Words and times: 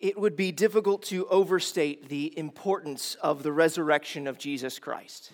It 0.00 0.18
would 0.18 0.36
be 0.36 0.52
difficult 0.52 1.02
to 1.04 1.26
overstate 1.26 2.08
the 2.08 2.36
importance 2.38 3.16
of 3.16 3.42
the 3.42 3.52
resurrection 3.52 4.26
of 4.26 4.38
Jesus 4.38 4.78
Christ. 4.78 5.32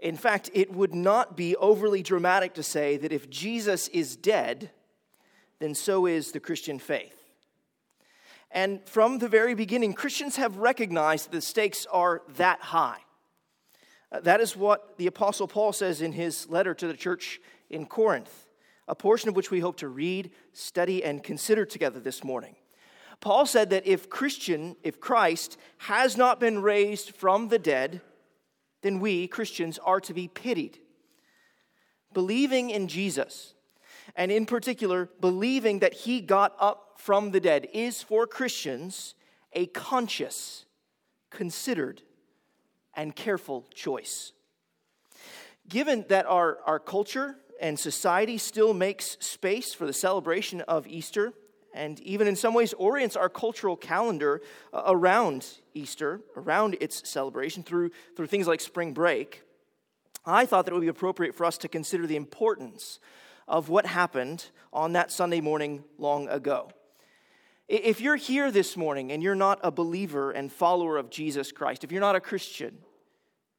In 0.00 0.16
fact, 0.16 0.50
it 0.52 0.72
would 0.72 0.94
not 0.94 1.36
be 1.36 1.54
overly 1.56 2.02
dramatic 2.02 2.54
to 2.54 2.62
say 2.64 2.96
that 2.96 3.12
if 3.12 3.30
Jesus 3.30 3.86
is 3.88 4.16
dead, 4.16 4.70
then 5.60 5.76
so 5.76 6.06
is 6.06 6.32
the 6.32 6.40
Christian 6.40 6.80
faith. 6.80 7.16
And 8.50 8.80
from 8.84 9.18
the 9.18 9.28
very 9.28 9.54
beginning, 9.54 9.94
Christians 9.94 10.36
have 10.36 10.56
recognized 10.56 11.30
the 11.30 11.40
stakes 11.40 11.86
are 11.86 12.22
that 12.36 12.60
high. 12.60 12.98
Uh, 14.10 14.20
that 14.20 14.40
is 14.40 14.56
what 14.56 14.98
the 14.98 15.06
Apostle 15.06 15.46
Paul 15.46 15.72
says 15.72 16.02
in 16.02 16.12
his 16.12 16.48
letter 16.50 16.74
to 16.74 16.86
the 16.88 16.96
church 16.96 17.40
in 17.70 17.86
Corinth, 17.86 18.46
a 18.88 18.94
portion 18.96 19.28
of 19.28 19.36
which 19.36 19.52
we 19.52 19.60
hope 19.60 19.76
to 19.78 19.88
read, 19.88 20.32
study, 20.52 21.02
and 21.02 21.22
consider 21.22 21.64
together 21.64 22.00
this 22.00 22.24
morning. 22.24 22.56
Paul 23.22 23.46
said 23.46 23.70
that 23.70 23.86
if 23.86 24.10
Christian, 24.10 24.74
if 24.82 25.00
Christ 25.00 25.56
has 25.78 26.16
not 26.16 26.40
been 26.40 26.60
raised 26.60 27.14
from 27.14 27.48
the 27.48 27.58
dead, 27.58 28.00
then 28.82 28.98
we, 28.98 29.28
Christians, 29.28 29.78
are 29.78 30.00
to 30.00 30.12
be 30.12 30.26
pitied. 30.26 30.78
Believing 32.12 32.70
in 32.70 32.88
Jesus, 32.88 33.54
and 34.16 34.32
in 34.32 34.44
particular, 34.44 35.08
believing 35.20 35.78
that 35.78 35.94
he 35.94 36.20
got 36.20 36.56
up 36.58 36.94
from 36.98 37.30
the 37.30 37.38
dead, 37.38 37.68
is 37.72 38.02
for 38.02 38.26
Christians 38.26 39.14
a 39.52 39.66
conscious, 39.66 40.64
considered, 41.30 42.02
and 42.92 43.14
careful 43.14 43.66
choice. 43.72 44.32
Given 45.68 46.06
that 46.08 46.26
our, 46.26 46.58
our 46.66 46.80
culture 46.80 47.36
and 47.60 47.78
society 47.78 48.36
still 48.36 48.74
makes 48.74 49.16
space 49.20 49.72
for 49.72 49.86
the 49.86 49.92
celebration 49.92 50.60
of 50.62 50.88
Easter, 50.88 51.32
and 51.74 52.00
even 52.00 52.26
in 52.26 52.36
some 52.36 52.54
ways 52.54 52.72
orients 52.74 53.16
our 53.16 53.28
cultural 53.28 53.76
calendar 53.76 54.40
uh, 54.72 54.82
around 54.86 55.46
Easter, 55.74 56.20
around 56.36 56.76
its 56.80 57.08
celebration 57.08 57.62
through, 57.62 57.90
through 58.16 58.26
things 58.26 58.46
like 58.46 58.60
spring 58.60 58.92
break, 58.92 59.42
I 60.24 60.46
thought 60.46 60.66
that 60.66 60.72
it 60.72 60.74
would 60.74 60.82
be 60.82 60.88
appropriate 60.88 61.34
for 61.34 61.44
us 61.44 61.58
to 61.58 61.68
consider 61.68 62.06
the 62.06 62.16
importance 62.16 63.00
of 63.48 63.68
what 63.68 63.86
happened 63.86 64.50
on 64.72 64.92
that 64.92 65.10
Sunday 65.10 65.40
morning 65.40 65.84
long 65.98 66.28
ago. 66.28 66.70
If 67.68 68.00
you're 68.00 68.16
here 68.16 68.50
this 68.50 68.76
morning 68.76 69.12
and 69.12 69.22
you're 69.22 69.34
not 69.34 69.58
a 69.62 69.70
believer 69.70 70.30
and 70.30 70.52
follower 70.52 70.96
of 70.96 71.10
Jesus 71.10 71.52
Christ, 71.52 71.84
if 71.84 71.90
you're 71.90 72.00
not 72.00 72.16
a 72.16 72.20
Christian, 72.20 72.78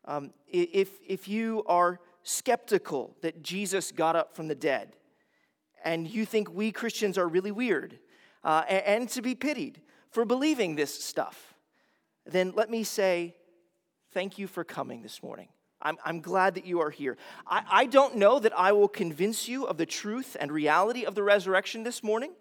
um, 0.05 0.31
if, 0.47 0.89
if 1.05 1.27
you 1.27 1.63
are 1.65 1.99
skeptical 2.23 3.15
that 3.21 3.41
Jesus 3.41 3.91
got 3.91 4.15
up 4.15 4.35
from 4.35 4.47
the 4.47 4.55
dead, 4.55 4.95
and 5.83 6.07
you 6.07 6.25
think 6.25 6.53
we 6.53 6.71
Christians 6.71 7.17
are 7.17 7.27
really 7.27 7.51
weird 7.51 7.99
uh, 8.43 8.63
and, 8.67 8.85
and 8.85 9.09
to 9.09 9.21
be 9.21 9.35
pitied 9.35 9.81
for 10.09 10.25
believing 10.25 10.75
this 10.75 11.03
stuff, 11.03 11.53
then 12.25 12.53
let 12.55 12.69
me 12.69 12.83
say 12.83 13.35
thank 14.13 14.37
you 14.37 14.47
for 14.47 14.63
coming 14.63 15.01
this 15.01 15.23
morning. 15.23 15.47
I'm, 15.81 15.97
I'm 16.05 16.21
glad 16.21 16.55
that 16.55 16.65
you 16.65 16.79
are 16.81 16.89
here. 16.89 17.17
I, 17.45 17.63
I 17.69 17.85
don't 17.85 18.15
know 18.15 18.39
that 18.39 18.57
I 18.57 18.71
will 18.71 18.87
convince 18.87 19.47
you 19.47 19.65
of 19.65 19.77
the 19.77 19.85
truth 19.85 20.37
and 20.39 20.51
reality 20.51 21.03
of 21.03 21.15
the 21.15 21.23
resurrection 21.23 21.83
this 21.83 22.01
morning, 22.01 22.31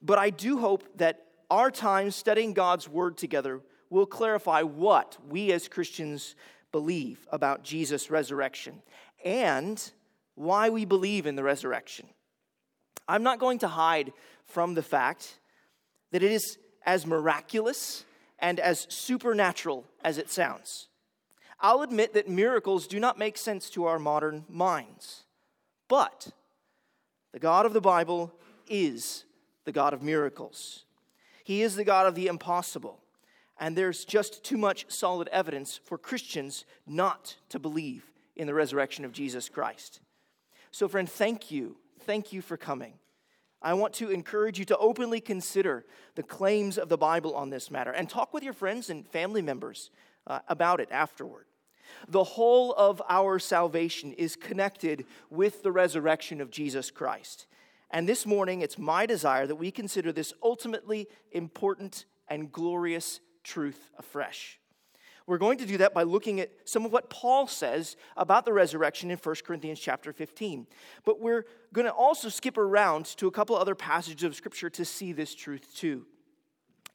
but 0.00 0.18
I 0.18 0.30
do 0.30 0.58
hope 0.58 0.84
that 0.96 1.22
our 1.50 1.70
time 1.70 2.10
studying 2.10 2.54
God's 2.54 2.88
word 2.88 3.16
together 3.16 3.60
will 3.90 4.06
clarify 4.06 4.62
what 4.62 5.16
we 5.28 5.52
as 5.52 5.68
Christians 5.68 6.34
believe 6.72 7.26
about 7.30 7.62
Jesus' 7.62 8.10
resurrection 8.10 8.82
and 9.24 9.92
why 10.34 10.70
we 10.70 10.84
believe 10.84 11.26
in 11.26 11.36
the 11.36 11.42
resurrection. 11.42 12.06
I'm 13.08 13.22
not 13.22 13.38
going 13.38 13.60
to 13.60 13.68
hide 13.68 14.12
from 14.44 14.74
the 14.74 14.82
fact 14.82 15.38
that 16.16 16.22
it 16.22 16.32
is 16.32 16.56
as 16.86 17.04
miraculous 17.04 18.06
and 18.38 18.58
as 18.58 18.86
supernatural 18.88 19.84
as 20.02 20.16
it 20.16 20.30
sounds. 20.30 20.88
I'll 21.60 21.82
admit 21.82 22.14
that 22.14 22.26
miracles 22.26 22.86
do 22.86 22.98
not 22.98 23.18
make 23.18 23.36
sense 23.36 23.68
to 23.70 23.84
our 23.84 23.98
modern 23.98 24.46
minds. 24.48 25.24
But 25.88 26.28
the 27.34 27.38
God 27.38 27.66
of 27.66 27.74
the 27.74 27.82
Bible 27.82 28.32
is 28.66 29.26
the 29.66 29.72
God 29.72 29.92
of 29.92 30.02
miracles. 30.02 30.86
He 31.44 31.60
is 31.60 31.76
the 31.76 31.84
God 31.84 32.06
of 32.06 32.14
the 32.14 32.28
impossible. 32.28 32.98
And 33.60 33.76
there's 33.76 34.06
just 34.06 34.42
too 34.42 34.56
much 34.56 34.86
solid 34.88 35.28
evidence 35.28 35.80
for 35.84 35.98
Christians 35.98 36.64
not 36.86 37.36
to 37.50 37.58
believe 37.58 38.10
in 38.34 38.46
the 38.46 38.54
resurrection 38.54 39.04
of 39.04 39.12
Jesus 39.12 39.50
Christ. 39.50 40.00
So, 40.70 40.88
friend, 40.88 41.10
thank 41.10 41.50
you 41.50 41.76
thank 42.06 42.32
you 42.32 42.40
for 42.40 42.56
coming. 42.56 42.94
I 43.62 43.74
want 43.74 43.94
to 43.94 44.10
encourage 44.10 44.58
you 44.58 44.64
to 44.66 44.78
openly 44.78 45.20
consider 45.20 45.84
the 46.14 46.22
claims 46.22 46.78
of 46.78 46.88
the 46.88 46.98
Bible 46.98 47.34
on 47.34 47.50
this 47.50 47.70
matter 47.70 47.90
and 47.90 48.08
talk 48.08 48.32
with 48.34 48.42
your 48.42 48.52
friends 48.52 48.90
and 48.90 49.06
family 49.08 49.42
members 49.42 49.90
uh, 50.26 50.40
about 50.48 50.80
it 50.80 50.88
afterward. 50.90 51.46
The 52.08 52.24
whole 52.24 52.72
of 52.74 53.00
our 53.08 53.38
salvation 53.38 54.12
is 54.12 54.36
connected 54.36 55.06
with 55.30 55.62
the 55.62 55.72
resurrection 55.72 56.40
of 56.40 56.50
Jesus 56.50 56.90
Christ. 56.90 57.46
And 57.90 58.08
this 58.08 58.26
morning, 58.26 58.60
it's 58.60 58.78
my 58.78 59.06
desire 59.06 59.46
that 59.46 59.56
we 59.56 59.70
consider 59.70 60.12
this 60.12 60.32
ultimately 60.42 61.06
important 61.32 62.04
and 62.28 62.50
glorious 62.50 63.20
truth 63.44 63.90
afresh. 63.98 64.58
We're 65.26 65.38
going 65.38 65.58
to 65.58 65.66
do 65.66 65.78
that 65.78 65.92
by 65.92 66.04
looking 66.04 66.38
at 66.40 66.50
some 66.64 66.84
of 66.84 66.92
what 66.92 67.10
Paul 67.10 67.48
says 67.48 67.96
about 68.16 68.44
the 68.44 68.52
resurrection 68.52 69.10
in 69.10 69.18
1 69.18 69.34
Corinthians 69.44 69.80
chapter 69.80 70.12
15. 70.12 70.66
But 71.04 71.20
we're 71.20 71.46
going 71.72 71.86
to 71.86 71.92
also 71.92 72.28
skip 72.28 72.56
around 72.56 73.06
to 73.16 73.26
a 73.26 73.32
couple 73.32 73.56
other 73.56 73.74
passages 73.74 74.22
of 74.22 74.36
scripture 74.36 74.70
to 74.70 74.84
see 74.84 75.12
this 75.12 75.34
truth 75.34 75.74
too. 75.74 76.06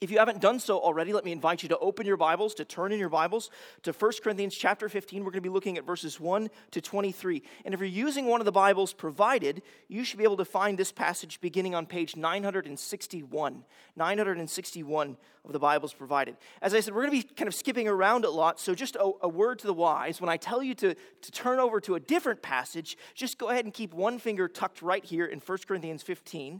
If 0.01 0.09
you 0.09 0.17
haven't 0.17 0.41
done 0.41 0.59
so 0.59 0.79
already, 0.79 1.13
let 1.13 1.25
me 1.25 1.31
invite 1.31 1.61
you 1.61 1.69
to 1.69 1.77
open 1.77 2.07
your 2.07 2.17
Bibles, 2.17 2.55
to 2.55 2.65
turn 2.65 2.91
in 2.91 2.97
your 2.97 3.07
Bibles 3.07 3.51
to 3.83 3.91
1 3.91 4.11
Corinthians 4.23 4.55
chapter 4.55 4.89
15. 4.89 5.23
We're 5.23 5.29
going 5.29 5.33
to 5.33 5.41
be 5.41 5.53
looking 5.53 5.77
at 5.77 5.85
verses 5.85 6.19
1 6.19 6.49
to 6.71 6.81
23. 6.81 7.43
And 7.65 7.75
if 7.75 7.79
you're 7.79 7.87
using 7.87 8.25
one 8.25 8.41
of 8.41 8.45
the 8.45 8.51
Bibles 8.51 8.93
provided, 8.93 9.61
you 9.89 10.03
should 10.03 10.17
be 10.17 10.23
able 10.23 10.37
to 10.37 10.45
find 10.45 10.75
this 10.75 10.91
passage 10.91 11.39
beginning 11.39 11.75
on 11.75 11.85
page 11.85 12.15
961. 12.15 13.63
961 13.95 15.17
of 15.45 15.53
the 15.53 15.59
Bibles 15.59 15.93
provided. 15.93 16.35
As 16.63 16.73
I 16.73 16.79
said, 16.79 16.95
we're 16.95 17.05
going 17.05 17.21
to 17.21 17.27
be 17.27 17.35
kind 17.35 17.47
of 17.47 17.53
skipping 17.53 17.87
around 17.87 18.25
a 18.25 18.31
lot, 18.31 18.59
so 18.59 18.73
just 18.73 18.95
a, 18.95 19.11
a 19.21 19.29
word 19.29 19.59
to 19.59 19.67
the 19.67 19.73
wise. 19.73 20.19
When 20.19 20.31
I 20.31 20.37
tell 20.37 20.63
you 20.63 20.73
to, 20.75 20.95
to 20.95 21.31
turn 21.31 21.59
over 21.59 21.79
to 21.81 21.93
a 21.93 21.99
different 21.99 22.41
passage, 22.41 22.97
just 23.13 23.37
go 23.37 23.49
ahead 23.49 23.65
and 23.65 23.73
keep 23.73 23.93
one 23.93 24.17
finger 24.17 24.47
tucked 24.47 24.81
right 24.81 25.05
here 25.05 25.27
in 25.27 25.37
1 25.37 25.57
Corinthians 25.67 26.01
15 26.01 26.59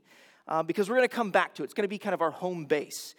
uh, 0.51 0.61
because 0.61 0.89
we're 0.89 0.97
going 0.97 1.07
to 1.07 1.15
come 1.15 1.31
back 1.31 1.55
to 1.55 1.63
it. 1.63 1.65
It's 1.65 1.73
going 1.73 1.85
to 1.85 1.87
be 1.87 1.97
kind 1.97 2.13
of 2.13 2.21
our 2.21 2.29
home 2.29 2.65
base. 2.65 3.15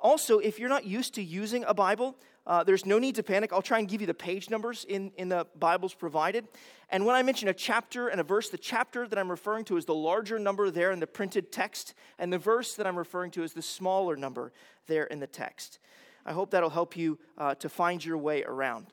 Also, 0.00 0.38
if 0.38 0.58
you're 0.58 0.68
not 0.68 0.84
used 0.84 1.14
to 1.14 1.22
using 1.22 1.64
a 1.64 1.72
Bible, 1.72 2.14
uh, 2.46 2.62
there's 2.62 2.84
no 2.84 2.98
need 2.98 3.14
to 3.14 3.22
panic. 3.22 3.54
I'll 3.54 3.62
try 3.62 3.78
and 3.78 3.88
give 3.88 4.02
you 4.02 4.06
the 4.06 4.12
page 4.12 4.50
numbers 4.50 4.84
in, 4.84 5.10
in 5.16 5.30
the 5.30 5.46
Bibles 5.58 5.94
provided. 5.94 6.46
And 6.90 7.06
when 7.06 7.16
I 7.16 7.22
mention 7.22 7.48
a 7.48 7.54
chapter 7.54 8.08
and 8.08 8.20
a 8.20 8.22
verse, 8.22 8.50
the 8.50 8.58
chapter 8.58 9.08
that 9.08 9.18
I'm 9.18 9.30
referring 9.30 9.64
to 9.64 9.78
is 9.78 9.86
the 9.86 9.94
larger 9.94 10.38
number 10.38 10.70
there 10.70 10.92
in 10.92 11.00
the 11.00 11.06
printed 11.06 11.50
text, 11.50 11.94
and 12.18 12.30
the 12.30 12.38
verse 12.38 12.74
that 12.74 12.86
I'm 12.86 12.98
referring 12.98 13.30
to 13.32 13.42
is 13.42 13.54
the 13.54 13.62
smaller 13.62 14.14
number 14.14 14.52
there 14.88 15.04
in 15.04 15.20
the 15.20 15.26
text. 15.26 15.78
I 16.26 16.32
hope 16.32 16.50
that'll 16.50 16.68
help 16.68 16.98
you 16.98 17.18
uh, 17.38 17.54
to 17.56 17.70
find 17.70 18.04
your 18.04 18.18
way 18.18 18.44
around 18.44 18.92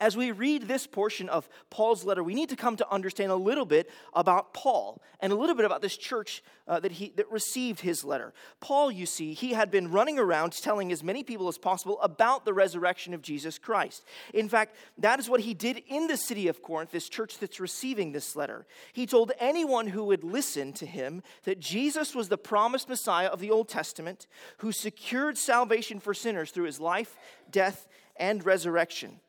as 0.00 0.16
we 0.16 0.32
read 0.32 0.66
this 0.66 0.86
portion 0.86 1.28
of 1.28 1.48
Paul's 1.68 2.04
letter, 2.04 2.24
we 2.24 2.34
need 2.34 2.48
to 2.48 2.56
come 2.56 2.76
to 2.76 2.90
understand 2.90 3.30
a 3.30 3.36
little 3.36 3.66
bit 3.66 3.90
about 4.14 4.54
Paul 4.54 5.00
and 5.20 5.32
a 5.32 5.36
little 5.36 5.54
bit 5.54 5.66
about 5.66 5.82
this 5.82 5.96
church 5.96 6.42
uh, 6.66 6.80
that, 6.80 6.92
he, 6.92 7.12
that 7.16 7.30
received 7.30 7.80
his 7.80 8.02
letter. 8.02 8.32
Paul, 8.60 8.90
you 8.90 9.04
see, 9.04 9.34
he 9.34 9.52
had 9.52 9.70
been 9.70 9.90
running 9.90 10.18
around 10.18 10.52
telling 10.52 10.90
as 10.90 11.04
many 11.04 11.22
people 11.22 11.48
as 11.48 11.58
possible 11.58 12.00
about 12.00 12.44
the 12.44 12.54
resurrection 12.54 13.12
of 13.12 13.20
Jesus 13.20 13.58
Christ. 13.58 14.04
In 14.32 14.48
fact, 14.48 14.74
that 14.98 15.20
is 15.20 15.28
what 15.28 15.40
he 15.40 15.52
did 15.52 15.82
in 15.86 16.06
the 16.06 16.16
city 16.16 16.48
of 16.48 16.62
Corinth, 16.62 16.92
this 16.92 17.08
church 17.08 17.38
that's 17.38 17.60
receiving 17.60 18.12
this 18.12 18.34
letter. 18.34 18.66
He 18.94 19.04
told 19.04 19.32
anyone 19.38 19.88
who 19.88 20.04
would 20.04 20.24
listen 20.24 20.72
to 20.74 20.86
him 20.86 21.22
that 21.44 21.60
Jesus 21.60 22.14
was 22.14 22.28
the 22.28 22.38
promised 22.38 22.88
Messiah 22.88 23.28
of 23.28 23.40
the 23.40 23.50
Old 23.50 23.68
Testament 23.68 24.26
who 24.58 24.72
secured 24.72 25.36
salvation 25.36 26.00
for 26.00 26.14
sinners 26.14 26.50
through 26.50 26.64
his 26.64 26.80
life, 26.80 27.16
death, 27.50 27.86
and 28.16 28.44
resurrection. 28.46 29.20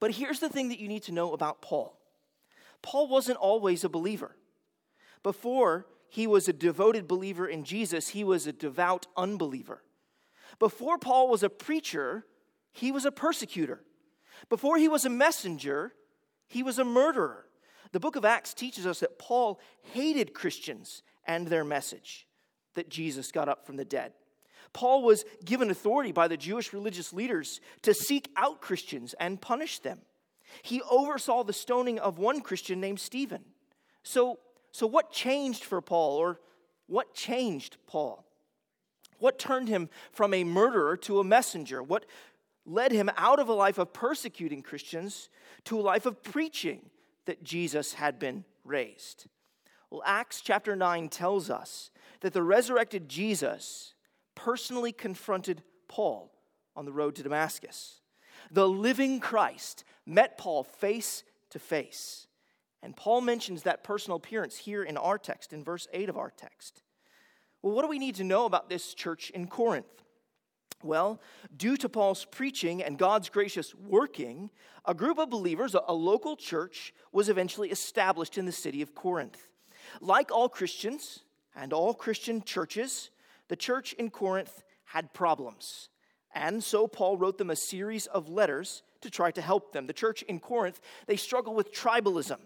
But 0.00 0.12
here's 0.12 0.40
the 0.40 0.48
thing 0.48 0.70
that 0.70 0.80
you 0.80 0.88
need 0.88 1.04
to 1.04 1.12
know 1.12 1.32
about 1.32 1.62
Paul 1.62 1.96
Paul 2.82 3.08
wasn't 3.08 3.38
always 3.38 3.84
a 3.84 3.88
believer. 3.88 4.36
Before 5.22 5.86
he 6.08 6.26
was 6.26 6.48
a 6.48 6.52
devoted 6.52 7.06
believer 7.06 7.46
in 7.46 7.62
Jesus, 7.62 8.08
he 8.08 8.24
was 8.24 8.46
a 8.46 8.52
devout 8.52 9.06
unbeliever. 9.16 9.82
Before 10.58 10.98
Paul 10.98 11.28
was 11.28 11.42
a 11.42 11.50
preacher, 11.50 12.24
he 12.72 12.90
was 12.90 13.04
a 13.04 13.12
persecutor. 13.12 13.82
Before 14.48 14.78
he 14.78 14.88
was 14.88 15.04
a 15.04 15.10
messenger, 15.10 15.92
he 16.48 16.62
was 16.62 16.78
a 16.78 16.84
murderer. 16.84 17.46
The 17.92 18.00
book 18.00 18.16
of 18.16 18.24
Acts 18.24 18.54
teaches 18.54 18.86
us 18.86 19.00
that 19.00 19.18
Paul 19.18 19.60
hated 19.82 20.32
Christians 20.32 21.02
and 21.26 21.46
their 21.46 21.64
message 21.64 22.26
that 22.74 22.88
Jesus 22.88 23.30
got 23.30 23.48
up 23.48 23.66
from 23.66 23.76
the 23.76 23.84
dead. 23.84 24.12
Paul 24.72 25.02
was 25.02 25.24
given 25.44 25.70
authority 25.70 26.12
by 26.12 26.28
the 26.28 26.36
Jewish 26.36 26.72
religious 26.72 27.12
leaders 27.12 27.60
to 27.82 27.92
seek 27.92 28.30
out 28.36 28.60
Christians 28.60 29.14
and 29.18 29.40
punish 29.40 29.80
them. 29.80 30.00
He 30.62 30.82
oversaw 30.90 31.42
the 31.42 31.52
stoning 31.52 31.98
of 31.98 32.18
one 32.18 32.40
Christian 32.40 32.80
named 32.80 33.00
Stephen. 33.00 33.44
So, 34.02 34.38
so 34.72 34.86
what 34.86 35.12
changed 35.12 35.64
for 35.64 35.80
Paul, 35.80 36.16
or 36.16 36.40
what 36.86 37.14
changed 37.14 37.76
Paul? 37.86 38.24
What 39.18 39.38
turned 39.38 39.68
him 39.68 39.88
from 40.12 40.32
a 40.32 40.44
murderer 40.44 40.96
to 40.98 41.20
a 41.20 41.24
messenger? 41.24 41.82
What 41.82 42.06
led 42.64 42.92
him 42.92 43.10
out 43.16 43.38
of 43.38 43.48
a 43.48 43.54
life 43.54 43.78
of 43.78 43.92
persecuting 43.92 44.62
Christians 44.62 45.28
to 45.64 45.78
a 45.78 45.82
life 45.82 46.06
of 46.06 46.22
preaching 46.22 46.90
that 47.26 47.42
Jesus 47.42 47.94
had 47.94 48.18
been 48.18 48.44
raised? 48.64 49.26
Well, 49.90 50.02
Acts 50.06 50.40
chapter 50.40 50.74
9 50.74 51.08
tells 51.08 51.50
us 51.50 51.90
that 52.20 52.32
the 52.32 52.42
resurrected 52.42 53.08
Jesus 53.08 53.94
personally 54.44 54.92
confronted 54.92 55.62
Paul 55.86 56.32
on 56.74 56.86
the 56.86 56.92
road 56.92 57.14
to 57.16 57.22
Damascus. 57.22 58.00
The 58.50 58.68
living 58.68 59.20
Christ 59.20 59.84
met 60.06 60.38
Paul 60.38 60.64
face 60.64 61.24
to 61.50 61.58
face. 61.58 62.26
And 62.82 62.96
Paul 62.96 63.20
mentions 63.20 63.64
that 63.64 63.84
personal 63.84 64.16
appearance 64.16 64.56
here 64.56 64.82
in 64.82 64.96
our 64.96 65.18
text, 65.18 65.52
in 65.52 65.62
verse 65.62 65.86
8 65.92 66.08
of 66.08 66.16
our 66.16 66.30
text. 66.30 66.82
Well, 67.60 67.74
what 67.74 67.82
do 67.82 67.88
we 67.88 67.98
need 67.98 68.14
to 68.14 68.24
know 68.24 68.46
about 68.46 68.70
this 68.70 68.94
church 68.94 69.28
in 69.30 69.46
Corinth? 69.46 70.04
Well, 70.82 71.20
due 71.54 71.76
to 71.76 71.90
Paul's 71.90 72.24
preaching 72.24 72.82
and 72.82 72.96
God's 72.96 73.28
gracious 73.28 73.74
working, 73.74 74.48
a 74.86 74.94
group 74.94 75.18
of 75.18 75.28
believers, 75.28 75.74
a 75.74 75.92
local 75.92 76.36
church, 76.36 76.94
was 77.12 77.28
eventually 77.28 77.70
established 77.70 78.38
in 78.38 78.46
the 78.46 78.52
city 78.52 78.80
of 78.80 78.94
Corinth. 78.94 79.48
Like 80.00 80.32
all 80.32 80.48
Christians 80.48 81.20
and 81.54 81.74
all 81.74 81.92
Christian 81.92 82.42
churches, 82.42 83.10
the 83.50 83.56
church 83.56 83.94
in 83.94 84.10
Corinth 84.10 84.62
had 84.84 85.12
problems. 85.12 85.88
And 86.32 86.62
so 86.62 86.86
Paul 86.86 87.18
wrote 87.18 87.36
them 87.36 87.50
a 87.50 87.56
series 87.56 88.06
of 88.06 88.28
letters 88.28 88.84
to 89.00 89.10
try 89.10 89.32
to 89.32 89.42
help 89.42 89.72
them. 89.72 89.88
The 89.88 89.92
church 89.92 90.22
in 90.22 90.38
Corinth, 90.38 90.80
they 91.06 91.16
struggle 91.16 91.52
with 91.52 91.74
tribalism 91.74 92.38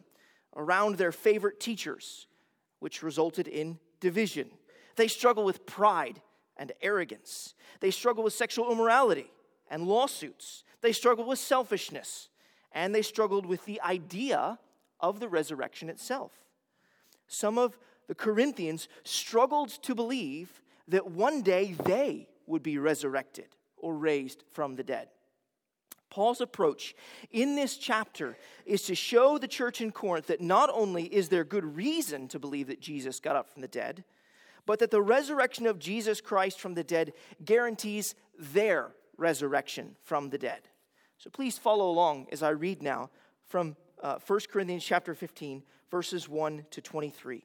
around 0.56 0.96
their 0.96 1.12
favorite 1.12 1.60
teachers, 1.60 2.26
which 2.78 3.02
resulted 3.02 3.46
in 3.46 3.78
division. 4.00 4.48
They 4.96 5.06
struggle 5.06 5.44
with 5.44 5.66
pride 5.66 6.22
and 6.56 6.72
arrogance. 6.80 7.52
They 7.80 7.90
struggle 7.90 8.24
with 8.24 8.32
sexual 8.32 8.72
immorality 8.72 9.30
and 9.70 9.86
lawsuits. 9.86 10.64
They 10.80 10.92
struggle 10.92 11.26
with 11.26 11.38
selfishness. 11.38 12.30
And 12.72 12.94
they 12.94 13.02
struggled 13.02 13.44
with 13.44 13.66
the 13.66 13.78
idea 13.82 14.58
of 15.00 15.20
the 15.20 15.28
resurrection 15.28 15.90
itself. 15.90 16.32
Some 17.26 17.58
of 17.58 17.78
the 18.08 18.14
Corinthians 18.14 18.88
struggled 19.04 19.68
to 19.82 19.94
believe 19.94 20.62
that 20.88 21.10
one 21.10 21.42
day 21.42 21.74
they 21.84 22.28
would 22.46 22.62
be 22.62 22.78
resurrected 22.78 23.46
or 23.76 23.94
raised 23.94 24.44
from 24.52 24.76
the 24.76 24.84
dead. 24.84 25.08
Paul's 26.10 26.40
approach 26.40 26.94
in 27.32 27.56
this 27.56 27.76
chapter 27.76 28.36
is 28.64 28.82
to 28.82 28.94
show 28.94 29.36
the 29.36 29.48
church 29.48 29.80
in 29.80 29.90
Corinth 29.90 30.28
that 30.28 30.40
not 30.40 30.70
only 30.72 31.04
is 31.04 31.28
there 31.28 31.42
good 31.42 31.76
reason 31.76 32.28
to 32.28 32.38
believe 32.38 32.68
that 32.68 32.80
Jesus 32.80 33.18
got 33.18 33.34
up 33.34 33.52
from 33.52 33.62
the 33.62 33.68
dead, 33.68 34.04
but 34.64 34.78
that 34.78 34.90
the 34.90 35.02
resurrection 35.02 35.66
of 35.66 35.78
Jesus 35.78 36.20
Christ 36.20 36.60
from 36.60 36.74
the 36.74 36.84
dead 36.84 37.14
guarantees 37.44 38.14
their 38.38 38.92
resurrection 39.16 39.96
from 40.02 40.30
the 40.30 40.38
dead. 40.38 40.60
So 41.18 41.30
please 41.30 41.58
follow 41.58 41.90
along 41.90 42.28
as 42.32 42.42
I 42.42 42.50
read 42.50 42.82
now 42.82 43.10
from 43.46 43.76
uh, 44.02 44.18
1 44.24 44.40
Corinthians 44.52 44.84
chapter 44.84 45.14
15, 45.14 45.62
verses 45.90 46.28
1 46.28 46.66
to 46.70 46.80
23. 46.80 47.44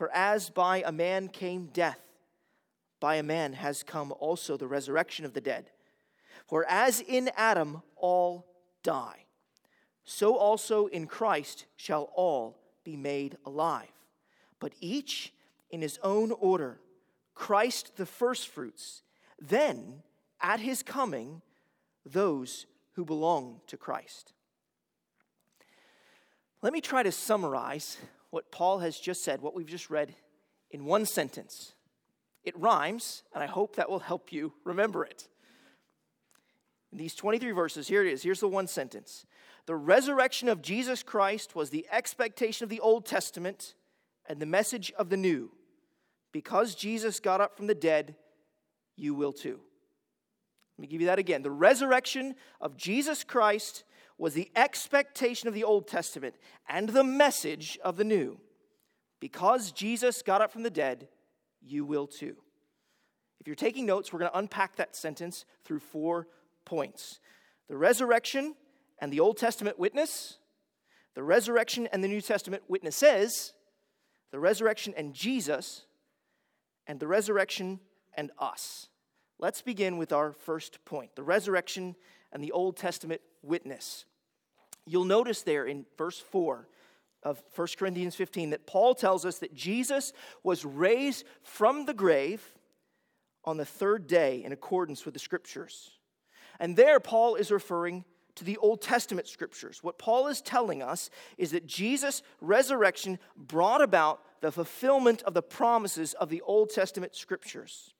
For 0.00 0.10
as 0.14 0.48
by 0.48 0.82
a 0.86 0.92
man 0.92 1.28
came 1.28 1.66
death, 1.74 2.00
by 3.00 3.16
a 3.16 3.22
man 3.22 3.52
has 3.52 3.82
come 3.82 4.14
also 4.18 4.56
the 4.56 4.66
resurrection 4.66 5.26
of 5.26 5.34
the 5.34 5.42
dead. 5.42 5.72
For 6.48 6.64
as 6.66 7.02
in 7.02 7.30
Adam 7.36 7.82
all 7.96 8.46
die, 8.82 9.26
so 10.02 10.38
also 10.38 10.86
in 10.86 11.06
Christ 11.06 11.66
shall 11.76 12.04
all 12.14 12.56
be 12.82 12.96
made 12.96 13.36
alive 13.44 13.92
but 14.58 14.72
each 14.80 15.34
in 15.68 15.82
his 15.82 15.98
own 16.02 16.32
order. 16.32 16.80
Christ 17.34 17.96
the 17.96 18.06
firstfruits, 18.06 19.02
then 19.38 20.02
at 20.40 20.60
his 20.60 20.82
coming, 20.82 21.42
those 22.06 22.64
who 22.92 23.04
belong 23.04 23.60
to 23.66 23.76
Christ. 23.76 24.32
Let 26.62 26.72
me 26.72 26.80
try 26.80 27.02
to 27.02 27.12
summarize 27.12 27.98
what 28.30 28.50
Paul 28.50 28.78
has 28.78 28.98
just 28.98 29.24
said, 29.24 29.40
what 29.40 29.54
we've 29.54 29.66
just 29.66 29.90
read, 29.90 30.14
in 30.70 30.84
one 30.84 31.04
sentence. 31.04 31.74
It 32.44 32.58
rhymes, 32.58 33.22
and 33.34 33.42
I 33.42 33.46
hope 33.46 33.76
that 33.76 33.90
will 33.90 33.98
help 33.98 34.32
you 34.32 34.52
remember 34.64 35.04
it. 35.04 35.28
In 36.92 36.98
these 36.98 37.14
23 37.14 37.50
verses, 37.52 37.88
here 37.88 38.04
it 38.04 38.12
is. 38.12 38.22
Here's 38.22 38.40
the 38.40 38.48
one 38.48 38.66
sentence 38.66 39.26
The 39.66 39.76
resurrection 39.76 40.48
of 40.48 40.62
Jesus 40.62 41.02
Christ 41.02 41.54
was 41.54 41.70
the 41.70 41.86
expectation 41.90 42.64
of 42.64 42.70
the 42.70 42.80
Old 42.80 43.04
Testament 43.04 43.74
and 44.26 44.40
the 44.40 44.46
message 44.46 44.92
of 44.92 45.10
the 45.10 45.16
new. 45.16 45.50
Because 46.32 46.76
Jesus 46.76 47.18
got 47.18 47.40
up 47.40 47.56
from 47.56 47.66
the 47.66 47.74
dead, 47.74 48.14
you 48.96 49.14
will 49.14 49.32
too. 49.32 49.60
Let 50.78 50.82
me 50.82 50.86
give 50.86 51.00
you 51.00 51.08
that 51.08 51.18
again. 51.18 51.42
The 51.42 51.50
resurrection 51.50 52.36
of 52.60 52.76
Jesus 52.76 53.24
Christ 53.24 53.84
was 54.20 54.34
the 54.34 54.50
expectation 54.54 55.48
of 55.48 55.54
the 55.54 55.64
Old 55.64 55.88
Testament 55.88 56.34
and 56.68 56.90
the 56.90 57.02
message 57.02 57.78
of 57.82 57.96
the 57.96 58.04
New. 58.04 58.38
Because 59.18 59.72
Jesus 59.72 60.20
got 60.20 60.42
up 60.42 60.52
from 60.52 60.62
the 60.62 60.70
dead, 60.70 61.08
you 61.62 61.86
will 61.86 62.06
too. 62.06 62.36
If 63.40 63.46
you're 63.46 63.56
taking 63.56 63.86
notes, 63.86 64.12
we're 64.12 64.18
going 64.18 64.30
to 64.30 64.38
unpack 64.38 64.76
that 64.76 64.94
sentence 64.94 65.46
through 65.64 65.80
four 65.80 66.28
points 66.66 67.18
the 67.66 67.76
resurrection 67.76 68.54
and 69.00 69.10
the 69.10 69.20
Old 69.20 69.38
Testament 69.38 69.78
witness, 69.78 70.36
the 71.14 71.22
resurrection 71.22 71.88
and 71.90 72.04
the 72.04 72.08
New 72.08 72.20
Testament 72.20 72.62
witnesses, 72.68 73.54
the 74.32 74.38
resurrection 74.38 74.92
and 74.98 75.14
Jesus, 75.14 75.86
and 76.86 77.00
the 77.00 77.06
resurrection 77.06 77.80
and 78.14 78.32
us. 78.38 78.88
Let's 79.38 79.62
begin 79.62 79.96
with 79.96 80.12
our 80.12 80.32
first 80.32 80.84
point 80.84 81.16
the 81.16 81.22
resurrection 81.22 81.96
and 82.32 82.44
the 82.44 82.52
Old 82.52 82.76
Testament 82.76 83.22
witness. 83.42 84.04
You'll 84.86 85.04
notice 85.04 85.42
there 85.42 85.66
in 85.66 85.86
verse 85.96 86.18
4 86.18 86.68
of 87.22 87.42
1 87.54 87.68
Corinthians 87.78 88.14
15 88.14 88.50
that 88.50 88.66
Paul 88.66 88.94
tells 88.94 89.24
us 89.24 89.38
that 89.38 89.54
Jesus 89.54 90.12
was 90.42 90.64
raised 90.64 91.24
from 91.42 91.86
the 91.86 91.94
grave 91.94 92.54
on 93.44 93.56
the 93.56 93.64
third 93.64 94.06
day 94.06 94.42
in 94.44 94.52
accordance 94.52 95.04
with 95.04 95.14
the 95.14 95.20
scriptures. 95.20 95.92
And 96.58 96.76
there, 96.76 97.00
Paul 97.00 97.36
is 97.36 97.50
referring 97.50 98.04
to 98.36 98.44
the 98.44 98.56
Old 98.58 98.80
Testament 98.80 99.28
scriptures. 99.28 99.82
What 99.82 99.98
Paul 99.98 100.28
is 100.28 100.40
telling 100.40 100.82
us 100.82 101.10
is 101.36 101.50
that 101.50 101.66
Jesus' 101.66 102.22
resurrection 102.40 103.18
brought 103.36 103.82
about 103.82 104.22
the 104.40 104.52
fulfillment 104.52 105.22
of 105.22 105.34
the 105.34 105.42
promises 105.42 106.14
of 106.14 106.28
the 106.28 106.40
Old 106.42 106.70
Testament 106.70 107.14
scriptures. 107.14 107.92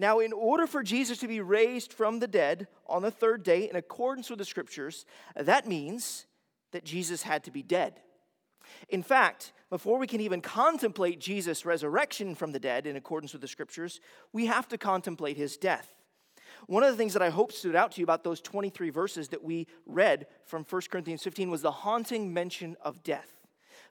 Now, 0.00 0.20
in 0.20 0.32
order 0.32 0.66
for 0.66 0.82
Jesus 0.82 1.18
to 1.18 1.28
be 1.28 1.42
raised 1.42 1.92
from 1.92 2.20
the 2.20 2.26
dead 2.26 2.68
on 2.86 3.02
the 3.02 3.10
third 3.10 3.42
day 3.42 3.68
in 3.68 3.76
accordance 3.76 4.30
with 4.30 4.38
the 4.38 4.46
scriptures, 4.46 5.04
that 5.36 5.68
means 5.68 6.24
that 6.72 6.86
Jesus 6.86 7.20
had 7.20 7.44
to 7.44 7.50
be 7.50 7.62
dead. 7.62 8.00
In 8.88 9.02
fact, 9.02 9.52
before 9.68 9.98
we 9.98 10.06
can 10.06 10.22
even 10.22 10.40
contemplate 10.40 11.20
Jesus' 11.20 11.66
resurrection 11.66 12.34
from 12.34 12.52
the 12.52 12.58
dead 12.58 12.86
in 12.86 12.96
accordance 12.96 13.34
with 13.34 13.42
the 13.42 13.48
scriptures, 13.48 14.00
we 14.32 14.46
have 14.46 14.66
to 14.68 14.78
contemplate 14.78 15.36
his 15.36 15.58
death. 15.58 15.94
One 16.66 16.82
of 16.82 16.90
the 16.90 16.96
things 16.96 17.12
that 17.12 17.22
I 17.22 17.28
hope 17.28 17.52
stood 17.52 17.76
out 17.76 17.92
to 17.92 18.00
you 18.00 18.04
about 18.04 18.24
those 18.24 18.40
23 18.40 18.88
verses 18.88 19.28
that 19.28 19.44
we 19.44 19.66
read 19.84 20.28
from 20.46 20.64
1 20.64 20.82
Corinthians 20.90 21.22
15 21.22 21.50
was 21.50 21.60
the 21.60 21.70
haunting 21.70 22.32
mention 22.32 22.74
of 22.80 23.02
death. 23.02 23.36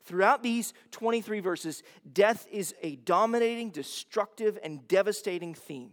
Throughout 0.06 0.42
these 0.42 0.74
23 0.90 1.40
verses, 1.40 1.84
death 2.12 2.48
is 2.52 2.74
a 2.82 2.96
dominating, 2.96 3.70
destructive, 3.70 4.58
and 4.64 4.88
devastating 4.88 5.54
theme. 5.54 5.92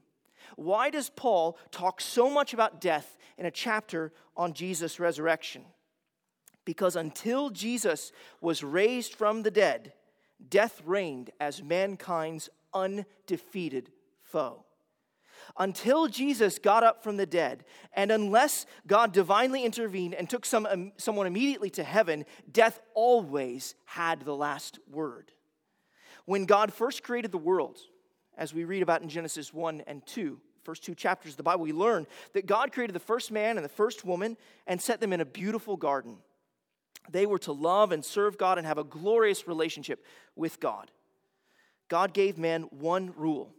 Why 0.55 0.91
does 0.91 1.11
Paul 1.11 1.59
talk 1.71 2.01
so 2.01 2.31
much 2.31 2.55
about 2.55 2.81
death 2.81 3.17
in 3.37 3.47
a 3.47 3.51
chapter 3.51 4.13
on 4.37 4.53
Jesus' 4.53 5.01
resurrection? 5.01 5.65
Because 6.65 6.97
until 6.97 7.51
Jesus 7.51 8.13
was 8.41 8.63
raised 8.63 9.15
from 9.15 9.43
the 9.43 9.51
dead, 9.51 9.93
death 10.49 10.83
reigned 10.85 11.31
as 11.41 11.63
mankind's 11.63 12.49
undefeated 12.75 13.91
foe. 14.23 14.65
Until 15.59 16.09
Jesus 16.09 16.59
got 16.59 16.83
up 16.83 17.03
from 17.03 17.17
the 17.17 17.27
dead, 17.27 17.65
and 17.93 18.11
unless 18.11 18.67
God 18.87 19.13
divinely 19.13 19.65
intervened 19.65 20.15
and 20.15 20.29
took 20.29 20.45
some, 20.45 20.67
um, 20.67 20.93
someone 20.97 21.27
immediately 21.27 21.71
to 21.71 21.85
heaven, 21.85 22.25
death 22.51 22.81
always 22.95 23.75
had 23.85 24.23
the 24.23 24.35
last 24.35 24.79
word. 24.91 25.33
When 26.25 26.47
God 26.47 26.73
first 26.73 27.03
created 27.03 27.33
the 27.33 27.39
world, 27.39 27.79
as 28.37 28.53
we 28.53 28.65
read 28.65 28.83
about 28.83 29.03
in 29.03 29.09
Genesis 29.09 29.53
1 29.53 29.83
and 29.87 30.05
2, 30.07 30.39
first 30.63 30.85
two 30.85 30.95
chapters 30.95 31.33
of 31.33 31.37
the 31.37 31.43
Bible, 31.43 31.63
we 31.63 31.73
learn 31.73 32.07
that 32.33 32.47
God 32.47 32.73
created 32.73 32.95
the 32.95 33.01
first 33.01 33.31
man 33.31 33.57
and 33.57 33.65
the 33.65 33.69
first 33.69 34.05
woman 34.05 34.37
and 34.67 34.81
set 34.81 35.01
them 35.01 35.13
in 35.13 35.21
a 35.21 35.25
beautiful 35.25 35.77
garden. 35.77 36.19
They 37.11 37.25
were 37.25 37.39
to 37.41 37.53
love 37.53 37.93
and 37.93 38.05
serve 38.05 38.37
God 38.37 38.59
and 38.59 38.67
have 38.67 38.79
a 38.79 38.85
glorious 38.85 39.47
relationship 39.47 40.05
with 40.35 40.59
God. 40.59 40.91
God 41.89 42.13
gave 42.13 42.37
man 42.37 42.63
one 42.65 43.13
rule. 43.17 43.55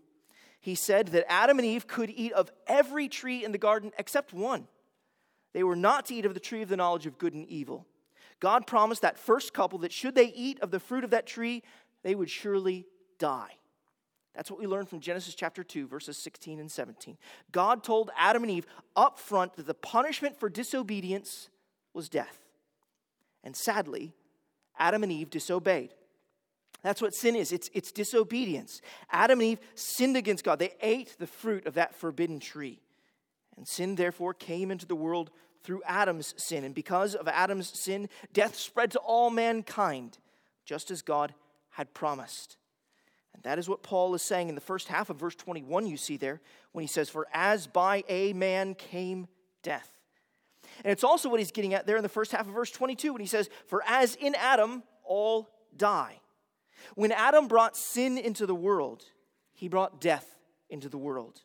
He 0.60 0.76
said 0.76 1.08
that 1.10 1.32
Adam 1.32 1.60
and 1.60 1.66
Eve 1.66 1.88
could 1.88 2.10
eat 2.10 2.34
of 2.34 2.52
every 2.68 3.08
tree 3.08 3.46
in 3.46 3.54
the 3.54 3.58
garden 3.58 3.92
except 3.98 4.34
one. 4.34 4.68
They 5.54 5.64
were 5.64 5.78
not 5.78 6.08
to 6.08 6.16
eat 6.16 6.26
of 6.26 6.34
the 6.34 6.40
tree 6.42 6.62
of 6.62 6.70
the 6.70 6.78
knowledge 6.78 7.06
of 7.06 7.18
good 7.18 7.34
and 7.34 7.48
evil. 7.48 7.86
God 8.40 8.68
promised 8.68 9.02
that 9.02 9.18
first 9.18 9.54
couple 9.54 9.80
that 9.80 9.94
should 9.94 10.14
they 10.14 10.28
eat 10.28 10.60
of 10.60 10.72
the 10.72 10.80
fruit 10.80 11.04
of 11.04 11.12
that 11.12 11.26
tree, 11.26 11.64
they 12.04 12.16
would 12.16 12.30
surely 12.30 12.86
die. 13.18 13.56
That's 14.38 14.52
what 14.52 14.60
we 14.60 14.68
learned 14.68 14.88
from 14.88 15.00
Genesis 15.00 15.34
chapter 15.34 15.64
2, 15.64 15.88
verses 15.88 16.16
16 16.16 16.60
and 16.60 16.72
17. 16.72 17.18
God 17.52 17.84
told 17.84 18.12
Adam 18.16 18.44
and 18.44 18.52
Eve 18.52 18.68
up 18.96 19.18
front 19.18 19.56
that 19.56 19.66
the 19.66 19.74
punishment 19.74 20.40
for 20.40 20.48
disobedience 20.48 21.50
was 21.92 22.08
death. 22.08 22.38
And 23.44 23.56
sadly, 23.56 24.14
Adam 24.78 25.02
and 25.02 25.12
Eve 25.12 25.32
disobeyed. 25.32 25.96
That's 26.84 27.02
what 27.02 27.16
sin 27.16 27.36
is 27.36 27.52
it's, 27.52 27.72
it's 27.74 27.92
disobedience. 27.92 28.84
Adam 29.12 29.40
and 29.40 29.50
Eve 29.50 29.60
sinned 29.74 30.16
against 30.16 30.44
God, 30.44 30.60
they 30.60 30.76
ate 30.84 31.16
the 31.18 31.26
fruit 31.26 31.66
of 31.66 31.74
that 31.74 31.96
forbidden 31.96 32.40
tree. 32.40 32.80
And 33.58 33.68
sin, 33.68 33.96
therefore, 33.96 34.36
came 34.36 34.70
into 34.70 34.86
the 34.86 34.96
world 34.96 35.32
through 35.64 35.82
Adam's 35.88 36.36
sin. 36.38 36.64
And 36.64 36.76
because 36.76 37.16
of 37.16 37.28
Adam's 37.28 37.76
sin, 37.78 38.08
death 38.34 38.56
spread 38.56 38.92
to 38.92 39.00
all 39.00 39.32
mankind, 39.32 40.20
just 40.64 40.92
as 40.92 41.02
God 41.02 41.34
had 41.72 41.96
promised. 41.96 42.58
And 43.38 43.44
that 43.44 43.60
is 43.60 43.70
what 43.70 43.84
Paul 43.84 44.16
is 44.16 44.24
saying 44.24 44.50
in 44.50 44.56
the 44.56 44.62
first 44.62 44.88
half 44.88 45.12
of 45.12 45.18
verse 45.18 45.36
21, 45.36 45.86
you 45.86 45.96
see 45.96 46.18
there, 46.18 46.42
when 46.72 46.82
he 46.82 46.88
says, 46.88 47.08
For 47.08 47.28
as 47.32 47.68
by 47.68 48.04
a 48.10 48.34
man 48.34 48.74
came 48.74 49.28
death. 49.62 49.92
And 50.84 50.92
it's 50.92 51.04
also 51.04 51.30
what 51.30 51.40
he's 51.40 51.52
getting 51.52 51.76
at 51.76 51.86
there 51.86 51.98
in 51.98 52.04
the 52.04 52.10
first 52.10 52.32
half 52.32 52.48
of 52.48 52.54
verse 52.54 52.72
22 52.72 53.14
when 53.14 53.22
he 53.22 53.28
says, 53.28 53.50
For 53.68 53.84
as 53.88 54.16
in 54.16 54.36
Adam 54.36 54.82
all 55.04 55.50
die. 55.76 56.20
When 56.96 57.12
Adam 57.12 57.48
brought 57.48 57.78
sin 57.78 58.18
into 58.18 58.46
the 58.46 58.56
world, 58.56 59.04
he 59.54 59.68
brought 59.68 60.02
death 60.02 60.38
into 60.70 60.90
the 60.90 60.98
world. 60.98 61.42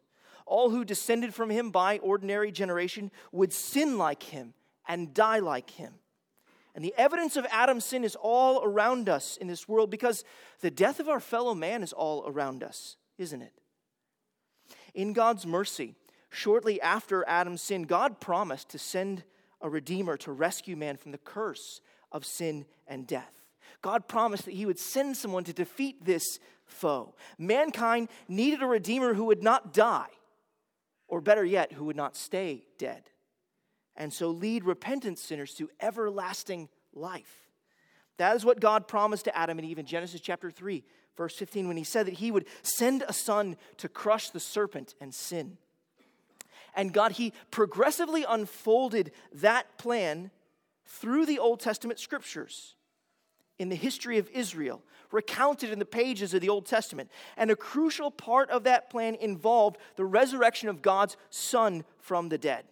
All 0.46 0.70
who 0.70 0.84
descended 0.84 1.34
from 1.34 1.50
him 1.50 1.70
by 1.70 1.99
ordinary 1.99 2.52
generation 2.52 3.11
would 3.32 3.52
sin 3.52 3.99
like 3.99 4.22
him 4.22 4.54
and 4.88 5.14
die 5.14 5.38
like 5.38 5.70
him. 5.70 5.92
And 6.74 6.84
the 6.84 6.94
evidence 6.96 7.36
of 7.36 7.46
Adam's 7.50 7.84
sin 7.84 8.02
is 8.02 8.16
all 8.16 8.64
around 8.64 9.08
us 9.08 9.36
in 9.36 9.46
this 9.46 9.68
world 9.68 9.90
because 9.90 10.24
the 10.60 10.70
death 10.70 11.00
of 11.00 11.08
our 11.08 11.20
fellow 11.20 11.54
man 11.54 11.82
is 11.82 11.92
all 11.92 12.24
around 12.26 12.62
us, 12.62 12.96
isn't 13.18 13.42
it? 13.42 13.52
In 14.94 15.12
God's 15.12 15.46
mercy, 15.46 15.94
shortly 16.30 16.80
after 16.80 17.26
Adam's 17.28 17.62
sin, 17.62 17.82
God 17.82 18.20
promised 18.20 18.70
to 18.70 18.78
send 18.78 19.24
a 19.60 19.68
redeemer 19.68 20.16
to 20.18 20.32
rescue 20.32 20.76
man 20.76 20.96
from 20.96 21.12
the 21.12 21.18
curse 21.18 21.80
of 22.10 22.24
sin 22.24 22.64
and 22.86 23.06
death. 23.06 23.44
God 23.82 24.08
promised 24.08 24.44
that 24.46 24.54
he 24.54 24.66
would 24.66 24.78
send 24.78 25.16
someone 25.16 25.44
to 25.44 25.52
defeat 25.52 26.04
this 26.04 26.38
foe. 26.64 27.14
Mankind 27.38 28.08
needed 28.28 28.62
a 28.62 28.66
redeemer 28.66 29.14
who 29.14 29.24
would 29.26 29.42
not 29.42 29.74
die, 29.74 30.08
or 31.08 31.20
better 31.20 31.44
yet, 31.44 31.72
who 31.72 31.84
would 31.84 31.96
not 31.96 32.16
stay 32.16 32.64
dead, 32.78 33.02
and 33.96 34.12
so 34.12 34.28
lead 34.28 34.64
repentant 34.64 35.18
sinners 35.18 35.54
to 35.54 35.68
everlasting 35.80 36.68
life. 36.94 37.49
That 38.18 38.37
is 38.37 38.44
what 38.44 38.61
God 38.61 38.88
promised 38.88 39.25
to 39.25 39.37
Adam 39.37 39.58
and 39.58 39.66
Eve 39.66 39.78
in 39.78 39.87
Genesis 39.87 40.20
chapter 40.20 40.50
3, 40.50 40.84
verse 41.16 41.34
15, 41.37 41.68
when 41.68 41.76
he 41.76 41.84
said 41.84 42.06
that 42.06 42.14
he 42.14 42.30
would 42.30 42.46
send 42.62 43.02
a 43.06 43.12
son 43.12 43.56
to 43.78 43.88
crush 43.88 44.30
the 44.30 44.40
serpent 44.40 44.94
and 45.00 45.14
sin. 45.14 45.58
And 46.75 46.92
God, 46.92 47.12
He 47.12 47.32
progressively 47.50 48.25
unfolded 48.26 49.12
that 49.34 49.78
plan 49.78 50.30
through 50.87 51.26
the 51.26 51.38
Old 51.38 51.61
Testament 51.61 51.99
scriptures 51.99 52.75
in 53.58 53.68
the 53.68 53.76
history 53.76 54.18
of 54.18 54.30
Israel, 54.30 54.82
recounted 55.11 55.70
in 55.70 55.78
the 55.78 55.84
pages 55.84 56.32
of 56.34 56.40
the 56.40 56.49
Old 56.49 56.66
Testament. 56.66 57.11
And 57.37 57.50
a 57.50 57.56
crucial 57.56 58.11
part 58.11 58.50
of 58.50 58.64
that 58.64 58.90
plan 58.90 59.14
involved 59.16 59.76
the 59.96 60.04
resurrection 60.04 60.68
of 60.68 60.82
God's 60.82 61.16
Son 61.30 61.84
from 61.99 62.28
the 62.28 62.38
dead. 62.38 62.64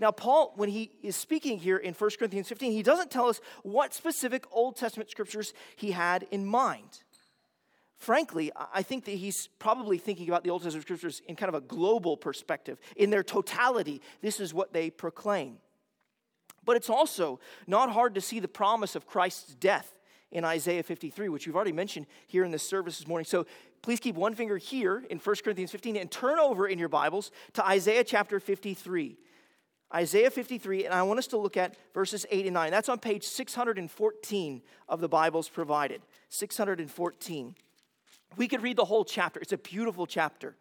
Now, 0.00 0.10
Paul, 0.10 0.52
when 0.56 0.68
he 0.68 0.90
is 1.02 1.16
speaking 1.16 1.58
here 1.58 1.76
in 1.76 1.94
1 1.94 2.10
Corinthians 2.18 2.48
15, 2.48 2.72
he 2.72 2.82
doesn't 2.82 3.10
tell 3.10 3.28
us 3.28 3.40
what 3.62 3.94
specific 3.94 4.44
Old 4.52 4.76
Testament 4.76 5.10
scriptures 5.10 5.54
he 5.76 5.92
had 5.92 6.26
in 6.30 6.46
mind 6.46 7.04
frankly, 8.04 8.52
I 8.72 8.82
think 8.82 9.06
that 9.06 9.12
he's 9.12 9.48
probably 9.58 9.96
thinking 9.96 10.28
about 10.28 10.44
the 10.44 10.50
Old 10.50 10.62
Testament 10.62 10.86
scriptures 10.86 11.22
in 11.26 11.36
kind 11.36 11.48
of 11.48 11.54
a 11.54 11.60
global 11.62 12.16
perspective. 12.16 12.78
In 12.96 13.10
their 13.10 13.22
totality, 13.22 14.02
this 14.20 14.40
is 14.40 14.52
what 14.52 14.72
they 14.72 14.90
proclaim. 14.90 15.56
But 16.64 16.76
it's 16.76 16.90
also 16.90 17.40
not 17.66 17.90
hard 17.90 18.14
to 18.14 18.20
see 18.20 18.40
the 18.40 18.48
promise 18.48 18.94
of 18.94 19.06
Christ's 19.06 19.54
death 19.54 19.98
in 20.30 20.44
Isaiah 20.44 20.82
53, 20.82 21.28
which 21.28 21.46
we've 21.46 21.56
already 21.56 21.72
mentioned 21.72 22.06
here 22.26 22.44
in 22.44 22.50
the 22.50 22.58
service 22.58 22.98
this 22.98 23.08
morning. 23.08 23.24
So 23.24 23.46
please 23.82 24.00
keep 24.00 24.16
one 24.16 24.34
finger 24.34 24.58
here 24.58 25.04
in 25.08 25.18
1 25.18 25.36
Corinthians 25.42 25.70
15 25.70 25.96
and 25.96 26.10
turn 26.10 26.38
over 26.38 26.66
in 26.66 26.78
your 26.78 26.88
Bibles 26.88 27.30
to 27.54 27.66
Isaiah 27.66 28.04
chapter 28.04 28.38
53. 28.38 29.16
Isaiah 29.92 30.30
53, 30.30 30.84
and 30.84 30.94
I 30.94 31.02
want 31.02 31.18
us 31.18 31.26
to 31.28 31.36
look 31.36 31.56
at 31.56 31.76
verses 31.92 32.26
8 32.30 32.46
and 32.46 32.54
9. 32.54 32.70
That's 32.70 32.88
on 32.88 32.98
page 32.98 33.24
614 33.24 34.62
of 34.88 35.00
the 35.00 35.08
Bibles 35.08 35.48
provided. 35.48 36.02
614. 36.30 37.54
We 38.36 38.48
could 38.48 38.62
read 38.62 38.76
the 38.76 38.84
whole 38.84 39.04
chapter, 39.04 39.40
it's 39.40 39.52
a 39.52 39.58
beautiful 39.58 40.06
chapter. 40.06 40.56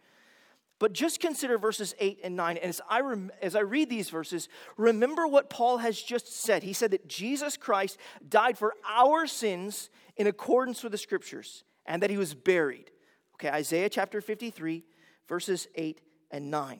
But 0.80 0.92
just 0.92 1.22
consider 1.22 1.58
verses 1.58 1.96
8 2.00 2.20
and 2.24 2.36
9. 2.36 2.58
And 2.58 2.68
as 2.68 2.82
I, 2.90 3.00
rem- 3.00 3.32
as 3.42 3.56
I 3.56 3.62
read 3.62 3.90
these 3.90 4.10
verses, 4.10 4.50
remember 4.76 5.26
what 5.28 5.50
Paul 5.50 5.78
has 5.78 6.02
just 6.02 6.42
said. 6.42 6.62
He 6.64 6.74
said 6.74 6.92
that 6.92 7.08
Jesus 7.08 7.56
Christ 7.56 7.98
died 8.28 8.58
for 8.58 8.74
our 8.90 9.26
sins 9.26 9.90
in 10.18 10.28
accordance 10.28 10.84
with 10.84 10.92
the 10.92 10.98
scriptures 10.98 11.64
and 11.86 12.04
that 12.04 12.10
he 12.10 12.18
was 12.18 12.34
buried. 12.34 12.92
Okay, 13.36 13.50
Isaiah 13.50 13.88
chapter 13.88 14.20
53, 14.20 14.84
verses 15.28 15.68
8 15.76 16.02
and 16.32 16.52
9. 16.52 16.80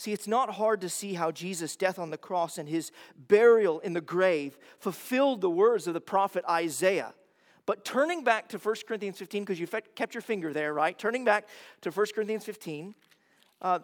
See, 0.00 0.14
it's 0.14 0.26
not 0.26 0.54
hard 0.54 0.80
to 0.80 0.88
see 0.88 1.12
how 1.12 1.30
Jesus' 1.30 1.76
death 1.76 1.98
on 1.98 2.08
the 2.08 2.16
cross 2.16 2.56
and 2.56 2.66
his 2.66 2.90
burial 3.28 3.80
in 3.80 3.92
the 3.92 4.00
grave 4.00 4.56
fulfilled 4.78 5.42
the 5.42 5.50
words 5.50 5.86
of 5.86 5.92
the 5.92 6.00
prophet 6.00 6.42
Isaiah. 6.48 7.12
But 7.66 7.84
turning 7.84 8.24
back 8.24 8.48
to 8.48 8.56
1 8.56 8.76
Corinthians 8.88 9.18
15, 9.18 9.42
because 9.42 9.60
you 9.60 9.66
kept 9.94 10.14
your 10.14 10.22
finger 10.22 10.54
there, 10.54 10.72
right? 10.72 10.98
Turning 10.98 11.26
back 11.26 11.48
to 11.82 11.90
1 11.90 12.06
Corinthians 12.14 12.46
15, 12.46 12.94
uh, 13.60 13.80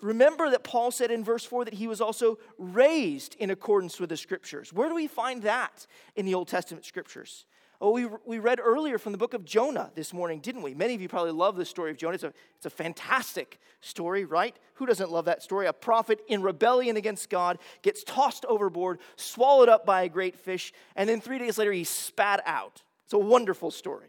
remember 0.00 0.48
that 0.48 0.64
Paul 0.64 0.90
said 0.90 1.10
in 1.10 1.22
verse 1.22 1.44
4 1.44 1.66
that 1.66 1.74
he 1.74 1.88
was 1.88 2.00
also 2.00 2.38
raised 2.56 3.36
in 3.38 3.50
accordance 3.50 4.00
with 4.00 4.08
the 4.08 4.16
scriptures. 4.16 4.72
Where 4.72 4.88
do 4.88 4.94
we 4.94 5.06
find 5.06 5.42
that 5.42 5.86
in 6.16 6.24
the 6.24 6.32
Old 6.32 6.48
Testament 6.48 6.86
scriptures? 6.86 7.44
Oh, 7.84 7.90
we, 7.90 8.06
we 8.24 8.38
read 8.38 8.60
earlier 8.64 8.96
from 8.96 9.12
the 9.12 9.18
book 9.18 9.34
of 9.34 9.44
Jonah 9.44 9.90
this 9.94 10.14
morning, 10.14 10.40
didn't 10.40 10.62
we? 10.62 10.72
Many 10.72 10.94
of 10.94 11.02
you 11.02 11.08
probably 11.10 11.32
love 11.32 11.54
the 11.54 11.66
story 11.66 11.90
of 11.90 11.98
Jonah. 11.98 12.14
It's 12.14 12.24
a, 12.24 12.32
it's 12.56 12.64
a 12.64 12.70
fantastic 12.70 13.60
story, 13.82 14.24
right? 14.24 14.56
Who 14.76 14.86
doesn't 14.86 15.10
love 15.10 15.26
that 15.26 15.42
story? 15.42 15.66
A 15.66 15.72
prophet 15.74 16.20
in 16.26 16.40
rebellion 16.40 16.96
against 16.96 17.28
God 17.28 17.58
gets 17.82 18.02
tossed 18.02 18.46
overboard, 18.46 19.00
swallowed 19.16 19.68
up 19.68 19.84
by 19.84 20.04
a 20.04 20.08
great 20.08 20.34
fish, 20.34 20.72
and 20.96 21.06
then 21.06 21.20
three 21.20 21.38
days 21.38 21.58
later 21.58 21.72
he's 21.72 21.90
spat 21.90 22.42
out. 22.46 22.82
It's 23.04 23.12
a 23.12 23.18
wonderful 23.18 23.70
story. 23.70 24.08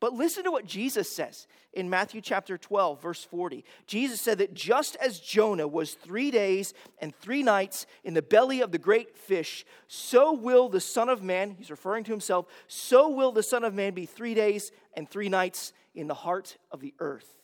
But 0.00 0.14
listen 0.14 0.44
to 0.44 0.50
what 0.50 0.64
Jesus 0.64 1.12
says 1.12 1.46
in 1.74 1.90
Matthew 1.90 2.22
chapter 2.22 2.56
12, 2.56 3.02
verse 3.02 3.22
40. 3.22 3.64
Jesus 3.86 4.18
said 4.20 4.38
that 4.38 4.54
just 4.54 4.96
as 4.96 5.20
Jonah 5.20 5.68
was 5.68 5.92
three 5.92 6.30
days 6.30 6.72
and 6.98 7.14
three 7.14 7.42
nights 7.42 7.86
in 8.02 8.14
the 8.14 8.22
belly 8.22 8.62
of 8.62 8.72
the 8.72 8.78
great 8.78 9.14
fish, 9.14 9.66
so 9.86 10.32
will 10.32 10.70
the 10.70 10.80
Son 10.80 11.10
of 11.10 11.22
Man, 11.22 11.54
he's 11.58 11.70
referring 11.70 12.04
to 12.04 12.12
himself, 12.12 12.46
so 12.66 13.10
will 13.10 13.30
the 13.30 13.42
Son 13.42 13.62
of 13.62 13.74
Man 13.74 13.92
be 13.92 14.06
three 14.06 14.32
days 14.32 14.72
and 14.94 15.08
three 15.08 15.28
nights 15.28 15.74
in 15.94 16.06
the 16.06 16.14
heart 16.14 16.56
of 16.70 16.80
the 16.80 16.94
earth. 16.98 17.36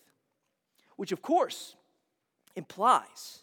Which, 0.96 1.12
of 1.12 1.20
course, 1.20 1.76
implies 2.56 3.40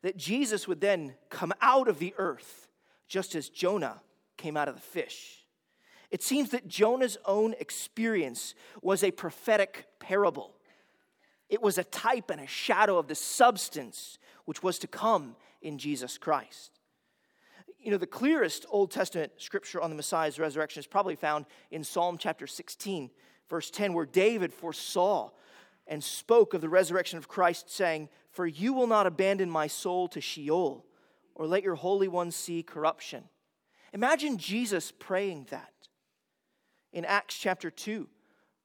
that 0.00 0.16
Jesus 0.16 0.66
would 0.66 0.80
then 0.80 1.14
come 1.28 1.52
out 1.60 1.86
of 1.86 1.98
the 1.98 2.14
earth 2.16 2.68
just 3.06 3.34
as 3.34 3.50
Jonah 3.50 4.00
came 4.38 4.56
out 4.56 4.68
of 4.68 4.74
the 4.74 4.80
fish. 4.80 5.41
It 6.12 6.22
seems 6.22 6.50
that 6.50 6.68
Jonah's 6.68 7.16
own 7.24 7.54
experience 7.58 8.54
was 8.82 9.02
a 9.02 9.10
prophetic 9.10 9.86
parable. 9.98 10.54
It 11.48 11.62
was 11.62 11.78
a 11.78 11.84
type 11.84 12.28
and 12.30 12.38
a 12.38 12.46
shadow 12.46 12.98
of 12.98 13.08
the 13.08 13.14
substance 13.14 14.18
which 14.44 14.62
was 14.62 14.78
to 14.80 14.86
come 14.86 15.36
in 15.62 15.78
Jesus 15.78 16.18
Christ. 16.18 16.78
You 17.80 17.90
know, 17.90 17.96
the 17.96 18.06
clearest 18.06 18.66
Old 18.68 18.90
Testament 18.90 19.32
scripture 19.38 19.80
on 19.80 19.88
the 19.88 19.96
Messiah's 19.96 20.38
resurrection 20.38 20.80
is 20.80 20.86
probably 20.86 21.16
found 21.16 21.46
in 21.70 21.82
Psalm 21.82 22.18
chapter 22.18 22.46
16, 22.46 23.10
verse 23.48 23.70
10, 23.70 23.94
where 23.94 24.06
David 24.06 24.52
foresaw 24.52 25.30
and 25.86 26.04
spoke 26.04 26.52
of 26.52 26.60
the 26.60 26.68
resurrection 26.68 27.16
of 27.16 27.26
Christ, 27.26 27.70
saying, 27.70 28.10
For 28.30 28.46
you 28.46 28.74
will 28.74 28.86
not 28.86 29.06
abandon 29.06 29.50
my 29.50 29.66
soul 29.66 30.08
to 30.08 30.20
Sheol, 30.20 30.84
or 31.34 31.46
let 31.46 31.62
your 31.62 31.74
Holy 31.74 32.06
One 32.06 32.30
see 32.30 32.62
corruption. 32.62 33.24
Imagine 33.94 34.36
Jesus 34.36 34.92
praying 34.92 35.46
that 35.50 35.72
in 36.92 37.04
Acts 37.04 37.36
chapter 37.36 37.70
2, 37.70 38.06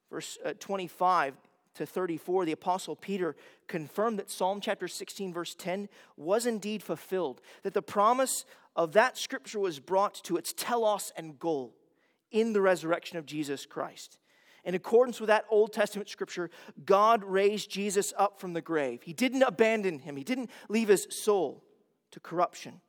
verse 0.09 0.37
uh, 0.45 0.53
25 0.59 1.35
to 1.75 1.85
34, 1.85 2.45
the 2.45 2.51
Apostle 2.51 2.95
Peter 2.95 3.35
confirmed 3.67 4.19
that 4.19 4.31
Psalm 4.31 4.59
chapter 4.59 4.87
16, 4.87 5.33
verse 5.33 5.55
10 5.55 5.89
was 6.15 6.45
indeed 6.45 6.81
fulfilled, 6.83 7.41
that 7.63 7.73
the 7.73 7.81
promise 7.81 8.45
of 8.75 8.93
that 8.93 9.17
scripture 9.17 9.59
was 9.59 9.79
brought 9.79 10.15
to 10.23 10.37
its 10.37 10.53
telos 10.53 11.11
and 11.15 11.39
goal 11.39 11.75
in 12.31 12.53
the 12.53 12.61
resurrection 12.61 13.17
of 13.17 13.25
Jesus 13.25 13.65
Christ. 13.65 14.17
In 14.63 14.75
accordance 14.75 15.21
with 15.21 15.29
that 15.29 15.45
Old 15.49 15.71
Testament 15.71 16.09
scripture, 16.09 16.49
God 16.83 17.23
raised 17.23 17.69
Jesus 17.69 18.13
up 18.17 18.39
from 18.39 18.53
the 18.53 18.61
grave. 18.61 19.01
He 19.03 19.13
didn't 19.13 19.43
abandon 19.43 19.99
him, 19.99 20.17
He 20.17 20.23
didn't 20.23 20.49
leave 20.67 20.89
his 20.89 21.07
soul 21.09 21.63
to 22.11 22.19
corruption. 22.19 22.81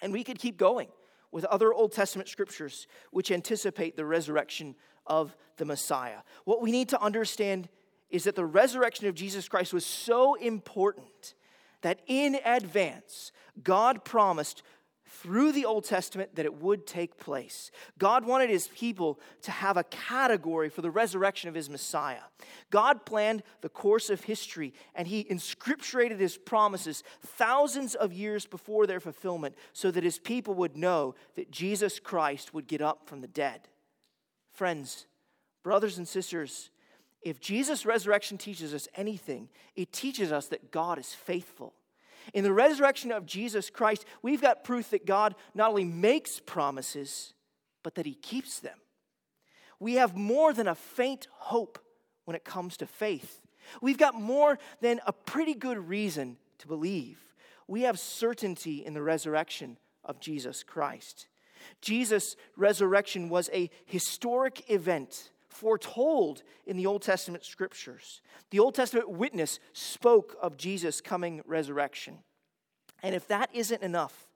And 0.00 0.12
we 0.12 0.24
could 0.24 0.38
keep 0.38 0.56
going 0.56 0.88
with 1.34 1.44
other 1.46 1.74
Old 1.74 1.90
Testament 1.90 2.28
scriptures 2.28 2.86
which 3.10 3.32
anticipate 3.32 3.96
the 3.96 4.04
resurrection 4.06 4.76
of 5.04 5.36
the 5.56 5.64
Messiah. 5.64 6.18
What 6.44 6.62
we 6.62 6.70
need 6.70 6.88
to 6.90 7.02
understand 7.02 7.68
is 8.08 8.22
that 8.22 8.36
the 8.36 8.44
resurrection 8.44 9.08
of 9.08 9.16
Jesus 9.16 9.48
Christ 9.48 9.74
was 9.74 9.84
so 9.84 10.34
important 10.36 11.34
that 11.80 11.98
in 12.06 12.38
advance, 12.44 13.32
God 13.64 14.04
promised 14.04 14.62
through 15.06 15.52
the 15.52 15.64
Old 15.64 15.84
Testament 15.84 16.34
that 16.34 16.44
it 16.44 16.60
would 16.60 16.86
take 16.86 17.18
place. 17.18 17.70
God 17.98 18.24
wanted 18.24 18.50
his 18.50 18.68
people 18.68 19.20
to 19.42 19.50
have 19.50 19.76
a 19.76 19.84
category 19.84 20.68
for 20.68 20.82
the 20.82 20.90
resurrection 20.90 21.48
of 21.48 21.54
his 21.54 21.68
Messiah. 21.68 22.22
God 22.70 23.04
planned 23.04 23.42
the 23.60 23.68
course 23.68 24.10
of 24.10 24.24
history 24.24 24.72
and 24.94 25.06
he 25.06 25.24
inscripturated 25.24 26.18
his 26.18 26.36
promises 26.36 27.02
thousands 27.20 27.94
of 27.94 28.12
years 28.12 28.46
before 28.46 28.86
their 28.86 29.00
fulfillment 29.00 29.56
so 29.72 29.90
that 29.90 30.04
his 30.04 30.18
people 30.18 30.54
would 30.54 30.76
know 30.76 31.14
that 31.36 31.50
Jesus 31.50 32.00
Christ 32.00 32.54
would 32.54 32.66
get 32.66 32.80
up 32.80 33.08
from 33.08 33.20
the 33.20 33.28
dead. 33.28 33.68
Friends, 34.52 35.06
brothers 35.62 35.98
and 35.98 36.08
sisters, 36.08 36.70
if 37.22 37.40
Jesus' 37.40 37.86
resurrection 37.86 38.38
teaches 38.38 38.74
us 38.74 38.88
anything, 38.94 39.48
it 39.76 39.92
teaches 39.92 40.32
us 40.32 40.48
that 40.48 40.70
God 40.70 40.98
is 40.98 41.12
faithful 41.12 41.74
in 42.32 42.44
the 42.44 42.52
resurrection 42.52 43.12
of 43.12 43.26
Jesus 43.26 43.70
Christ, 43.70 44.04
we've 44.22 44.40
got 44.40 44.64
proof 44.64 44.90
that 44.90 45.06
God 45.06 45.34
not 45.54 45.70
only 45.70 45.84
makes 45.84 46.40
promises, 46.40 47.34
but 47.82 47.94
that 47.96 48.06
He 48.06 48.14
keeps 48.14 48.60
them. 48.60 48.78
We 49.78 49.94
have 49.94 50.16
more 50.16 50.52
than 50.52 50.68
a 50.68 50.74
faint 50.74 51.28
hope 51.32 51.78
when 52.24 52.34
it 52.34 52.44
comes 52.44 52.76
to 52.78 52.86
faith. 52.86 53.40
We've 53.80 53.98
got 53.98 54.14
more 54.14 54.58
than 54.80 55.00
a 55.06 55.12
pretty 55.12 55.54
good 55.54 55.78
reason 55.78 56.38
to 56.58 56.66
believe. 56.66 57.18
We 57.66 57.82
have 57.82 57.98
certainty 57.98 58.84
in 58.84 58.94
the 58.94 59.02
resurrection 59.02 59.78
of 60.04 60.20
Jesus 60.20 60.62
Christ. 60.62 61.28
Jesus' 61.80 62.36
resurrection 62.56 63.28
was 63.28 63.48
a 63.52 63.70
historic 63.86 64.70
event 64.70 65.30
foretold 65.54 66.42
in 66.66 66.76
the 66.76 66.86
Old 66.86 67.02
Testament 67.02 67.44
scriptures. 67.44 68.20
The 68.50 68.58
Old 68.58 68.74
Testament 68.74 69.10
witness 69.10 69.60
spoke 69.72 70.36
of 70.42 70.56
Jesus' 70.56 71.00
coming 71.00 71.42
resurrection. 71.46 72.18
And 73.02 73.14
if 73.14 73.28
that 73.28 73.50
isn't 73.52 73.82
enough, 73.82 74.28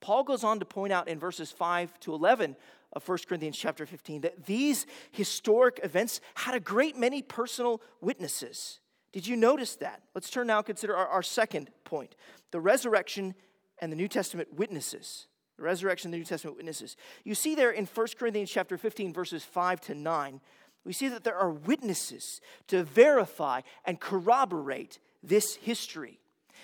Paul 0.00 0.24
goes 0.24 0.44
on 0.44 0.58
to 0.58 0.64
point 0.64 0.92
out 0.92 1.08
in 1.08 1.18
verses 1.18 1.50
5 1.52 1.98
to 2.00 2.14
11 2.14 2.56
of 2.92 3.08
1 3.08 3.18
Corinthians 3.28 3.56
chapter 3.56 3.86
15 3.86 4.22
that 4.22 4.46
these 4.46 4.86
historic 5.12 5.80
events 5.82 6.20
had 6.34 6.54
a 6.54 6.60
great 6.60 6.96
many 6.96 7.22
personal 7.22 7.80
witnesses. 8.00 8.80
Did 9.12 9.26
you 9.26 9.36
notice 9.36 9.76
that? 9.76 10.02
Let's 10.14 10.30
turn 10.30 10.46
now 10.46 10.58
and 10.58 10.66
consider 10.66 10.96
our, 10.96 11.06
our 11.06 11.22
second 11.22 11.70
point 11.84 12.16
the 12.50 12.60
resurrection 12.60 13.34
and 13.78 13.92
the 13.92 13.96
New 13.96 14.08
Testament 14.08 14.54
witnesses 14.54 15.26
the 15.56 15.62
resurrection 15.62 16.08
of 16.08 16.12
the 16.12 16.18
New 16.18 16.24
Testament 16.24 16.56
witnesses. 16.56 16.96
You 17.24 17.34
see 17.34 17.54
there 17.54 17.70
in 17.70 17.86
1 17.86 18.06
Corinthians 18.18 18.50
chapter 18.50 18.76
15, 18.76 19.12
verses 19.12 19.42
5 19.42 19.80
to 19.82 19.94
9, 19.94 20.40
we 20.84 20.92
see 20.92 21.08
that 21.08 21.24
there 21.24 21.36
are 21.36 21.50
witnesses 21.50 22.40
to 22.68 22.84
verify 22.84 23.62
and 23.84 23.98
corroborate 24.00 24.98
this 25.22 25.56
history. 25.56 26.20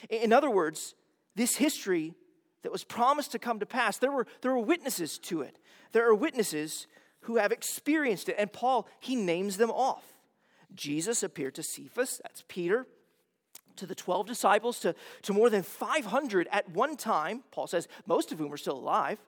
In 0.09 0.33
other 0.33 0.50
words, 0.50 0.94
this 1.35 1.57
history 1.57 2.14
that 2.62 2.72
was 2.72 2.85
promised 2.85 3.33
to 3.33 3.38
come 3.38 3.59
to 3.59 3.66
pass, 3.66 3.98
there 3.98 4.12
were, 4.12 4.26
there 4.40 4.52
were 4.52 4.59
witnesses 4.59 5.18
to 5.18 5.42
it. 5.42 5.59
There 5.92 6.09
are 6.09 6.14
witnesses 6.14 6.87
who 7.22 7.37
have 7.37 7.52
experienced 7.52 8.28
it. 8.28 8.37
And 8.38 8.52
Paul, 8.52 8.87
he 9.00 9.16
names 9.16 9.57
them 9.57 9.70
off. 9.70 10.05
Jesus 10.74 11.22
appeared 11.22 11.55
to 11.57 11.62
Cephas, 11.62 12.20
that's 12.22 12.44
Peter, 12.48 12.87
to 13.76 13.87
the 13.87 13.94
12 13.94 14.26
disciples, 14.26 14.78
to, 14.80 14.94
to 15.22 15.32
more 15.32 15.50
than 15.50 15.62
500 15.62 16.48
at 16.50 16.70
one 16.70 16.96
time, 16.96 17.42
Paul 17.50 17.66
says, 17.66 17.88
most 18.06 18.32
of 18.32 18.38
whom 18.38 18.52
are 18.52 18.56
still 18.56 18.78
alive, 18.78 19.18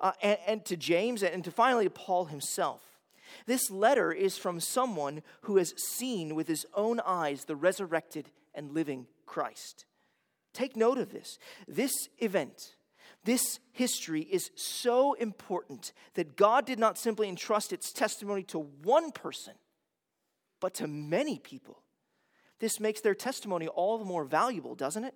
uh, 0.00 0.12
and, 0.22 0.38
and 0.46 0.64
to 0.66 0.76
James, 0.76 1.22
and 1.22 1.44
to 1.44 1.50
finally 1.50 1.84
to 1.84 1.90
Paul 1.90 2.26
himself. 2.26 2.82
This 3.46 3.70
letter 3.70 4.12
is 4.12 4.38
from 4.38 4.60
someone 4.60 5.22
who 5.42 5.56
has 5.56 5.74
seen 5.76 6.34
with 6.34 6.48
his 6.48 6.66
own 6.74 7.00
eyes 7.00 7.44
the 7.44 7.56
resurrected 7.56 8.30
and 8.54 8.72
living 8.72 9.06
Christ. 9.26 9.84
Take 10.54 10.76
note 10.76 10.98
of 10.98 11.12
this. 11.12 11.38
This 11.66 12.08
event, 12.18 12.74
This 13.24 13.60
history 13.72 14.22
is 14.22 14.50
so 14.54 15.12
important 15.14 15.92
that 16.14 16.36
God 16.36 16.64
did 16.64 16.78
not 16.78 16.96
simply 16.96 17.28
entrust 17.28 17.72
its 17.72 17.92
testimony 17.92 18.42
to 18.44 18.58
one 18.58 19.12
person, 19.12 19.54
but 20.60 20.74
to 20.74 20.86
many 20.86 21.38
people. 21.38 21.82
This 22.60 22.80
makes 22.80 23.00
their 23.00 23.14
testimony 23.14 23.68
all 23.68 23.98
the 23.98 24.04
more 24.04 24.24
valuable, 24.24 24.74
doesn't 24.74 25.04
it? 25.04 25.14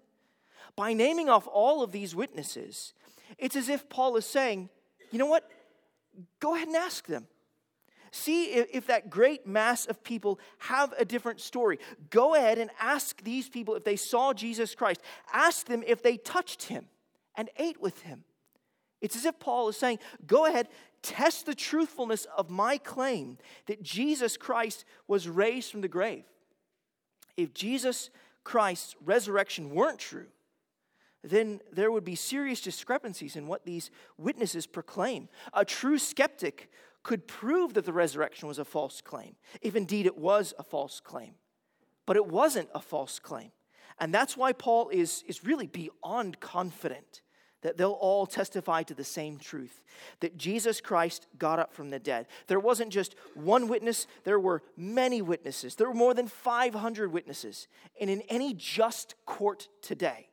By 0.76 0.92
naming 0.92 1.28
off 1.28 1.46
all 1.46 1.82
of 1.82 1.92
these 1.92 2.14
witnesses, 2.14 2.94
it's 3.38 3.56
as 3.56 3.68
if 3.68 3.88
Paul 3.88 4.16
is 4.16 4.26
saying, 4.26 4.68
you 5.10 5.18
know 5.18 5.26
what? 5.26 5.48
Go 6.40 6.54
ahead 6.54 6.68
and 6.68 6.76
ask 6.76 7.06
them. 7.06 7.26
See 8.14 8.44
if, 8.52 8.88
that 8.88 9.08
great 9.08 9.46
mass 9.46 9.86
of 9.86 10.04
people 10.04 10.38
have 10.58 10.92
a 10.98 11.04
different 11.04 11.40
story. 11.40 11.78
Go 12.10 12.34
ahead 12.34 12.58
and 12.58 12.70
ask 12.78 13.22
these 13.22 13.48
people 13.48 13.74
if 13.74 13.84
they 13.84 13.96
saw 13.96 14.34
Jesus 14.34 14.74
Christ. 14.74 15.00
Ask 15.32 15.66
them 15.66 15.82
if 15.86 16.02
they 16.02 16.18
touched 16.18 16.64
him 16.64 16.86
and 17.36 17.48
ate 17.58 17.80
with 17.80 18.02
him. 18.02 18.24
It's 19.00 19.16
as 19.16 19.24
if 19.24 19.40
Paul 19.40 19.70
is 19.70 19.78
saying, 19.78 19.98
Go 20.26 20.44
ahead, 20.44 20.68
test 21.02 21.46
the 21.46 21.54
truthfulness 21.54 22.26
of 22.36 22.50
my 22.50 22.76
claim 22.76 23.38
that 23.64 23.82
Jesus 23.82 24.36
Christ 24.36 24.84
was 25.08 25.26
raised 25.26 25.70
from 25.70 25.80
the 25.80 25.88
grave. 25.88 26.24
If 27.36 27.54
Jesus 27.54 28.10
Christ's 28.44 28.96
resurrection 29.04 29.70
weren't 29.70 29.98
true, 29.98 30.26
then 31.22 31.60
there 31.72 31.92
would 31.92 32.04
be 32.04 32.16
serious 32.16 32.60
discrepancies 32.60 33.36
in 33.36 33.46
what 33.46 33.64
these 33.64 33.90
witnesses 34.18 34.66
proclaim. 34.66 35.28
A 35.54 35.64
true 35.64 35.98
skeptic 35.98 36.70
could 37.02 37.26
prove 37.28 37.74
that 37.74 37.84
the 37.84 37.92
resurrection 37.92 38.48
was 38.48 38.58
a 38.58 38.64
false 38.64 39.00
claim, 39.00 39.36
if 39.60 39.76
indeed 39.76 40.06
it 40.06 40.18
was 40.18 40.52
a 40.58 40.62
false 40.62 41.00
claim. 41.00 41.34
But 42.06 42.16
it 42.16 42.26
wasn't 42.26 42.68
a 42.74 42.80
false 42.80 43.18
claim. 43.18 43.52
And 43.98 44.12
that's 44.12 44.36
why 44.36 44.52
Paul 44.52 44.88
is, 44.88 45.22
is 45.26 45.44
really 45.44 45.66
beyond 45.66 46.40
confident 46.40 47.22
that 47.62 47.76
they'll 47.76 47.92
all 47.92 48.26
testify 48.26 48.82
to 48.82 48.94
the 48.94 49.04
same 49.04 49.38
truth 49.38 49.82
that 50.20 50.36
Jesus 50.36 50.80
Christ 50.80 51.26
got 51.38 51.58
up 51.58 51.72
from 51.72 51.90
the 51.90 51.98
dead. 51.98 52.26
There 52.46 52.60
wasn't 52.60 52.92
just 52.92 53.14
one 53.34 53.68
witness, 53.68 54.06
there 54.24 54.38
were 54.38 54.62
many 54.76 55.22
witnesses. 55.22 55.74
There 55.74 55.88
were 55.88 55.94
more 55.94 56.14
than 56.14 56.26
500 56.26 57.12
witnesses. 57.12 57.68
And 58.00 58.10
in 58.10 58.22
any 58.22 58.54
just 58.54 59.14
court 59.26 59.68
today, 59.80 60.28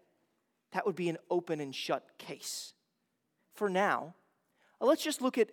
that 0.71 0.85
would 0.85 0.95
be 0.95 1.09
an 1.09 1.17
open 1.29 1.59
and 1.61 1.73
shut 1.73 2.05
case. 2.17 2.73
For 3.53 3.69
now, 3.69 4.15
let's 4.79 5.03
just 5.03 5.21
look 5.21 5.37
at 5.37 5.49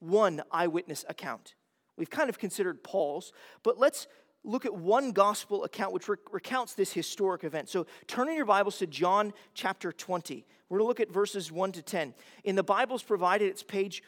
one 0.00 0.42
eyewitness 0.50 1.04
account. 1.08 1.54
We've 1.96 2.10
kind 2.10 2.30
of 2.30 2.38
considered 2.38 2.82
Paul's, 2.82 3.32
but 3.62 3.78
let's 3.78 4.06
look 4.44 4.64
at 4.66 4.74
one 4.74 5.12
gospel 5.12 5.64
account 5.64 5.92
which 5.92 6.08
recounts 6.30 6.74
this 6.74 6.92
historic 6.92 7.44
event. 7.44 7.68
So 7.68 7.86
turn 8.06 8.28
in 8.28 8.36
your 8.36 8.46
Bibles 8.46 8.78
to 8.78 8.86
John 8.86 9.32
chapter 9.54 9.92
20. 9.92 10.44
We're 10.68 10.78
going 10.78 10.84
to 10.84 10.88
look 10.88 11.00
at 11.00 11.12
verses 11.12 11.52
1 11.52 11.72
to 11.72 11.82
10. 11.82 12.14
In 12.44 12.56
the 12.56 12.62
Bibles 12.62 13.02
provided, 13.02 13.48
it's 13.48 13.62
page 13.62 14.02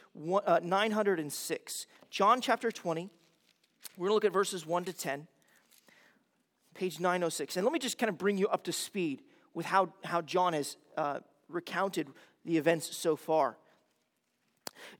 uh, 0.46 0.60
906. 0.62 1.86
John 2.10 2.40
chapter 2.40 2.72
20. 2.72 3.10
We're 3.96 4.08
going 4.08 4.10
to 4.10 4.14
look 4.14 4.24
at 4.24 4.32
verses 4.32 4.66
1 4.66 4.84
to 4.86 4.92
10. 4.92 5.28
Page 6.74 6.98
906. 6.98 7.56
And 7.56 7.64
let 7.64 7.72
me 7.72 7.78
just 7.78 7.98
kind 7.98 8.08
of 8.10 8.18
bring 8.18 8.38
you 8.38 8.48
up 8.48 8.64
to 8.64 8.72
speed 8.72 9.22
with 9.52 9.66
how, 9.66 9.92
how 10.04 10.20
John 10.20 10.52
has 10.52 10.76
uh, 10.96 11.20
recounted 11.48 12.08
the 12.44 12.56
events 12.56 12.96
so 12.96 13.14
far. 13.14 13.56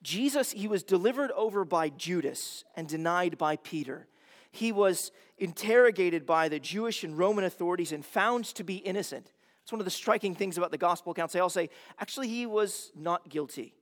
Jesus, 0.03 0.53
he 0.53 0.69
was 0.69 0.83
delivered 0.83 1.33
over 1.33 1.65
by 1.65 1.89
Judas 1.89 2.65
and 2.77 2.87
denied 2.87 3.37
by 3.37 3.57
Peter. 3.57 4.07
He 4.55 4.71
was 4.71 5.11
interrogated 5.37 6.25
by 6.25 6.49
the 6.49 6.61
Jewish 6.61 7.03
and 7.03 7.19
Roman 7.19 7.43
authorities 7.43 7.91
and 7.91 8.07
found 8.07 8.45
to 8.55 8.63
be 8.63 8.77
innocent. 8.77 9.33
It's 9.65 9.73
one 9.73 9.81
of 9.81 9.85
the 9.85 9.91
striking 9.91 10.37
things 10.37 10.57
about 10.57 10.71
the 10.71 10.79
gospel 10.79 11.11
accounts. 11.11 11.35
They 11.35 11.41
all 11.41 11.51
say, 11.51 11.71
actually, 11.99 12.29
he 12.29 12.47
was 12.47 12.93
not 12.95 13.29
guilty. 13.29 13.75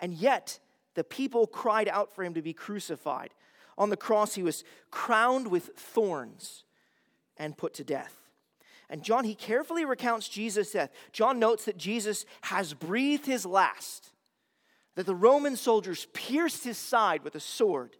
And 0.00 0.12
yet, 0.12 0.58
the 0.94 1.02
people 1.02 1.46
cried 1.46 1.88
out 1.88 2.14
for 2.14 2.24
him 2.24 2.34
to 2.34 2.42
be 2.42 2.52
crucified. 2.52 3.30
On 3.78 3.88
the 3.88 3.96
cross, 3.96 4.34
he 4.34 4.42
was 4.42 4.64
crowned 4.90 5.48
with 5.48 5.70
thorns 5.76 6.64
and 7.38 7.56
put 7.56 7.72
to 7.74 7.84
death. 7.84 8.14
And 8.90 9.02
John, 9.02 9.24
he 9.24 9.34
carefully 9.34 9.86
recounts 9.86 10.28
Jesus' 10.28 10.72
death. 10.72 10.90
John 11.12 11.38
notes 11.38 11.64
that 11.64 11.78
Jesus 11.78 12.26
has 12.42 12.74
breathed 12.74 13.24
his 13.24 13.46
last, 13.46 14.10
that 14.94 15.06
the 15.06 15.14
Roman 15.14 15.56
soldiers 15.56 16.06
pierced 16.12 16.64
his 16.64 16.76
side 16.76 17.24
with 17.24 17.34
a 17.34 17.40
sword 17.40 17.96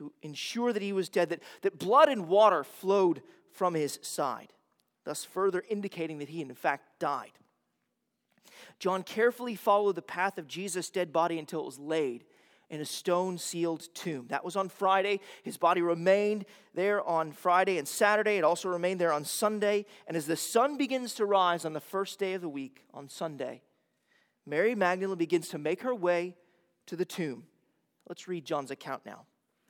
to 0.00 0.10
ensure 0.22 0.72
that 0.72 0.82
he 0.82 0.94
was 0.94 1.10
dead, 1.10 1.28
that, 1.28 1.42
that 1.60 1.78
blood 1.78 2.08
and 2.08 2.26
water 2.26 2.64
flowed 2.64 3.20
from 3.52 3.74
his 3.74 3.98
side, 4.00 4.50
thus 5.04 5.24
further 5.24 5.62
indicating 5.68 6.18
that 6.18 6.30
he, 6.30 6.40
in 6.40 6.54
fact, 6.54 6.98
died. 6.98 7.32
John 8.78 9.02
carefully 9.02 9.54
followed 9.56 9.96
the 9.96 10.02
path 10.02 10.38
of 10.38 10.48
Jesus' 10.48 10.88
dead 10.88 11.12
body 11.12 11.38
until 11.38 11.60
it 11.60 11.66
was 11.66 11.78
laid 11.78 12.24
in 12.70 12.80
a 12.80 12.86
stone 12.86 13.36
sealed 13.36 13.88
tomb. 13.92 14.28
That 14.28 14.42
was 14.42 14.56
on 14.56 14.70
Friday. 14.70 15.20
His 15.42 15.58
body 15.58 15.82
remained 15.82 16.46
there 16.72 17.06
on 17.06 17.32
Friday 17.32 17.76
and 17.76 17.86
Saturday. 17.86 18.38
It 18.38 18.44
also 18.44 18.70
remained 18.70 19.02
there 19.02 19.12
on 19.12 19.26
Sunday. 19.26 19.84
And 20.06 20.16
as 20.16 20.26
the 20.26 20.36
sun 20.36 20.78
begins 20.78 21.14
to 21.16 21.26
rise 21.26 21.66
on 21.66 21.74
the 21.74 21.80
first 21.80 22.18
day 22.18 22.32
of 22.32 22.40
the 22.40 22.48
week, 22.48 22.86
on 22.94 23.10
Sunday, 23.10 23.60
Mary 24.46 24.74
Magdalene 24.74 25.18
begins 25.18 25.48
to 25.48 25.58
make 25.58 25.82
her 25.82 25.94
way 25.94 26.36
to 26.86 26.96
the 26.96 27.04
tomb. 27.04 27.44
Let's 28.08 28.28
read 28.28 28.46
John's 28.46 28.70
account 28.70 29.04
now. 29.04 29.26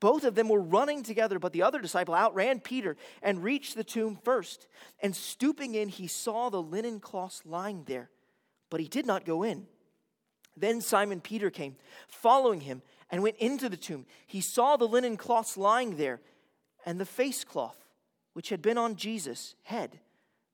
Both 0.00 0.24
of 0.24 0.34
them 0.34 0.48
were 0.48 0.60
running 0.60 1.02
together, 1.02 1.38
but 1.38 1.52
the 1.52 1.62
other 1.62 1.80
disciple 1.80 2.14
outran 2.14 2.60
Peter 2.60 2.96
and 3.22 3.42
reached 3.42 3.74
the 3.74 3.84
tomb 3.84 4.18
first. 4.22 4.68
And 5.02 5.14
stooping 5.14 5.74
in, 5.74 5.88
he 5.88 6.06
saw 6.06 6.50
the 6.50 6.62
linen 6.62 7.00
cloths 7.00 7.42
lying 7.44 7.84
there, 7.84 8.10
but 8.70 8.80
he 8.80 8.88
did 8.88 9.06
not 9.06 9.24
go 9.24 9.42
in. 9.42 9.66
Then 10.56 10.80
Simon 10.80 11.20
Peter 11.20 11.50
came, 11.50 11.76
following 12.08 12.62
him 12.62 12.82
and 13.10 13.22
went 13.22 13.36
into 13.36 13.68
the 13.68 13.76
tomb. 13.76 14.06
He 14.26 14.40
saw 14.40 14.76
the 14.76 14.88
linen 14.88 15.16
cloths 15.16 15.56
lying 15.56 15.96
there 15.96 16.20
and 16.84 16.98
the 16.98 17.06
face 17.06 17.44
cloth 17.44 17.86
which 18.36 18.50
had 18.50 18.60
been 18.60 18.76
on 18.76 18.96
Jesus' 18.96 19.54
head, 19.62 19.98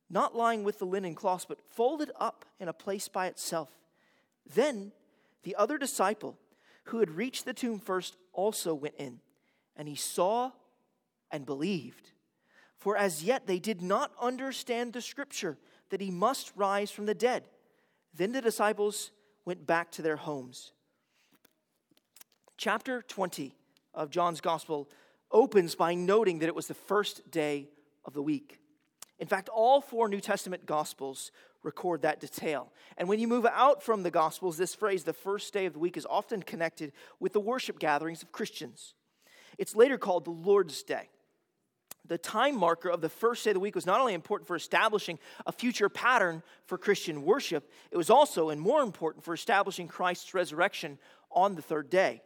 not 0.08 0.36
lying 0.36 0.62
with 0.62 0.78
the 0.78 0.84
linen 0.84 1.16
cloths, 1.16 1.44
but 1.44 1.58
folded 1.70 2.12
up 2.20 2.44
in 2.60 2.68
a 2.68 2.72
place 2.72 3.08
by 3.08 3.26
itself. 3.26 3.70
Then 4.54 4.92
the 5.42 5.56
other 5.56 5.78
disciple, 5.78 6.38
who 6.84 7.00
had 7.00 7.10
reached 7.10 7.44
the 7.44 7.52
tomb 7.52 7.80
first, 7.80 8.14
also 8.32 8.74
went 8.74 8.94
in, 8.98 9.20
and 9.76 9.88
he 9.88 9.94
saw 9.94 10.50
and 11.30 11.46
believed. 11.46 12.10
For 12.78 12.96
as 12.96 13.22
yet 13.22 13.46
they 13.46 13.58
did 13.58 13.80
not 13.82 14.12
understand 14.20 14.92
the 14.92 15.00
scripture 15.00 15.58
that 15.90 16.00
he 16.00 16.10
must 16.10 16.52
rise 16.56 16.90
from 16.90 17.06
the 17.06 17.14
dead. 17.14 17.44
Then 18.14 18.32
the 18.32 18.40
disciples 18.40 19.10
went 19.44 19.66
back 19.66 19.90
to 19.92 20.02
their 20.02 20.16
homes 20.16 20.72
chapter 22.62 23.02
20 23.02 23.56
of 23.92 24.08
John's 24.08 24.40
gospel 24.40 24.88
opens 25.32 25.74
by 25.74 25.94
noting 25.94 26.38
that 26.38 26.46
it 26.46 26.54
was 26.54 26.68
the 26.68 26.74
first 26.74 27.28
day 27.28 27.68
of 28.04 28.12
the 28.12 28.22
week. 28.22 28.60
In 29.18 29.26
fact, 29.26 29.48
all 29.48 29.80
four 29.80 30.08
New 30.08 30.20
Testament 30.20 30.64
gospels 30.64 31.32
record 31.62 32.02
that 32.02 32.20
detail. 32.20 32.72
And 32.96 33.08
when 33.08 33.20
you 33.20 33.28
move 33.28 33.46
out 33.46 33.82
from 33.82 34.02
the 34.02 34.10
gospels, 34.10 34.56
this 34.56 34.74
phrase, 34.74 35.04
the 35.04 35.12
first 35.12 35.52
day 35.52 35.66
of 35.66 35.72
the 35.72 35.78
week, 35.78 35.96
is 35.96 36.06
often 36.08 36.42
connected 36.42 36.92
with 37.20 37.32
the 37.32 37.40
worship 37.40 37.78
gatherings 37.78 38.22
of 38.22 38.32
Christians. 38.32 38.94
It's 39.58 39.76
later 39.76 39.98
called 39.98 40.24
the 40.24 40.30
Lord's 40.30 40.82
Day. 40.82 41.08
The 42.06 42.18
time 42.18 42.56
marker 42.56 42.88
of 42.88 43.00
the 43.00 43.08
first 43.08 43.44
day 43.44 43.50
of 43.50 43.54
the 43.54 43.60
week 43.60 43.76
was 43.76 43.86
not 43.86 44.00
only 44.00 44.14
important 44.14 44.48
for 44.48 44.56
establishing 44.56 45.18
a 45.46 45.52
future 45.52 45.88
pattern 45.88 46.42
for 46.66 46.76
Christian 46.76 47.22
worship, 47.22 47.70
it 47.92 47.96
was 47.96 48.10
also, 48.10 48.50
and 48.50 48.60
more 48.60 48.82
important, 48.82 49.24
for 49.24 49.34
establishing 49.34 49.86
Christ's 49.86 50.34
resurrection 50.34 50.98
on 51.30 51.54
the 51.54 51.62
third 51.62 51.90
day. 51.90 52.22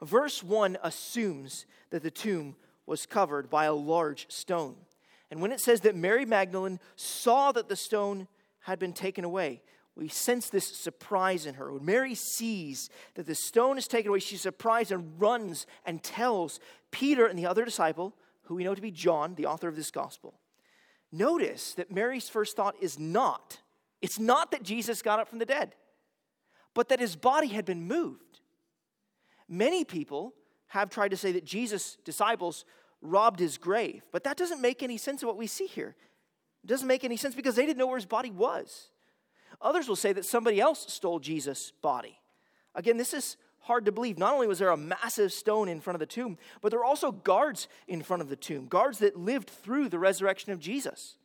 Verse 0.00 0.42
1 0.42 0.78
assumes 0.82 1.66
that 1.90 2.02
the 2.02 2.10
tomb 2.10 2.56
was 2.86 3.06
covered 3.06 3.50
by 3.50 3.64
a 3.64 3.74
large 3.74 4.30
stone. 4.30 4.76
And 5.30 5.40
when 5.40 5.52
it 5.52 5.60
says 5.60 5.80
that 5.80 5.96
Mary 5.96 6.24
Magdalene 6.24 6.78
saw 6.94 7.52
that 7.52 7.68
the 7.68 7.76
stone 7.76 8.28
had 8.62 8.78
been 8.78 8.92
taken 8.92 9.24
away, 9.24 9.62
we 9.94 10.08
sense 10.08 10.48
this 10.48 10.66
surprise 10.66 11.44
in 11.46 11.54
her. 11.54 11.72
When 11.72 11.84
Mary 11.84 12.14
sees 12.14 12.88
that 13.14 13.26
the 13.26 13.34
stone 13.34 13.76
is 13.76 13.86
taken 13.86 14.08
away, 14.08 14.20
she's 14.20 14.40
surprised 14.40 14.90
and 14.90 15.20
runs 15.20 15.66
and 15.84 16.02
tells 16.02 16.60
Peter 16.90 17.26
and 17.26 17.38
the 17.38 17.46
other 17.46 17.64
disciple, 17.64 18.14
who 18.44 18.54
we 18.54 18.64
know 18.64 18.74
to 18.74 18.80
be 18.80 18.90
John, 18.90 19.34
the 19.34 19.46
author 19.46 19.68
of 19.68 19.76
this 19.76 19.90
gospel. 19.90 20.34
Notice 21.12 21.74
that 21.74 21.92
Mary's 21.92 22.28
first 22.28 22.56
thought 22.56 22.74
is 22.80 22.98
not, 22.98 23.60
it's 24.00 24.18
not 24.18 24.50
that 24.52 24.62
Jesus 24.62 25.02
got 25.02 25.20
up 25.20 25.28
from 25.28 25.38
the 25.40 25.44
dead. 25.44 25.74
but 26.74 26.88
that 26.88 27.00
his 27.00 27.16
body 27.16 27.48
had 27.48 27.64
been 27.64 27.86
moved. 27.86 28.40
Many 29.48 29.84
people 29.84 30.34
have 30.68 30.90
tried 30.90 31.10
to 31.10 31.16
say 31.16 31.32
that 31.32 31.44
Jesus' 31.44 31.98
disciples 32.04 32.64
robbed 33.02 33.40
his 33.40 33.58
grave, 33.58 34.02
but 34.12 34.24
that 34.24 34.36
doesn't 34.36 34.60
make 34.62 34.82
any 34.82 34.96
sense 34.96 35.22
of 35.22 35.26
what 35.26 35.36
we 35.36 35.46
see 35.46 35.66
here. 35.66 35.94
It 36.64 36.68
doesn't 36.68 36.88
make 36.88 37.04
any 37.04 37.16
sense 37.16 37.34
because 37.34 37.56
they 37.56 37.66
didn't 37.66 37.78
know 37.78 37.86
where 37.86 37.96
his 37.96 38.06
body 38.06 38.30
was. 38.30 38.88
Others 39.60 39.88
will 39.88 39.96
say 39.96 40.12
that 40.12 40.24
somebody 40.24 40.60
else 40.60 40.92
stole 40.92 41.18
Jesus' 41.18 41.72
body. 41.82 42.18
Again, 42.74 42.96
this 42.96 43.14
is 43.14 43.36
hard 43.60 43.84
to 43.84 43.92
believe. 43.92 44.18
Not 44.18 44.34
only 44.34 44.46
was 44.46 44.58
there 44.58 44.70
a 44.70 44.76
massive 44.76 45.32
stone 45.32 45.68
in 45.68 45.80
front 45.80 45.94
of 45.94 46.00
the 46.00 46.06
tomb, 46.06 46.38
but 46.60 46.70
there 46.70 46.80
were 46.80 46.84
also 46.84 47.12
guards 47.12 47.68
in 47.86 48.02
front 48.02 48.22
of 48.22 48.28
the 48.28 48.36
tomb, 48.36 48.66
guards 48.66 48.98
that 48.98 49.16
lived 49.16 49.50
through 49.50 49.88
the 49.88 49.98
resurrection 49.98 50.52
of 50.52 50.60
Jesus. 50.60 51.16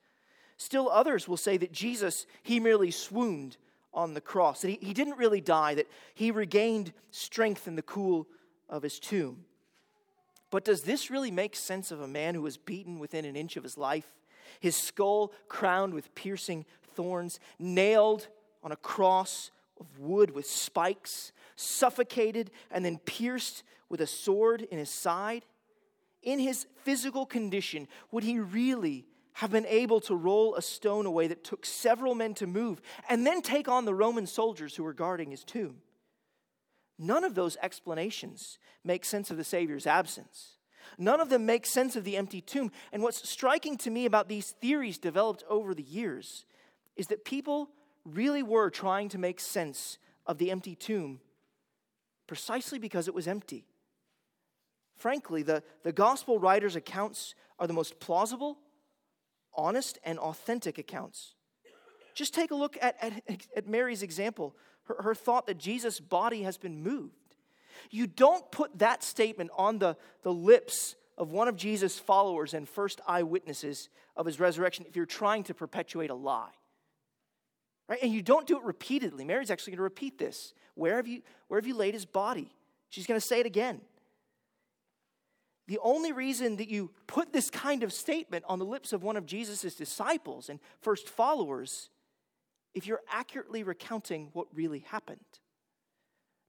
Still, 0.58 0.90
others 0.90 1.28
will 1.28 1.38
say 1.38 1.58
that 1.58 1.72
Jesus, 1.72 2.26
he 2.44 2.60
merely 2.60 2.92
swooned 2.92 3.58
on 3.94 4.14
the 4.14 4.22
cross, 4.22 4.62
that 4.62 4.70
he, 4.70 4.78
he 4.82 4.94
didn't 4.94 5.18
really 5.18 5.42
die, 5.42 5.76
that 5.76 5.88
he 6.14 6.32
regained 6.32 6.94
strength 7.12 7.68
in 7.68 7.76
the 7.76 7.82
cool 7.82 8.28
of 8.70 8.84
his 8.84 9.00
tomb. 9.00 9.46
But 10.50 10.66
does 10.66 10.84
this 10.84 11.10
really 11.10 11.32
make 11.32 11.56
sense 11.56 11.92
of 11.92 12.02
a 12.02 12.08
man 12.08 12.36
who 12.36 12.42
was 12.42 12.58
beaten 12.58 13.00
within 13.00 13.26
an 13.26 13.36
inch 13.36 13.58
of 13.58 13.64
his 13.64 13.78
life, 13.78 14.16
his 14.60 14.76
skull 14.76 15.32
crowned 15.48 15.94
with 15.94 16.14
piercing 16.16 16.66
thorns, 16.96 17.40
nailed 17.60 18.28
on 18.64 18.72
a 18.72 18.78
cross 18.78 19.52
of 19.80 20.00
wood 20.00 20.32
with 20.32 20.46
spikes, 20.46 21.32
suffocated, 21.56 22.52
and 22.72 22.84
then 22.84 22.98
pierced 23.00 23.64
with 23.90 24.02
a 24.02 24.08
sword 24.08 24.62
in 24.64 24.78
his 24.78 24.90
side? 24.90 25.46
In 26.24 26.40
his 26.40 26.68
physical 26.84 27.26
condition, 27.26 27.88
would 28.12 28.24
he 28.24 28.40
really 28.40 29.06
have 29.34 29.52
been 29.52 29.68
able 29.68 30.02
to 30.02 30.16
roll 30.16 30.56
a 30.56 30.62
stone 30.62 31.06
away 31.06 31.28
that 31.28 31.44
took 31.44 31.66
several 31.66 32.16
men 32.16 32.34
to 32.34 32.48
move 32.48 32.82
and 33.08 33.26
then 33.26 33.42
take 33.42 33.68
on 33.68 33.86
the 33.86 33.94
Roman 33.94 34.26
soldiers 34.26 34.76
who 34.76 34.84
were 34.84 34.94
guarding 34.94 35.32
his 35.32 35.44
tomb? 35.44 35.78
None 36.98 37.24
of 37.24 37.36
those 37.36 37.58
explanations 37.62 38.58
make 38.84 39.06
sense 39.06 39.30
of 39.30 39.38
the 39.38 39.44
Savior's 39.44 39.86
absence. 39.86 40.57
None 40.98 41.20
of 41.20 41.30
them 41.30 41.46
make 41.46 41.66
sense 41.66 41.96
of 41.96 42.04
the 42.04 42.18
empty 42.18 42.42
tomb. 42.42 42.72
And 42.92 43.04
what's 43.04 43.28
striking 43.30 43.78
to 43.78 43.90
me 43.90 44.06
about 44.06 44.28
these 44.28 44.52
theories 44.52 44.98
developed 44.98 45.44
over 45.50 45.74
the 45.74 45.84
years 45.84 46.46
is 46.96 47.08
that 47.08 47.26
people 47.26 47.70
really 48.06 48.44
were 48.44 48.70
trying 48.70 49.10
to 49.10 49.18
make 49.18 49.40
sense 49.40 49.98
of 50.26 50.38
the 50.38 50.52
empty 50.52 50.76
tomb 50.76 51.20
precisely 52.28 52.78
because 52.78 53.08
it 53.08 53.14
was 53.14 53.28
empty. 53.28 53.66
Frankly, 54.98 55.44
the, 55.44 55.64
the 55.84 55.94
gospel 55.94 56.40
writers' 56.40 56.76
accounts 56.76 57.36
are 57.58 57.68
the 57.68 57.74
most 57.74 58.00
plausible, 58.00 58.58
honest, 59.54 59.98
and 60.04 60.20
authentic 60.20 60.78
accounts. 60.78 61.34
Just 62.14 62.34
take 62.34 62.52
a 62.52 62.56
look 62.56 62.78
at, 62.82 62.96
at, 63.02 63.48
at 63.56 63.68
Mary's 63.68 64.04
example, 64.04 64.56
her, 64.86 64.98
her 65.02 65.16
thought 65.16 65.48
that 65.48 65.58
Jesus' 65.58 66.00
body 66.00 66.44
has 66.44 66.58
been 66.58 66.82
moved. 66.82 67.27
You 67.90 68.08
don't 68.08 68.50
put 68.52 68.80
that 68.80 69.04
statement 69.04 69.52
on 69.58 69.80
the, 69.80 69.98
the 70.24 70.34
lips 70.34 70.96
of 71.18 71.32
one 71.32 71.48
of 71.48 71.56
Jesus' 71.56 71.98
followers 71.98 72.54
and 72.54 72.68
first 72.68 73.02
eyewitnesses 73.08 73.90
of 74.16 74.26
his 74.26 74.40
resurrection 74.40 74.86
if 74.88 74.96
you're 74.96 75.06
trying 75.06 75.44
to 75.44 75.54
perpetuate 75.54 76.10
a 76.10 76.16
lie. 76.16 76.52
Right? 77.90 78.00
And 78.04 78.12
you 78.12 78.22
don't 78.22 78.46
do 78.46 78.58
it 78.58 78.64
repeatedly. 78.64 79.24
Mary's 79.24 79.50
actually 79.50 79.72
going 79.72 79.78
to 79.78 79.84
repeat 79.84 80.18
this. 80.18 80.54
Where 80.76 80.98
have 80.98 81.08
you, 81.08 81.22
where 81.48 81.60
have 81.60 81.68
you 81.68 81.76
laid 81.76 81.94
his 81.94 82.06
body? 82.06 82.52
She's 82.90 83.08
going 83.08 83.20
to 83.20 83.26
say 83.26 83.40
it 83.40 83.46
again. 83.46 83.82
The 85.68 85.80
only 85.82 86.12
reason 86.12 86.58
that 86.58 86.70
you 86.70 86.92
put 87.08 87.34
this 87.34 87.50
kind 87.50 87.84
of 87.84 87.92
statement 87.92 88.46
on 88.48 88.60
the 88.60 88.66
lips 88.66 88.94
of 88.94 89.04
one 89.04 89.18
of 89.18 89.26
Jesus' 89.26 89.76
disciples 89.76 90.50
and 90.50 90.60
first 90.82 91.10
followers, 91.10 91.90
if 92.74 92.88
you're 92.88 93.02
accurately 93.12 93.64
recounting 93.64 94.30
what 94.34 94.48
really 94.54 94.80
happened. 94.80 95.20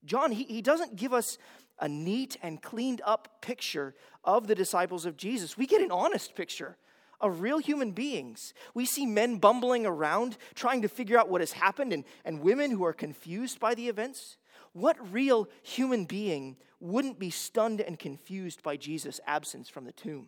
John, 0.05 0.31
he, 0.31 0.43
he 0.43 0.61
doesn't 0.61 0.95
give 0.95 1.13
us 1.13 1.37
a 1.79 1.87
neat 1.87 2.37
and 2.41 2.61
cleaned 2.61 3.01
up 3.05 3.41
picture 3.41 3.95
of 4.23 4.47
the 4.47 4.55
disciples 4.55 5.05
of 5.05 5.17
Jesus. 5.17 5.57
We 5.57 5.65
get 5.65 5.81
an 5.81 5.91
honest 5.91 6.35
picture 6.35 6.77
of 7.21 7.41
real 7.41 7.59
human 7.59 7.91
beings. 7.91 8.53
We 8.73 8.85
see 8.85 9.05
men 9.05 9.37
bumbling 9.37 9.85
around 9.85 10.37
trying 10.55 10.81
to 10.83 10.87
figure 10.87 11.17
out 11.17 11.29
what 11.29 11.41
has 11.41 11.53
happened 11.53 11.93
and, 11.93 12.05
and 12.23 12.41
women 12.41 12.71
who 12.71 12.85
are 12.85 12.93
confused 12.93 13.59
by 13.59 13.75
the 13.75 13.89
events. 13.89 14.37
What 14.73 15.11
real 15.11 15.49
human 15.63 16.05
being 16.05 16.57
wouldn't 16.79 17.19
be 17.19 17.29
stunned 17.29 17.81
and 17.81 17.99
confused 17.99 18.63
by 18.63 18.77
Jesus' 18.77 19.19
absence 19.25 19.67
from 19.67 19.85
the 19.85 19.91
tomb? 19.91 20.27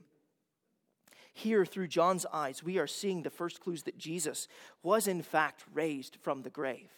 Here, 1.33 1.65
through 1.65 1.87
John's 1.87 2.25
eyes, 2.33 2.61
we 2.61 2.77
are 2.77 2.87
seeing 2.87 3.21
the 3.21 3.29
first 3.29 3.61
clues 3.61 3.83
that 3.83 3.97
Jesus 3.97 4.49
was, 4.83 5.07
in 5.07 5.21
fact, 5.21 5.63
raised 5.73 6.17
from 6.21 6.41
the 6.41 6.49
grave. 6.49 6.89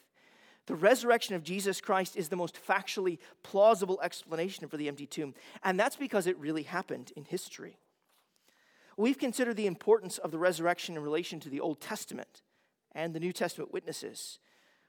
The 0.66 0.76
resurrection 0.76 1.36
of 1.36 1.44
Jesus 1.44 1.82
Christ 1.82 2.16
is 2.16 2.30
the 2.30 2.36
most 2.36 2.58
factually 2.66 3.20
plausible 3.44 4.00
explanation 4.02 4.68
for 4.68 4.78
the 4.78 4.88
empty 4.88 5.06
tomb, 5.06 5.34
and 5.64 5.80
that's 5.80 5.98
because 5.98 6.26
it 6.26 6.38
really 6.38 6.64
happened 6.64 7.12
in 7.16 7.26
history. 7.26 7.78
We've 8.96 9.18
considered 9.18 9.58
the 9.58 9.68
importance 9.68 10.18
of 10.18 10.32
the 10.32 10.38
resurrection 10.38 10.96
in 10.96 11.04
relation 11.04 11.40
to 11.42 11.50
the 11.50 11.60
Old 11.60 11.82
Testament 11.82 12.44
and 12.94 13.14
the 13.14 13.20
New 13.20 13.34
Testament 13.34 13.74
witnesses. 13.74 14.40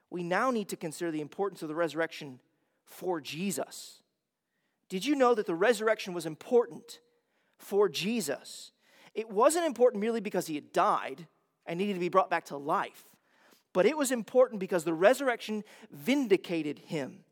We 0.09 0.23
now 0.23 0.51
need 0.51 0.69
to 0.69 0.77
consider 0.77 1.11
the 1.11 1.21
importance 1.21 1.61
of 1.61 1.67
the 1.67 1.75
resurrection 1.75 2.39
for 2.85 3.19
Jesus. 3.19 3.99
Did 4.87 5.05
you 5.05 5.15
know 5.15 5.33
that 5.33 5.47
the 5.47 5.55
resurrection 5.55 6.13
was 6.13 6.25
important 6.25 6.99
for 7.57 7.89
Jesus? 7.89 8.71
It 9.15 9.29
wasn't 9.29 9.65
important 9.65 10.01
merely 10.01 10.21
because 10.21 10.47
he 10.47 10.55
had 10.55 10.71
died 10.71 11.27
and 11.65 11.79
needed 11.79 11.93
to 11.93 11.99
be 11.99 12.09
brought 12.09 12.29
back 12.29 12.45
to 12.45 12.57
life, 12.57 13.14
but 13.75 13.85
it 13.85 13.97
was 13.97 14.09
important 14.09 14.61
because 14.61 14.85
the 14.85 14.93
resurrection 14.93 15.61
vindicated 15.91 16.79
him 16.79 17.25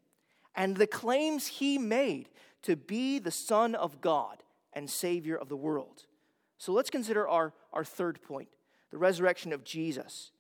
and 0.58 0.76
the 0.76 0.86
claims 0.86 1.48
he 1.48 1.78
made 1.78 2.28
to 2.64 2.76
be 2.76 3.18
the 3.18 3.32
Son 3.32 3.74
of 3.76 4.02
God 4.02 4.44
and 4.74 4.90
Savior 4.90 5.38
of 5.38 5.48
the 5.48 5.56
world. 5.56 6.04
So 6.58 6.74
let's 6.74 6.90
consider 6.90 7.26
our, 7.30 7.54
our 7.72 7.86
third 7.86 8.22
point 8.22 8.50
the 8.92 8.98
resurrection 8.98 9.54
of 9.54 9.64
Jesus. 9.64 10.32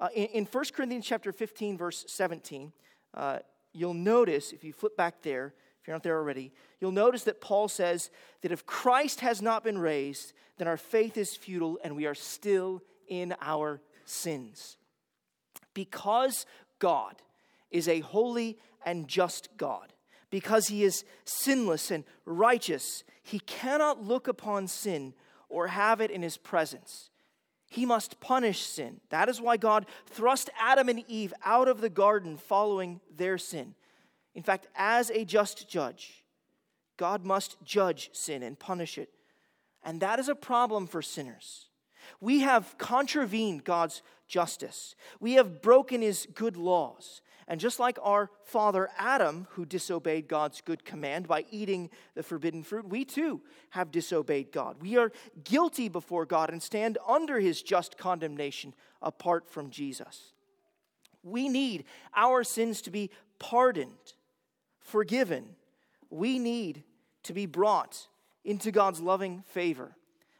Uh, 0.00 0.08
in, 0.12 0.24
in 0.26 0.44
1 0.44 0.64
Corinthians 0.74 1.06
chapter 1.06 1.30
15, 1.30 1.78
verse 1.78 2.04
17, 2.08 2.72
uh, 3.14 3.38
you'll 3.72 3.94
notice, 3.94 4.50
if 4.50 4.64
you 4.64 4.72
flip 4.72 4.96
back 4.96 5.22
there, 5.22 5.54
if 5.80 5.86
you're 5.86 5.94
not 5.94 6.02
there 6.02 6.16
already, 6.16 6.52
you'll 6.80 6.90
notice 6.90 7.22
that 7.22 7.40
Paul 7.40 7.68
says 7.68 8.10
that 8.42 8.50
if 8.50 8.66
Christ 8.66 9.20
has 9.20 9.40
not 9.40 9.62
been 9.62 9.78
raised, 9.78 10.32
then 10.58 10.66
our 10.66 10.76
faith 10.76 11.16
is 11.16 11.36
futile 11.36 11.78
and 11.84 11.94
we 11.94 12.06
are 12.06 12.14
still 12.14 12.82
in 13.06 13.36
our 13.40 13.80
sins. 14.04 14.78
Because 15.74 16.46
God 16.78 17.16
is 17.70 17.88
a 17.88 18.00
holy 18.00 18.58
and 18.86 19.08
just 19.08 19.48
God, 19.56 19.92
because 20.30 20.68
he 20.68 20.84
is 20.84 21.04
sinless 21.24 21.90
and 21.90 22.04
righteous, 22.24 23.04
he 23.22 23.40
cannot 23.40 24.02
look 24.02 24.28
upon 24.28 24.68
sin 24.68 25.14
or 25.48 25.68
have 25.68 26.00
it 26.00 26.10
in 26.10 26.22
his 26.22 26.36
presence. 26.36 27.10
He 27.68 27.86
must 27.86 28.20
punish 28.20 28.60
sin. 28.60 29.00
That 29.10 29.28
is 29.28 29.40
why 29.40 29.56
God 29.56 29.86
thrust 30.06 30.50
Adam 30.60 30.88
and 30.88 31.04
Eve 31.08 31.34
out 31.44 31.66
of 31.66 31.80
the 31.80 31.90
garden 31.90 32.36
following 32.36 33.00
their 33.16 33.36
sin. 33.38 33.74
In 34.34 34.42
fact, 34.42 34.68
as 34.76 35.10
a 35.10 35.24
just 35.24 35.68
judge, 35.68 36.24
God 36.96 37.24
must 37.24 37.56
judge 37.64 38.10
sin 38.12 38.42
and 38.42 38.58
punish 38.58 38.98
it. 38.98 39.10
And 39.82 40.00
that 40.00 40.18
is 40.18 40.28
a 40.28 40.34
problem 40.34 40.86
for 40.86 41.02
sinners. 41.02 41.66
We 42.20 42.40
have 42.40 42.76
contravened 42.78 43.64
God's 43.64 44.02
justice, 44.34 44.96
we 45.20 45.34
have 45.34 45.62
broken 45.62 46.02
his 46.02 46.26
good 46.34 46.56
laws. 46.56 47.22
And 47.46 47.60
just 47.60 47.78
like 47.78 47.98
our 48.02 48.30
father 48.42 48.88
Adam, 48.98 49.46
who 49.50 49.64
disobeyed 49.64 50.26
God's 50.26 50.60
good 50.60 50.84
command 50.84 51.28
by 51.28 51.44
eating 51.52 51.88
the 52.16 52.24
forbidden 52.24 52.64
fruit, 52.64 52.88
we 52.88 53.04
too 53.04 53.42
have 53.70 53.92
disobeyed 53.92 54.50
God. 54.50 54.78
We 54.80 54.96
are 54.96 55.12
guilty 55.44 55.88
before 55.88 56.26
God 56.26 56.50
and 56.50 56.60
stand 56.60 56.98
under 57.06 57.38
his 57.38 57.62
just 57.62 57.96
condemnation 57.96 58.74
apart 59.00 59.48
from 59.48 59.70
Jesus. 59.70 60.32
We 61.22 61.48
need 61.48 61.84
our 62.16 62.42
sins 62.42 62.82
to 62.82 62.90
be 62.90 63.10
pardoned, 63.38 64.14
forgiven. 64.80 65.44
We 66.10 66.40
need 66.40 66.82
to 67.22 67.32
be 67.32 67.46
brought 67.46 68.08
into 68.44 68.72
God's 68.72 69.00
loving 69.00 69.44
favor. 69.46 69.94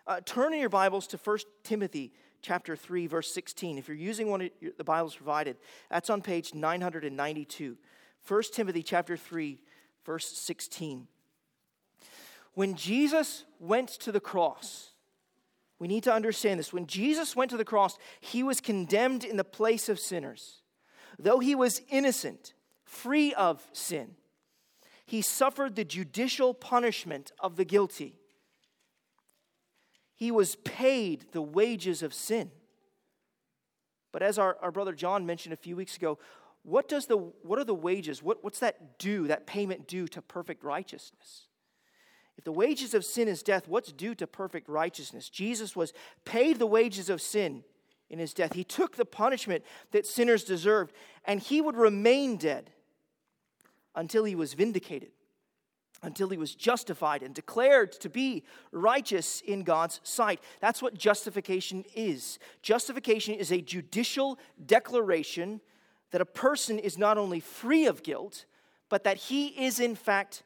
Uh, 0.04 0.20
turn 0.24 0.52
in 0.52 0.58
your 0.58 0.68
Bibles 0.68 1.06
to 1.06 1.16
1 1.16 1.38
Timothy 1.62 2.12
chapter 2.44 2.76
3, 2.76 3.06
verse 3.06 3.32
16. 3.32 3.78
If 3.78 3.88
you're 3.88 3.96
using 3.96 4.30
one 4.30 4.42
of 4.42 4.50
the 4.76 4.84
Bibles 4.84 5.16
provided, 5.16 5.56
that's 5.90 6.10
on 6.10 6.20
page 6.20 6.54
992. 6.54 7.76
1 8.28 8.42
Timothy 8.52 8.82
chapter 8.82 9.16
3, 9.16 9.58
verse 10.04 10.28
16. 10.28 11.08
When 12.52 12.74
Jesus 12.74 13.44
went 13.58 13.88
to 13.88 14.12
the 14.12 14.20
cross, 14.20 14.90
we 15.78 15.88
need 15.88 16.04
to 16.04 16.12
understand 16.12 16.60
this. 16.60 16.72
When 16.72 16.86
Jesus 16.86 17.34
went 17.34 17.50
to 17.50 17.56
the 17.56 17.64
cross, 17.64 17.96
he 18.20 18.42
was 18.42 18.60
condemned 18.60 19.24
in 19.24 19.38
the 19.38 19.42
place 19.42 19.88
of 19.88 19.98
sinners. 19.98 20.60
Though 21.18 21.38
he 21.38 21.54
was 21.54 21.80
innocent, 21.88 22.52
free 22.84 23.32
of 23.34 23.66
sin, 23.72 24.16
he 25.06 25.22
suffered 25.22 25.76
the 25.76 25.84
judicial 25.84 26.52
punishment 26.52 27.32
of 27.40 27.56
the 27.56 27.64
guilty 27.64 28.18
he 30.14 30.30
was 30.30 30.56
paid 30.56 31.32
the 31.32 31.42
wages 31.42 32.02
of 32.02 32.14
sin. 32.14 32.50
But 34.12 34.22
as 34.22 34.38
our, 34.38 34.56
our 34.62 34.70
brother 34.70 34.92
John 34.92 35.26
mentioned 35.26 35.52
a 35.52 35.56
few 35.56 35.74
weeks 35.74 35.96
ago, 35.96 36.18
what, 36.62 36.88
does 36.88 37.06
the, 37.06 37.16
what 37.16 37.58
are 37.58 37.64
the 37.64 37.74
wages? 37.74 38.22
What, 38.22 38.42
what's 38.42 38.60
that 38.60 38.98
due, 38.98 39.26
that 39.26 39.46
payment 39.46 39.86
due 39.86 40.06
to 40.08 40.22
perfect 40.22 40.64
righteousness? 40.64 41.48
If 42.36 42.44
the 42.44 42.52
wages 42.52 42.94
of 42.94 43.04
sin 43.04 43.28
is 43.28 43.42
death, 43.42 43.68
what's 43.68 43.92
due 43.92 44.14
to 44.16 44.26
perfect 44.26 44.68
righteousness? 44.68 45.28
Jesus 45.28 45.76
was 45.76 45.92
paid 46.24 46.58
the 46.58 46.66
wages 46.66 47.10
of 47.10 47.20
sin 47.20 47.64
in 48.08 48.18
his 48.18 48.34
death. 48.34 48.54
He 48.54 48.64
took 48.64 48.96
the 48.96 49.04
punishment 49.04 49.64
that 49.92 50.06
sinners 50.06 50.44
deserved, 50.44 50.92
and 51.24 51.40
he 51.40 51.60
would 51.60 51.76
remain 51.76 52.36
dead 52.36 52.70
until 53.94 54.24
he 54.24 54.34
was 54.34 54.54
vindicated, 54.54 55.10
until 56.04 56.28
he 56.28 56.36
was 56.36 56.54
justified 56.54 57.22
and 57.22 57.34
declared 57.34 57.92
to 57.92 58.08
be 58.08 58.44
righteous 58.72 59.40
in 59.40 59.62
God's 59.62 60.00
sight. 60.02 60.40
That's 60.60 60.82
what 60.82 60.98
justification 60.98 61.84
is. 61.94 62.38
Justification 62.62 63.34
is 63.34 63.50
a 63.50 63.60
judicial 63.60 64.38
declaration 64.64 65.60
that 66.10 66.20
a 66.20 66.26
person 66.26 66.78
is 66.78 66.98
not 66.98 67.18
only 67.18 67.40
free 67.40 67.86
of 67.86 68.02
guilt, 68.02 68.44
but 68.88 69.04
that 69.04 69.16
he 69.16 69.48
is 69.48 69.80
in 69.80 69.94
fact 69.94 70.44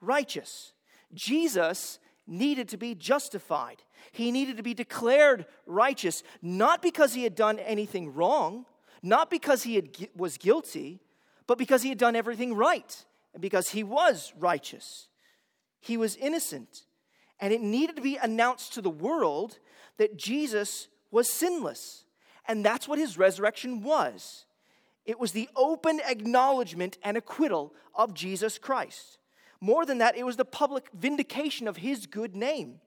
righteous. 0.00 0.72
Jesus 1.12 1.98
needed 2.26 2.68
to 2.70 2.76
be 2.76 2.94
justified. 2.94 3.82
He 4.12 4.32
needed 4.32 4.56
to 4.56 4.62
be 4.62 4.74
declared 4.74 5.46
righteous, 5.66 6.22
not 6.42 6.82
because 6.82 7.14
he 7.14 7.22
had 7.22 7.34
done 7.34 7.58
anything 7.58 8.14
wrong, 8.14 8.66
not 9.02 9.30
because 9.30 9.62
he 9.62 9.76
had, 9.76 9.90
was 10.16 10.38
guilty, 10.38 11.00
but 11.46 11.58
because 11.58 11.82
he 11.82 11.90
had 11.90 11.98
done 11.98 12.16
everything 12.16 12.54
right, 12.54 13.04
because 13.40 13.70
he 13.70 13.82
was 13.82 14.32
righteous. 14.38 15.08
He 15.80 15.96
was 15.96 16.16
innocent. 16.16 16.82
And 17.40 17.52
it 17.52 17.60
needed 17.60 17.96
to 17.96 18.02
be 18.02 18.16
announced 18.16 18.74
to 18.74 18.82
the 18.82 18.90
world 18.90 19.58
that 19.96 20.16
Jesus 20.16 20.88
was 21.10 21.28
sinless. 21.28 22.04
And 22.46 22.64
that's 22.64 22.88
what 22.88 22.98
his 22.98 23.18
resurrection 23.18 23.82
was. 23.82 24.46
It 25.04 25.18
was 25.18 25.32
the 25.32 25.48
open 25.54 26.00
acknowledgement 26.06 26.98
and 27.02 27.16
acquittal 27.16 27.74
of 27.94 28.14
Jesus 28.14 28.58
Christ. 28.58 29.18
More 29.60 29.84
than 29.84 29.98
that, 29.98 30.16
it 30.16 30.24
was 30.24 30.36
the 30.36 30.44
public 30.44 30.88
vindication 30.94 31.68
of 31.68 31.78
his 31.78 32.06
good 32.06 32.34
name. 32.34 32.80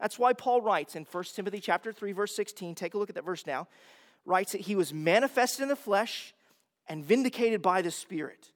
That's 0.00 0.18
why 0.18 0.32
Paul 0.32 0.60
writes 0.60 0.94
in 0.94 1.06
1 1.10 1.24
Timothy 1.34 1.60
chapter 1.60 1.92
3 1.92 2.12
verse 2.12 2.34
16, 2.34 2.74
take 2.74 2.94
a 2.94 2.98
look 2.98 3.08
at 3.08 3.14
that 3.14 3.24
verse 3.24 3.46
now, 3.46 3.68
writes 4.24 4.52
that 4.52 4.62
he 4.62 4.76
was 4.76 4.92
manifested 4.92 5.62
in 5.62 5.68
the 5.68 5.76
flesh 5.76 6.34
and 6.88 7.04
vindicated 7.04 7.62
by 7.62 7.82
the 7.82 7.90
Spirit. 7.90 8.50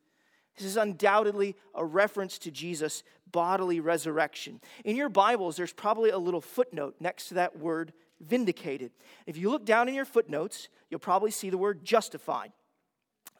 This 0.56 0.66
is 0.66 0.76
undoubtedly 0.76 1.56
a 1.74 1.84
reference 1.84 2.38
to 2.38 2.50
Jesus' 2.50 3.02
bodily 3.30 3.80
resurrection. 3.80 4.60
In 4.84 4.96
your 4.96 5.08
Bibles, 5.08 5.56
there's 5.56 5.72
probably 5.72 6.10
a 6.10 6.18
little 6.18 6.40
footnote 6.40 6.96
next 7.00 7.28
to 7.28 7.34
that 7.34 7.58
word 7.58 7.92
vindicated. 8.20 8.90
If 9.26 9.36
you 9.36 9.50
look 9.50 9.64
down 9.64 9.88
in 9.88 9.94
your 9.94 10.04
footnotes, 10.04 10.68
you'll 10.90 11.00
probably 11.00 11.30
see 11.30 11.50
the 11.50 11.58
word 11.58 11.84
justified. 11.84 12.52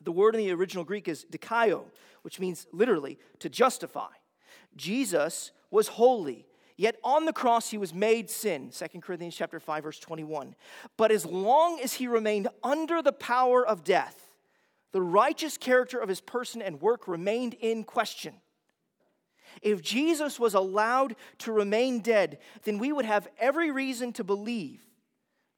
The 0.01 0.13
word 0.13 0.35
in 0.35 0.41
the 0.41 0.53
original 0.53 0.85
Greek 0.85 1.09
is 1.09 1.27
dikaio, 1.31 1.85
which 2.23 2.41
means 2.41 2.67
literally 2.73 3.19
to 3.41 3.51
justify. 3.51 4.09
Jesus 4.77 5.53
was 5.71 5.89
holy, 5.89 6.47
yet 6.77 6.97
on 7.05 7.27
the 7.27 7.33
cross 7.33 7.71
he 7.71 7.79
was 7.79 7.93
made 7.93 8.31
sin. 8.31 8.71
2 8.71 9.01
Corinthians 9.01 9.37
chapter 9.37 9.61
5 9.61 9.85
verse 9.85 9.99
21. 9.99 10.55
But 10.97 11.13
as 11.13 11.27
long 11.27 11.81
as 11.81 11.95
he 11.95 12.07
remained 12.07 12.49
under 12.63 13.03
the 13.03 13.13
power 13.13 13.67
of 13.67 13.85
death, 13.85 14.30
the 14.93 15.03
righteous 15.03 15.57
character 15.57 15.99
of 15.99 16.09
his 16.09 16.21
person 16.21 16.61
and 16.61 16.81
work 16.81 17.07
remained 17.07 17.55
in 17.55 17.85
question. 17.85 18.35
If 19.63 19.83
Jesus 19.83 20.39
was 20.39 20.55
allowed 20.55 21.17
to 21.39 21.53
remain 21.53 22.01
dead, 22.01 22.39
then 22.65 22.79
we 22.79 22.93
would 22.93 23.05
have 23.05 23.29
every 23.39 23.71
reason 23.71 24.13
to 24.15 24.25
believe 24.25 24.81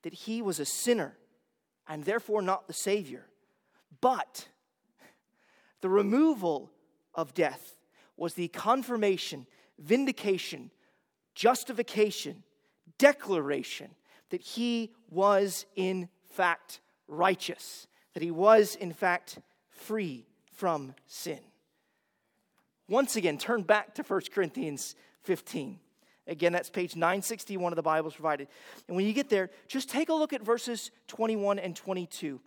that 0.02 0.14
he 0.14 0.42
was 0.42 0.58
a 0.58 0.64
sinner 0.64 1.16
and 1.88 2.04
therefore 2.04 2.42
not 2.42 2.66
the 2.66 2.72
Savior. 2.72 3.26
But 4.00 4.48
the 5.80 5.88
removal 5.88 6.70
of 7.14 7.34
death 7.34 7.76
was 8.16 8.34
the 8.34 8.48
confirmation, 8.48 9.46
vindication, 9.78 10.70
justification, 11.34 12.42
declaration 12.98 13.90
that 14.30 14.40
he 14.40 14.92
was 15.10 15.66
in 15.76 16.08
fact 16.30 16.80
righteous, 17.06 17.86
that 18.14 18.22
he 18.22 18.30
was 18.30 18.74
in 18.74 18.92
fact 18.92 19.38
free 19.68 20.26
from 20.52 20.94
sin. 21.06 21.40
Once 22.88 23.16
again, 23.16 23.38
turn 23.38 23.62
back 23.62 23.94
to 23.94 24.02
1 24.02 24.22
Corinthians 24.34 24.94
15. 25.22 25.78
Again, 26.26 26.52
that's 26.52 26.70
page 26.70 26.94
961 26.94 27.72
of 27.72 27.76
the 27.76 27.82
Bibles 27.82 28.14
provided. 28.14 28.48
And 28.86 28.96
when 28.96 29.06
you 29.06 29.12
get 29.12 29.28
there, 29.28 29.50
just 29.66 29.88
take 29.90 30.08
a 30.08 30.14
look 30.14 30.32
at 30.32 30.42
verses 30.42 30.90
21 31.08 31.58
and 31.58 31.74
22. 31.74 32.40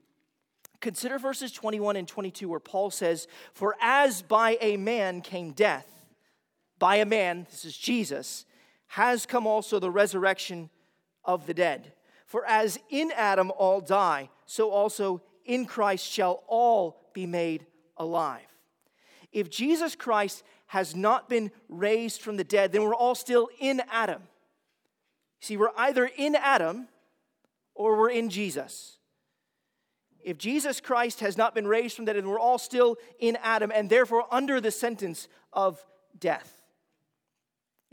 Consider 0.80 1.18
verses 1.18 1.52
21 1.52 1.96
and 1.96 2.08
22 2.08 2.48
where 2.48 2.60
Paul 2.60 2.92
says, 2.92 3.28
For 3.54 3.76
as 3.82 4.22
by 4.22 4.58
a 4.62 4.78
man 4.78 5.22
came 5.22 5.52
death, 5.52 5.88
by 6.80 6.98
a 6.98 7.06
man, 7.06 7.48
this 7.50 7.66
is 7.66 7.78
Jesus, 7.78 8.46
has 8.88 9.26
come 9.26 9.48
also 9.48 9.80
the 9.80 9.92
resurrection 9.92 10.70
of 11.24 11.48
the 11.48 11.54
dead. 11.54 11.94
For 12.26 12.46
as 12.46 12.80
in 12.90 13.12
Adam 13.16 13.52
all 13.58 13.82
die, 13.82 14.30
so 14.46 14.70
also 14.70 15.22
in 15.46 15.66
Christ 15.66 16.06
shall 16.06 16.44
all 16.48 17.10
be 17.14 17.26
made 17.26 17.66
alive. 17.98 18.42
If 19.32 19.50
Jesus 19.50 19.96
Christ 19.96 20.44
has 20.68 20.96
not 20.96 21.30
been 21.30 21.52
raised 21.70 22.22
from 22.22 22.38
the 22.38 22.44
dead, 22.44 22.72
then 22.72 22.84
we're 22.84 22.96
all 22.96 23.16
still 23.16 23.50
in 23.60 23.82
Adam. 23.92 24.24
See, 25.40 25.58
we're 25.58 25.70
either 25.78 26.06
in 26.06 26.36
Adam 26.36 26.88
or 27.74 27.98
we're 27.98 28.10
in 28.10 28.30
Jesus. 28.30 28.98
If 30.24 30.38
Jesus 30.40 30.82
Christ 30.82 31.20
has 31.20 31.38
not 31.38 31.54
been 31.54 31.68
raised 31.68 31.96
from 31.96 32.06
the 32.06 32.14
dead, 32.14 32.24
then 32.24 32.30
we're 32.30 32.40
all 32.40 32.58
still 32.58 32.98
in 33.20 33.38
Adam 33.44 33.72
and 33.74 33.90
therefore 33.90 34.26
under 34.32 34.60
the 34.60 34.72
sentence 34.72 35.28
of 35.54 35.86
death. 36.18 36.65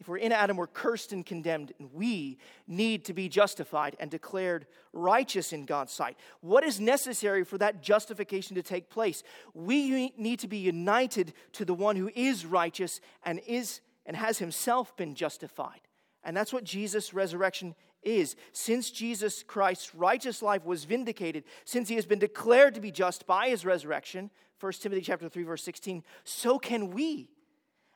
If 0.03 0.09
we're 0.09 0.17
in 0.17 0.33
Adam, 0.33 0.57
we're 0.57 0.67
cursed 0.67 1.13
and 1.13 1.25
condemned, 1.25 1.73
and 1.79 1.89
we 1.93 2.37
need 2.67 3.05
to 3.05 3.13
be 3.13 3.29
justified 3.29 3.95
and 4.01 4.11
declared 4.11 4.67
righteous 4.93 5.53
in 5.53 5.65
God's 5.65 5.93
sight. 5.93 6.17
What 6.41 6.65
is 6.65 6.81
necessary 6.81 7.45
for 7.45 7.57
that 7.59 7.85
justification 7.85 8.57
to 8.57 8.65
take 8.65 8.91
place? 8.91 9.23
We 9.55 10.13
need 10.17 10.41
to 10.41 10.49
be 10.49 10.57
united 10.57 11.35
to 11.53 11.65
the 11.65 11.73
one 11.73 11.95
who 11.95 12.11
is 12.17 12.45
righteous 12.45 13.01
and 13.23 13.41
is 13.47 13.81
and 14.05 14.17
has 14.17 14.39
himself 14.39 14.97
been 14.97 15.15
justified. 15.15 15.83
And 16.25 16.37
that's 16.37 16.53
what 16.53 16.65
Jesus' 16.65 17.15
resurrection 17.15 17.77
is. 18.03 18.35
Since 18.51 18.91
Jesus 18.91 19.45
Christ's 19.45 19.95
righteous 19.95 20.43
life 20.43 20.65
was 20.65 20.83
vindicated, 20.83 21.45
since 21.65 21.89
he 21.89 21.95
has 21.95 22.07
been 22.07 22.19
declared 22.19 22.75
to 22.75 22.81
be 22.81 22.91
just 22.91 23.25
by 23.25 23.51
his 23.51 23.65
resurrection, 23.65 24.33
1 24.59 24.73
Timothy 24.73 25.03
chapter 25.03 25.29
3 25.29 25.45
verse 25.45 25.63
16, 25.63 26.03
so 26.25 26.59
can 26.59 26.91
we 26.91 27.29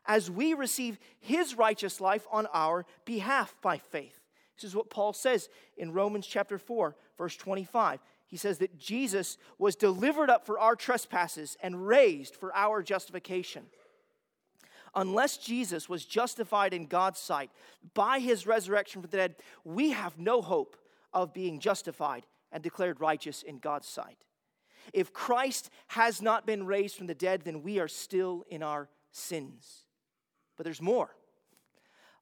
as 0.07 0.31
we 0.31 0.55
receive 0.55 0.99
his 1.19 1.57
righteous 1.57 2.01
life 2.01 2.27
on 2.31 2.47
our 2.53 2.87
behalf 3.05 3.55
by 3.63 3.79
faith. 3.79 4.21
This 4.57 4.65
is 4.65 4.77
what 4.77 4.91
Paul 4.91 5.13
says 5.13 5.49
in 5.77 5.93
Romans 5.93 6.27
chapter 6.27 6.59
4, 6.59 6.97
verse 7.19 7.37
25. 7.37 8.01
He 8.27 8.37
says 8.37 8.59
that 8.59 8.79
Jesus 8.79 9.39
was 9.59 9.77
delivered 9.77 10.31
up 10.31 10.47
for 10.47 10.59
our 10.59 10.75
trespasses 10.75 11.57
and 11.63 11.87
raised 11.87 12.35
for 12.35 12.55
our 12.57 12.83
justification. 12.83 13.65
Unless 14.95 15.37
Jesus 15.39 15.89
was 15.89 16.07
justified 16.07 16.73
in 16.73 16.87
God's 16.87 17.21
sight 17.21 17.51
by 17.93 18.19
his 18.19 18.47
resurrection 18.47 19.03
from 19.03 19.11
the 19.11 19.17
dead, 19.17 19.37
we 19.63 19.91
have 19.91 20.19
no 20.19 20.41
hope 20.41 20.77
of 21.13 21.35
being 21.35 21.61
justified 21.61 22.27
and 22.51 22.63
declared 22.63 23.01
righteous 23.01 23.43
in 23.43 23.59
God's 23.59 23.87
sight. 23.87 24.17
If 24.93 25.13
Christ 25.13 25.71
has 25.89 26.23
not 26.23 26.47
been 26.47 26.67
raised 26.67 26.97
from 26.97 27.09
the 27.09 27.15
dead, 27.15 27.43
then 27.45 27.63
we 27.63 27.79
are 27.79 27.89
still 27.89 28.45
in 28.49 28.63
our 28.63 28.89
sins. 29.13 29.86
But 30.57 30.65
there's 30.65 30.83
more. 30.83 31.11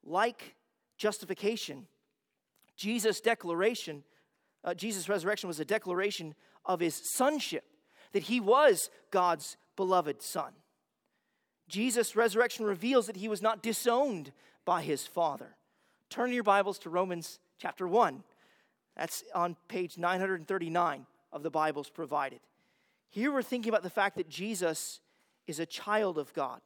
Like 0.03 0.55
justification, 0.96 1.87
Jesus' 2.77 3.21
declaration, 3.21 4.02
uh, 4.63 4.75
Jesus' 4.75 5.08
resurrection 5.08 5.48
was 5.48 5.61
a 5.61 5.65
declaration 5.65 6.35
of 6.65 6.81
his 6.81 6.94
sonship, 6.94 7.65
that 8.13 8.25
he 8.25 8.40
was 8.40 8.90
God's 9.11 9.56
beloved 9.77 10.23
son. 10.23 10.52
Jesus' 11.69 12.15
resurrection 12.15 12.65
reveals 12.65 13.06
that 13.06 13.17
he 13.17 13.29
was 13.29 13.42
not 13.42 13.63
disowned 13.63 14.33
by 14.65 14.83
his 14.83 15.06
Father. 15.06 15.56
Turn 16.11 16.33
your 16.33 16.42
Bibles 16.42 16.79
to 16.81 16.90
Romans 16.90 17.38
chapter 17.58 17.88
1. 17.88 18.23
That's 18.96 19.25
on 19.35 19.56
page 19.69 19.98
939 19.98 21.06
of 21.33 21.42
the 21.42 21.50
Bibles 21.50 21.90
provided. 21.90 22.40
Here 23.11 23.33
we're 23.33 23.42
thinking 23.42 23.71
about 23.71 23.83
the 23.83 23.90
fact 23.90 24.17
that 24.17 24.29
Jesus 24.29 25.00
is 25.46 25.58
a 25.58 25.67
child 25.67 26.19
of 26.19 26.33
God 26.33 26.61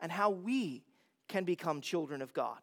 and 0.00 0.12
how 0.12 0.30
we 0.30 0.84
can 1.28 1.44
become 1.44 1.80
children 1.80 2.22
of 2.22 2.32
God. 2.32 2.58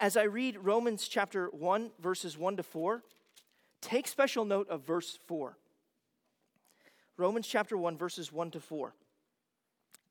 As 0.00 0.16
I 0.16 0.24
read 0.24 0.58
Romans 0.58 1.08
chapter 1.08 1.48
1, 1.48 1.90
verses 2.00 2.38
1 2.38 2.56
to 2.58 2.62
4, 2.62 3.02
take 3.80 4.06
special 4.06 4.44
note 4.44 4.68
of 4.68 4.82
verse 4.82 5.18
4. 5.26 5.56
Romans 7.16 7.46
chapter 7.46 7.76
1, 7.76 7.96
verses 7.96 8.32
1 8.32 8.52
to 8.52 8.60
4. 8.60 8.94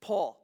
Paul, 0.01 0.38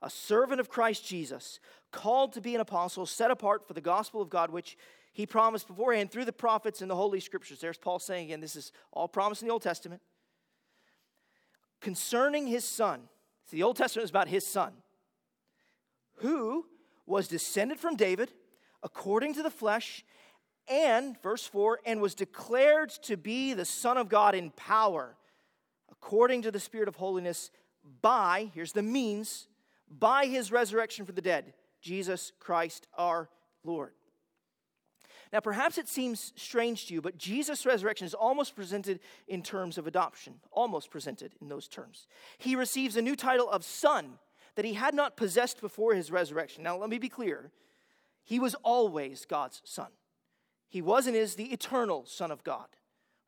a 0.00 0.10
servant 0.10 0.60
of 0.60 0.68
Christ 0.68 1.06
Jesus, 1.06 1.60
called 1.92 2.32
to 2.32 2.40
be 2.40 2.54
an 2.54 2.60
apostle, 2.60 3.06
set 3.06 3.30
apart 3.30 3.66
for 3.66 3.74
the 3.74 3.80
gospel 3.80 4.20
of 4.20 4.30
God, 4.30 4.50
which 4.50 4.76
he 5.12 5.26
promised 5.26 5.68
beforehand 5.68 6.10
through 6.10 6.24
the 6.24 6.32
prophets 6.32 6.80
and 6.80 6.90
the 6.90 6.96
Holy 6.96 7.20
Scriptures. 7.20 7.60
There's 7.60 7.78
Paul 7.78 7.98
saying 7.98 8.26
again, 8.26 8.40
this 8.40 8.56
is 8.56 8.72
all 8.92 9.08
promised 9.08 9.42
in 9.42 9.48
the 9.48 9.52
Old 9.52 9.62
Testament 9.62 10.00
concerning 11.80 12.46
his 12.46 12.64
son. 12.64 13.02
see, 13.44 13.58
the 13.58 13.62
Old 13.62 13.76
Testament 13.76 14.04
is 14.04 14.10
about 14.10 14.28
his 14.28 14.46
son, 14.46 14.72
who 16.22 16.66
was 17.06 17.28
descended 17.28 17.78
from 17.78 17.96
David 17.96 18.32
according 18.82 19.34
to 19.34 19.42
the 19.42 19.50
flesh, 19.50 20.04
and, 20.68 21.20
verse 21.22 21.46
4, 21.46 21.80
and 21.84 22.00
was 22.00 22.14
declared 22.14 22.90
to 22.90 23.16
be 23.16 23.52
the 23.52 23.64
Son 23.64 23.96
of 23.96 24.08
God 24.08 24.34
in 24.34 24.50
power, 24.50 25.16
according 25.90 26.42
to 26.42 26.50
the 26.50 26.60
Spirit 26.60 26.88
of 26.88 26.96
holiness, 26.96 27.50
by, 28.00 28.50
here's 28.54 28.72
the 28.72 28.82
means, 28.82 29.48
by 29.88 30.26
his 30.26 30.50
resurrection 30.50 31.04
from 31.04 31.14
the 31.14 31.22
dead, 31.22 31.52
Jesus 31.80 32.32
Christ 32.38 32.86
our 32.96 33.28
Lord. 33.64 33.92
Now, 35.32 35.40
perhaps 35.40 35.78
it 35.78 35.88
seems 35.88 36.32
strange 36.36 36.86
to 36.86 36.94
you, 36.94 37.00
but 37.00 37.16
Jesus' 37.16 37.64
resurrection 37.64 38.06
is 38.06 38.14
almost 38.14 38.54
presented 38.54 39.00
in 39.26 39.42
terms 39.42 39.78
of 39.78 39.86
adoption, 39.86 40.34
almost 40.50 40.90
presented 40.90 41.34
in 41.40 41.48
those 41.48 41.68
terms. 41.68 42.06
He 42.38 42.54
receives 42.54 42.96
a 42.96 43.02
new 43.02 43.16
title 43.16 43.50
of 43.50 43.64
son 43.64 44.18
that 44.54 44.64
he 44.64 44.74
had 44.74 44.94
not 44.94 45.16
possessed 45.16 45.60
before 45.60 45.94
his 45.94 46.10
resurrection. 46.10 46.62
Now, 46.62 46.76
let 46.76 46.90
me 46.90 46.98
be 46.98 47.08
clear 47.08 47.50
he 48.24 48.38
was 48.38 48.54
always 48.62 49.24
God's 49.24 49.62
son. 49.64 49.88
He 50.68 50.82
was 50.82 51.06
and 51.06 51.16
is 51.16 51.34
the 51.34 51.52
eternal 51.52 52.06
Son 52.06 52.30
of 52.30 52.44
God. 52.44 52.66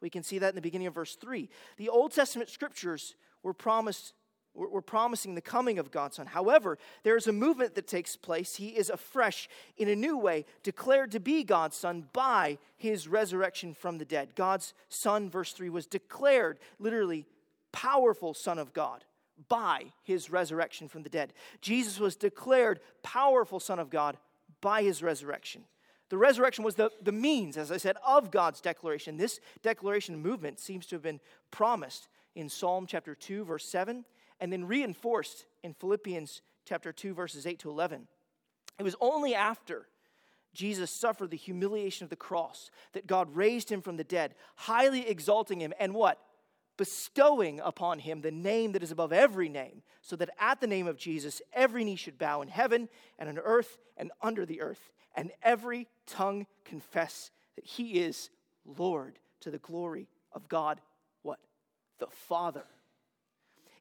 We 0.01 0.11
can 0.11 0.23
see 0.23 0.39
that 0.39 0.51
in 0.51 0.55
the 0.55 0.63
beginning 0.63 0.87
of 0.87 0.95
verse 0.95 1.17
3. 1.17 1.49
The 1.77 1.89
Old 1.89 2.13
Testament 2.13 2.49
scriptures 2.49 3.17
were 3.43 3.55
promised 3.55 4.15
we're 4.57 4.83
promising 4.83 5.35
the 5.35 5.41
coming 5.41 5.81
of 5.81 5.91
God's 5.91 6.15
Son. 6.15 6.27
However, 6.27 6.79
there 7.03 7.17
is 7.17 7.27
a 7.27 7.33
movement 7.33 7.75
that 7.75 7.89
takes 7.89 8.15
place. 8.15 8.55
He 8.55 8.69
is 8.69 8.89
afresh, 8.89 9.49
in 9.77 9.89
a 9.89 9.97
new 9.97 10.17
way, 10.17 10.47
declared 10.63 11.11
to 11.11 11.19
be 11.19 11.43
God's 11.43 11.77
Son 11.77 12.07
by 12.13 12.59
his 12.77 13.09
resurrection 13.09 13.75
from 13.75 13.99
the 13.99 14.05
dead. 14.05 14.37
God's 14.37 14.73
Son, 14.89 15.29
verse 15.29 15.53
3, 15.53 15.71
was 15.71 15.89
declared 15.89 16.61
literally 16.79 17.27
powerful 17.73 18.33
Son 18.33 18.61
of 18.61 18.73
God 18.73 19.05
by 19.49 19.93
his 20.03 20.31
resurrection 20.31 20.89
from 20.89 21.03
the 21.03 21.09
dead. 21.09 21.33
Jesus 21.61 21.99
was 21.99 22.17
declared 22.17 22.81
powerful 23.03 23.61
Son 23.61 23.79
of 23.79 23.91
God 23.91 24.17
by 24.61 24.83
his 24.83 25.03
resurrection. 25.03 25.65
The 26.11 26.19
resurrection 26.19 26.65
was 26.65 26.75
the, 26.77 26.91
the 27.03 27.13
means, 27.13 27.57
as 27.57 27.73
I 27.73 27.77
said, 27.77 27.97
of 28.07 28.31
God's 28.31 28.61
declaration. 28.61 29.17
This 29.17 29.41
declaration 29.63 30.21
movement 30.21 30.61
seems 30.61 30.87
to 30.87 30.97
have 30.97 31.03
been 31.03 31.21
promised 31.51 32.09
in 32.35 32.49
Psalm 32.49 32.87
chapter 32.87 33.15
2, 33.15 33.45
verse 33.45 33.67
7 33.67 34.05
and 34.41 34.53
then 34.53 34.67
reinforced 34.67 35.47
in 35.63 35.75
Philippians 35.75 36.43
chapter 36.65 36.93
2 36.93 37.15
verses 37.15 37.47
8 37.47 37.59
to 37.61 37.71
11. 37.71 38.07
It 38.79 38.83
was 38.83 38.97
only 39.01 39.35
after 39.35 39.87
Jesus 40.53 40.91
suffered 40.91 41.31
the 41.31 41.37
humiliation 41.37 42.05
of 42.05 42.11
the 42.11 42.17
cross 42.17 42.71
that 42.93 43.07
God 43.07 43.35
raised 43.35 43.71
him 43.71 43.83
from 43.83 43.97
the 43.97 44.05
dead, 44.05 44.35
highly 44.57 45.09
exalting 45.09 45.61
him 45.61 45.73
and 45.79 45.95
what? 45.95 46.21
Bestowing 46.77 47.61
upon 47.61 48.01
him 48.01 48.21
the 48.21 48.31
name 48.31 48.73
that 48.73 48.83
is 48.83 48.91
above 48.91 49.13
every 49.13 49.49
name, 49.49 49.83
so 50.03 50.17
that 50.17 50.31
at 50.41 50.61
the 50.61 50.67
name 50.67 50.87
of 50.87 50.97
Jesus 50.97 51.41
every 51.53 51.85
knee 51.85 51.97
should 51.97 52.19
bow 52.19 52.43
in 52.43 52.49
heaven 52.49 52.89
and 53.19 53.29
on 53.29 53.39
earth 53.39 53.79
and 53.97 54.11
under 54.21 54.45
the 54.45 54.61
earth, 54.61 54.91
and 55.15 55.31
every 55.43 55.87
tongue 56.07 56.47
confess 56.65 57.31
that 57.55 57.65
he 57.65 58.01
is 58.01 58.31
Lord 58.65 59.19
to 59.41 59.51
the 59.51 59.59
glory 59.59 60.09
of 60.33 60.49
God, 60.49 60.81
what? 61.23 61.39
The 61.99 62.09
Father. 62.09 62.65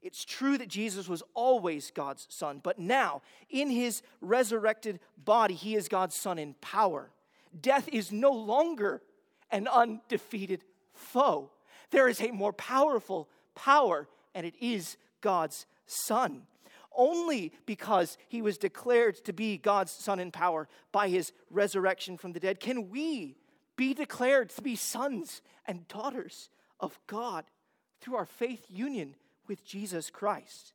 It's 0.03 0.25
true 0.25 0.57
that 0.57 0.67
Jesus 0.67 1.07
was 1.07 1.23
always 1.33 1.89
God's 1.89 2.27
son, 2.29 2.59
but 2.61 2.77
now, 2.77 3.21
in 3.49 3.69
his 3.69 4.01
resurrected 4.19 4.99
body, 5.17 5.53
he 5.53 5.75
is 5.75 5.87
God's 5.87 6.13
son 6.13 6.37
in 6.37 6.55
power. 6.55 7.09
Death 7.59 7.87
is 7.87 8.11
no 8.11 8.31
longer 8.31 9.01
an 9.49 9.67
undefeated 9.67 10.63
foe. 10.93 11.51
There 11.93 12.07
is 12.07 12.21
a 12.21 12.31
more 12.31 12.53
powerful 12.53 13.29
power, 13.53 14.07
and 14.33 14.47
it 14.47 14.55
is 14.59 14.97
God's 15.21 15.67
son. 15.85 16.47
Only 16.91 17.53
because 17.67 18.17
he 18.27 18.41
was 18.41 18.57
declared 18.57 19.23
to 19.25 19.31
be 19.31 19.59
God's 19.59 19.91
son 19.91 20.19
in 20.19 20.31
power 20.31 20.67
by 20.91 21.09
his 21.09 21.33
resurrection 21.51 22.17
from 22.17 22.33
the 22.33 22.39
dead 22.39 22.59
can 22.59 22.89
we 22.89 23.37
be 23.75 23.93
declared 23.93 24.49
to 24.49 24.61
be 24.63 24.75
sons 24.75 25.43
and 25.67 25.87
daughters 25.87 26.49
of 26.79 26.99
God 27.05 27.45
through 28.01 28.15
our 28.15 28.25
faith 28.25 28.65
union 28.69 29.15
with 29.47 29.63
Jesus 29.63 30.09
Christ. 30.09 30.73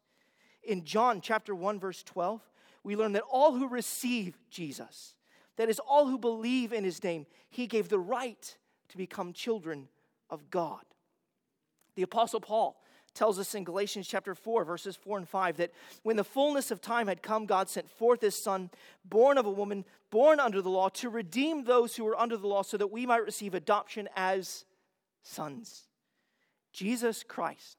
In 0.63 0.85
John 0.85 1.21
chapter 1.21 1.53
1 1.53 1.81
verse 1.81 2.05
12, 2.05 2.41
we 2.85 2.95
learn 2.95 3.13
that 3.13 3.25
all 3.29 3.57
who 3.57 3.67
receive 3.67 4.39
Jesus, 4.51 5.17
that 5.57 5.69
is 5.69 5.81
all 5.81 6.07
who 6.07 6.19
believe 6.19 6.73
in 6.73 6.85
his 6.85 7.03
name, 7.03 7.27
he 7.51 7.67
gave 7.67 7.89
the 7.89 7.99
right 7.99 8.57
to 8.91 8.97
become 8.97 9.33
children 9.33 9.89
of 10.31 10.49
God. 10.51 10.85
The 11.99 12.05
apostle 12.05 12.41
Paul 12.41 12.81
tells 13.13 13.41
us 13.41 13.57
in 13.57 13.65
Galatians 13.65 14.07
chapter 14.07 14.33
4 14.33 14.65
verses 14.65 14.95
4 14.95 15.19
and 15.19 15.29
5 15.29 15.57
that 15.57 15.73
when 16.05 16.15
the 16.15 16.23
fullness 16.23 16.71
of 16.71 16.81
time 16.81 17.09
had 17.09 17.25
come 17.25 17.45
God 17.45 17.69
sent 17.69 17.91
forth 17.91 18.21
his 18.21 18.41
son 18.41 18.71
born 19.05 19.37
of 19.37 19.47
a 19.47 19.51
woman 19.51 19.85
born 20.09 20.39
under 20.39 20.63
the 20.63 20.71
law 20.71 20.91
to 20.91 21.09
redeem 21.09 21.65
those 21.65 21.97
who 21.97 22.05
were 22.05 22.17
under 22.17 22.37
the 22.37 22.47
law 22.47 22.63
so 22.63 22.77
that 22.77 22.93
we 22.93 23.05
might 23.05 23.25
receive 23.25 23.53
adoption 23.53 24.09
as 24.15 24.65
sons. 25.25 25.89
Jesus 26.73 27.25
Christ 27.27 27.79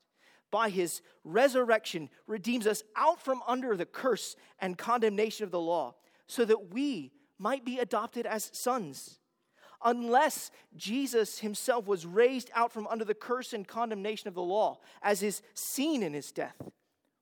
by 0.51 0.67
his 0.67 1.01
resurrection, 1.23 2.09
redeems 2.27 2.67
us 2.67 2.83
out 2.97 3.21
from 3.21 3.41
under 3.47 3.77
the 3.77 3.85
curse 3.85 4.35
and 4.59 4.77
condemnation 4.77 5.45
of 5.45 5.51
the 5.51 5.61
law, 5.61 5.95
so 6.27 6.43
that 6.43 6.73
we 6.73 7.13
might 7.37 7.63
be 7.63 7.79
adopted 7.79 8.25
as 8.25 8.49
sons. 8.51 9.19
Unless 9.83 10.51
Jesus 10.75 11.39
himself 11.39 11.87
was 11.87 12.05
raised 12.05 12.51
out 12.53 12.71
from 12.71 12.87
under 12.87 13.05
the 13.05 13.13
curse 13.13 13.53
and 13.53 13.67
condemnation 13.67 14.27
of 14.27 14.33
the 14.33 14.41
law, 14.41 14.79
as 15.01 15.23
is 15.23 15.41
seen 15.53 16.03
in 16.03 16.13
his 16.13 16.31
death, 16.31 16.55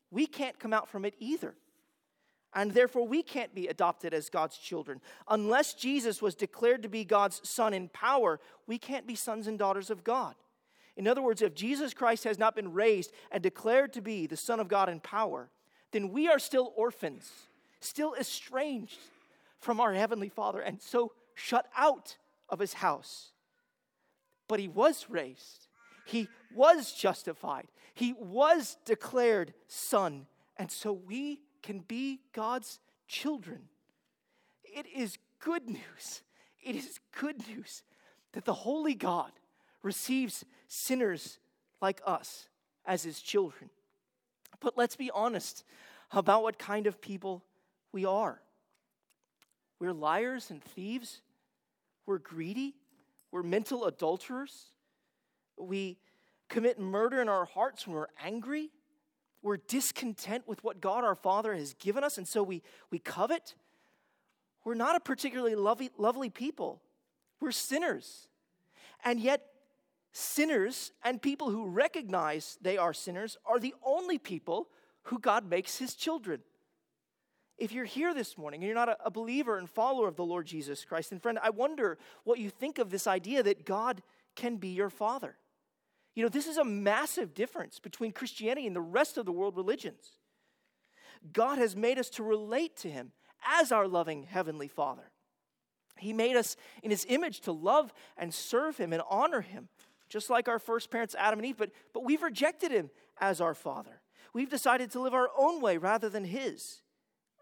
we 0.10 0.26
can't 0.26 0.60
come 0.60 0.74
out 0.74 0.90
from 0.90 1.06
it 1.06 1.14
either. 1.20 1.56
And 2.54 2.72
therefore, 2.72 3.08
we 3.08 3.22
can't 3.22 3.54
be 3.54 3.68
adopted 3.68 4.14
as 4.14 4.30
God's 4.30 4.58
children. 4.58 5.02
Unless 5.28 5.76
Jesus 5.76 6.22
was 6.22 6.34
declared 6.34 6.82
to 6.84 6.90
be 6.90 7.04
God's 7.04 7.48
son 7.48 7.74
in 7.74 7.90
power, 7.90 8.40
we 8.66 8.80
can't 8.80 9.06
be 9.06 9.16
sons 9.16 9.48
and 9.48 9.60
daughters 9.60 9.90
of 9.90 10.04
God. 10.04 10.34
In 10.96 11.08
other 11.08 11.22
words, 11.22 11.44
if 11.44 11.54
Jesus 11.54 11.94
Christ 11.94 12.24
has 12.24 12.40
not 12.40 12.56
been 12.56 12.74
raised 12.74 13.12
and 13.32 13.44
declared 13.44 13.94
to 13.94 14.02
be 14.02 14.26
the 14.26 14.36
Son 14.36 14.60
of 14.60 14.68
God 14.68 14.90
in 14.90 15.00
power, 15.00 15.50
then 15.92 16.10
we 16.12 16.28
are 16.28 16.40
still 16.40 16.74
orphans, 16.76 17.32
still 17.80 18.16
estranged 18.16 18.98
from 19.60 19.80
our 19.80 19.94
Heavenly 19.94 20.30
Father, 20.30 20.60
and 20.60 20.82
so 20.82 21.12
shut 21.36 21.68
out 21.78 22.18
of 22.50 22.60
His 22.60 22.74
house. 22.74 23.32
But 24.48 24.60
He 24.60 24.68
was 24.68 25.08
raised, 25.10 25.68
He 26.06 26.28
was 26.54 26.94
justified, 26.94 27.68
He 27.94 28.14
was 28.14 28.78
declared 28.86 29.54
Son, 29.68 30.28
and 30.58 30.72
so 30.72 30.94
we 30.94 31.42
can 31.62 31.80
be 31.80 32.22
God's 32.34 32.80
children. 33.08 33.64
It 34.64 34.86
is 34.94 35.18
good 35.40 35.70
news. 35.70 36.22
It 36.64 36.76
is 36.76 37.00
good 37.20 37.48
news 37.48 37.84
that 38.34 38.46
the 38.46 38.54
Holy 38.54 38.94
God 38.94 39.32
receives 39.82 40.44
sinners 40.68 41.40
like 41.82 42.02
us 42.06 42.50
as 42.86 43.04
his 43.04 43.22
children. 43.22 43.70
But 44.60 44.78
let's 44.78 44.96
be 44.96 45.12
honest 45.12 45.64
about 46.12 46.44
what 46.44 46.58
kind 46.58 46.88
of 46.88 47.02
people 47.02 47.44
we 47.92 48.06
are. 48.06 48.42
We're 49.80 49.94
liars 49.94 50.50
and 50.50 50.64
thieves. 50.64 51.22
We're 52.08 52.18
greedy. 52.18 52.74
We're 53.32 53.44
mental 53.44 53.86
adulterers. 53.86 54.72
We 55.58 55.98
commit 56.50 56.80
murder 56.80 57.22
in 57.22 57.30
our 57.30 57.46
hearts 57.46 57.86
when 57.86 57.96
we're 57.96 58.08
angry. 58.24 58.72
We're 59.44 59.58
discontent 59.58 60.48
with 60.48 60.64
what 60.64 60.82
God 60.82 61.04
our 61.04 61.14
Father 61.14 61.54
has 61.54 61.76
given 61.76 62.04
us, 62.04 62.18
and 62.18 62.28
so 62.28 62.42
we, 62.42 62.64
we 62.90 62.98
covet. 62.98 63.54
We're 64.64 64.74
not 64.74 64.96
a 64.96 65.00
particularly 65.00 65.56
lovely, 65.56 65.92
lovely 65.98 66.30
people. 66.30 66.82
We're 67.40 67.52
sinners. 67.52 68.28
And 69.04 69.20
yet, 69.20 69.42
sinners 70.12 70.92
and 71.04 71.22
people 71.22 71.52
who 71.52 71.68
recognize 71.68 72.58
they 72.62 72.78
are 72.78 72.94
sinners 72.94 73.38
are 73.46 73.60
the 73.60 73.76
only 73.86 74.18
people 74.18 74.70
who 75.04 75.20
God 75.20 75.48
makes 75.48 75.78
his 75.78 75.94
children. 75.94 76.42
If 77.58 77.72
you're 77.72 77.86
here 77.86 78.14
this 78.14 78.38
morning 78.38 78.62
and 78.62 78.68
you're 78.68 78.76
not 78.76 78.98
a, 79.04 79.10
believer 79.10 79.58
and 79.58 79.70
follower 79.70 80.08
of 80.08 80.16
the 80.16 80.26
Lord 80.26 80.46
Jesus 80.46 80.86
Christ, 80.86 81.10
then 81.10 81.20
friend, 81.20 81.40
I 81.42 81.50
wonder 81.50 81.98
what 82.24 82.40
you 82.40 82.50
think 82.50 82.78
of 82.78 82.90
this 82.90 83.08
idea 83.08 83.42
that 83.44 83.66
God 83.66 84.04
can 84.36 84.58
be 84.58 84.70
your 84.70 84.92
father. 84.92 85.38
You 86.14 86.24
know, 86.24 86.30
this 86.30 86.48
is 86.48 86.58
a 86.58 86.64
massive 86.64 87.34
difference 87.34 87.80
between 87.80 88.12
Christianity 88.12 88.68
and 88.68 88.76
the 88.76 88.82
rest 88.82 89.18
of 89.18 89.26
the 89.26 89.32
world 89.32 89.56
religions. 89.56 90.12
God 91.34 91.58
has 91.58 91.76
made 91.76 91.98
us 91.98 92.10
to 92.12 92.24
relate 92.24 92.76
to 92.78 92.90
him 92.90 93.12
as 93.60 93.72
our 93.72 93.88
loving 93.88 94.24
heavenly 94.24 94.68
father. 94.68 95.12
He 95.98 96.14
made 96.14 96.36
us 96.36 96.58
in 96.84 96.92
his 96.92 97.06
image 97.10 97.42
to 97.42 97.52
love 97.52 97.92
and 98.18 98.32
serve 98.32 98.78
him 98.78 98.94
and 98.94 99.02
honor 99.10 99.42
him 99.42 99.70
just 100.10 100.30
like 100.30 100.48
our 100.48 100.60
first 100.60 100.90
parents, 100.90 101.16
Adam 101.18 101.40
and 101.40 101.46
Eve, 101.46 101.58
but, 101.58 101.72
but 101.94 102.04
we've 102.04 102.22
rejected 102.22 102.72
him 102.72 102.90
as 103.20 103.42
our 103.42 103.54
father. 103.54 104.02
We've 104.34 104.50
decided 104.50 104.92
to 104.92 105.02
live 105.02 105.14
our 105.14 105.30
own 105.38 105.62
way 105.62 105.78
rather 105.78 106.10
than 106.10 106.26
his. 106.26 106.82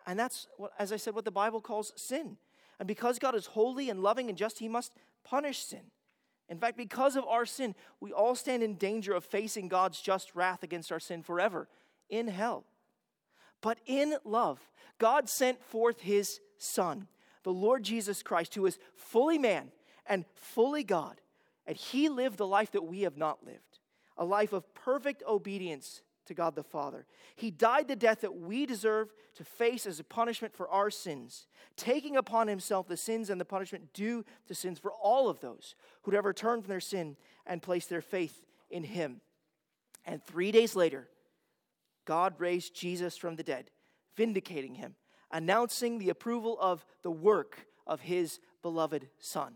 And 0.06 0.20
that's, 0.20 0.48
what, 0.58 0.72
as 0.78 0.92
I 0.92 0.98
said, 0.98 1.16
what 1.16 1.26
the 1.26 1.32
Bible 1.32 1.62
calls 1.62 1.94
sin. 1.96 2.38
And 2.80 2.88
because 2.88 3.20
God 3.20 3.36
is 3.36 3.48
holy 3.48 3.90
and 3.90 4.02
loving 4.02 4.30
and 4.30 4.38
just, 4.38 4.60
he 4.60 4.68
must 4.68 4.94
punish 5.24 5.60
sin. 5.60 5.92
In 6.48 6.60
fact, 6.60 6.78
because 6.78 7.16
of 7.16 7.26
our 7.26 7.46
sin, 7.46 7.74
we 8.00 8.12
all 8.12 8.36
stand 8.36 8.62
in 8.62 8.76
danger 8.76 9.14
of 9.14 9.26
facing 9.26 9.68
God's 9.68 10.00
just 10.00 10.36
wrath 10.36 10.62
against 10.62 10.92
our 10.92 11.00
sin 11.00 11.24
forever 11.24 11.68
in 12.10 12.28
hell. 12.28 12.66
But 13.62 13.80
in 13.88 14.16
love, 14.24 14.60
God 15.00 15.28
sent 15.28 15.64
forth 15.64 16.02
his 16.02 16.40
Son, 16.58 17.08
the 17.44 17.52
Lord 17.52 17.84
Jesus 17.84 18.22
Christ, 18.22 18.54
who 18.54 18.66
is 18.66 18.78
fully 18.96 19.40
man 19.40 19.72
and 20.06 20.26
fully 20.36 20.84
God. 20.84 21.20
And 21.66 21.76
he 21.76 22.10
lived 22.10 22.38
the 22.38 22.46
life 22.46 22.72
that 22.72 22.86
we 22.86 23.02
have 23.02 23.18
not 23.18 23.46
lived 23.46 23.80
a 24.18 24.26
life 24.26 24.54
of 24.54 24.74
perfect 24.74 25.24
obedience 25.28 26.02
to 26.26 26.34
God 26.34 26.56
the 26.56 26.64
Father. 26.64 27.06
He 27.36 27.52
died 27.52 27.88
the 27.88 27.96
death 27.96 28.22
that 28.22 28.36
we 28.36 28.66
deserve 28.66 29.14
to 29.36 29.44
face 29.44 29.86
as 29.86 30.00
a 30.00 30.04
punishment 30.04 30.56
for 30.56 30.70
our 30.70 30.90
sins, 30.90 31.48
taking 31.76 32.18
upon 32.18 32.48
himself 32.48 32.88
the 32.88 32.98
sins 32.98 33.30
and 33.30 33.40
the 33.40 33.46
punishment 33.46 33.94
due 33.94 34.26
to 34.48 34.56
sins 34.56 34.80
for 34.80 34.92
all 34.92 35.30
of 35.30 35.40
those 35.40 35.76
who'd 36.02 36.16
ever 36.16 36.34
turned 36.34 36.64
from 36.64 36.70
their 36.70 36.80
sin 36.80 37.18
and 37.46 37.62
placed 37.62 37.90
their 37.90 38.02
faith 38.02 38.46
in 38.70 38.84
him. 38.84 39.22
And 40.06 40.24
three 40.24 40.52
days 40.52 40.76
later, 40.76 41.10
God 42.06 42.36
raised 42.38 42.76
Jesus 42.76 43.18
from 43.18 43.36
the 43.36 43.44
dead, 43.44 43.72
vindicating 44.16 44.76
him, 44.76 44.96
announcing 45.32 45.98
the 45.98 46.10
approval 46.10 46.58
of 46.60 46.86
the 47.02 47.12
work 47.12 47.68
of 47.88 48.02
his 48.02 48.40
beloved 48.62 49.10
Son. 49.20 49.56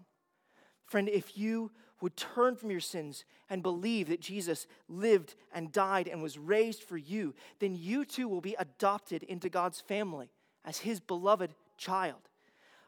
Friend, 0.90 1.08
if 1.08 1.38
you 1.38 1.70
would 2.02 2.18
turn 2.18 2.56
from 2.56 2.72
your 2.72 2.80
sins 2.80 3.24
and 3.48 3.62
believe 3.62 4.10
that 4.10 4.22
Jesus 4.22 4.66
lived 4.88 5.36
and 5.54 5.72
died 5.72 6.08
and 6.08 6.24
was 6.24 6.40
raised 6.40 6.82
for 6.82 6.98
you, 6.98 7.36
then 7.60 7.76
you 7.76 8.06
too 8.06 8.28
will 8.28 8.42
be 8.42 8.56
adopted 8.58 9.22
into 9.22 9.50
God's 9.50 9.80
family 9.80 10.32
as 10.66 10.80
his 10.80 11.00
beloved 11.00 11.54
child. 11.78 12.30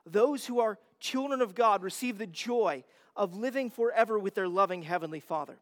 Those 0.03 0.47
who 0.47 0.59
are 0.59 0.79
children 0.99 1.41
of 1.41 1.53
God 1.53 1.83
receive 1.83 2.17
the 2.17 2.25
joy 2.25 2.83
of 3.15 3.35
living 3.35 3.69
forever 3.69 4.17
with 4.17 4.33
their 4.33 4.47
loving 4.47 4.81
Heavenly 4.81 5.19
Father. 5.19 5.59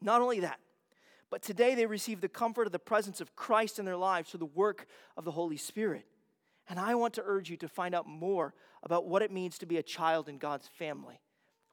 Not 0.00 0.22
only 0.22 0.38
that, 0.40 0.60
but 1.28 1.42
today 1.42 1.74
they 1.74 1.86
receive 1.86 2.20
the 2.20 2.28
comfort 2.28 2.66
of 2.66 2.72
the 2.72 2.78
presence 2.78 3.20
of 3.20 3.34
Christ 3.34 3.80
in 3.80 3.84
their 3.84 3.96
lives 3.96 4.30
through 4.30 4.38
the 4.38 4.46
work 4.46 4.86
of 5.16 5.24
the 5.24 5.32
Holy 5.32 5.56
Spirit. 5.56 6.06
And 6.68 6.78
I 6.78 6.94
want 6.94 7.14
to 7.14 7.24
urge 7.26 7.50
you 7.50 7.56
to 7.56 7.68
find 7.68 7.96
out 7.96 8.06
more 8.06 8.54
about 8.84 9.06
what 9.06 9.22
it 9.22 9.32
means 9.32 9.58
to 9.58 9.66
be 9.66 9.78
a 9.78 9.82
child 9.82 10.28
in 10.28 10.38
God's 10.38 10.68
family 10.68 11.20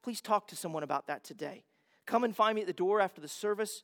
please 0.06 0.22
talk 0.22 0.47
to 0.47 0.56
someone 0.56 0.84
about 0.84 1.08
that 1.08 1.24
today. 1.24 1.64
Come 2.06 2.24
and 2.24 2.36
find 2.36 2.53
me 2.53 2.62
at 2.62 2.68
the 2.68 2.74
door 2.74 3.01
after 3.01 3.20
the 3.20 3.28
service 3.28 3.82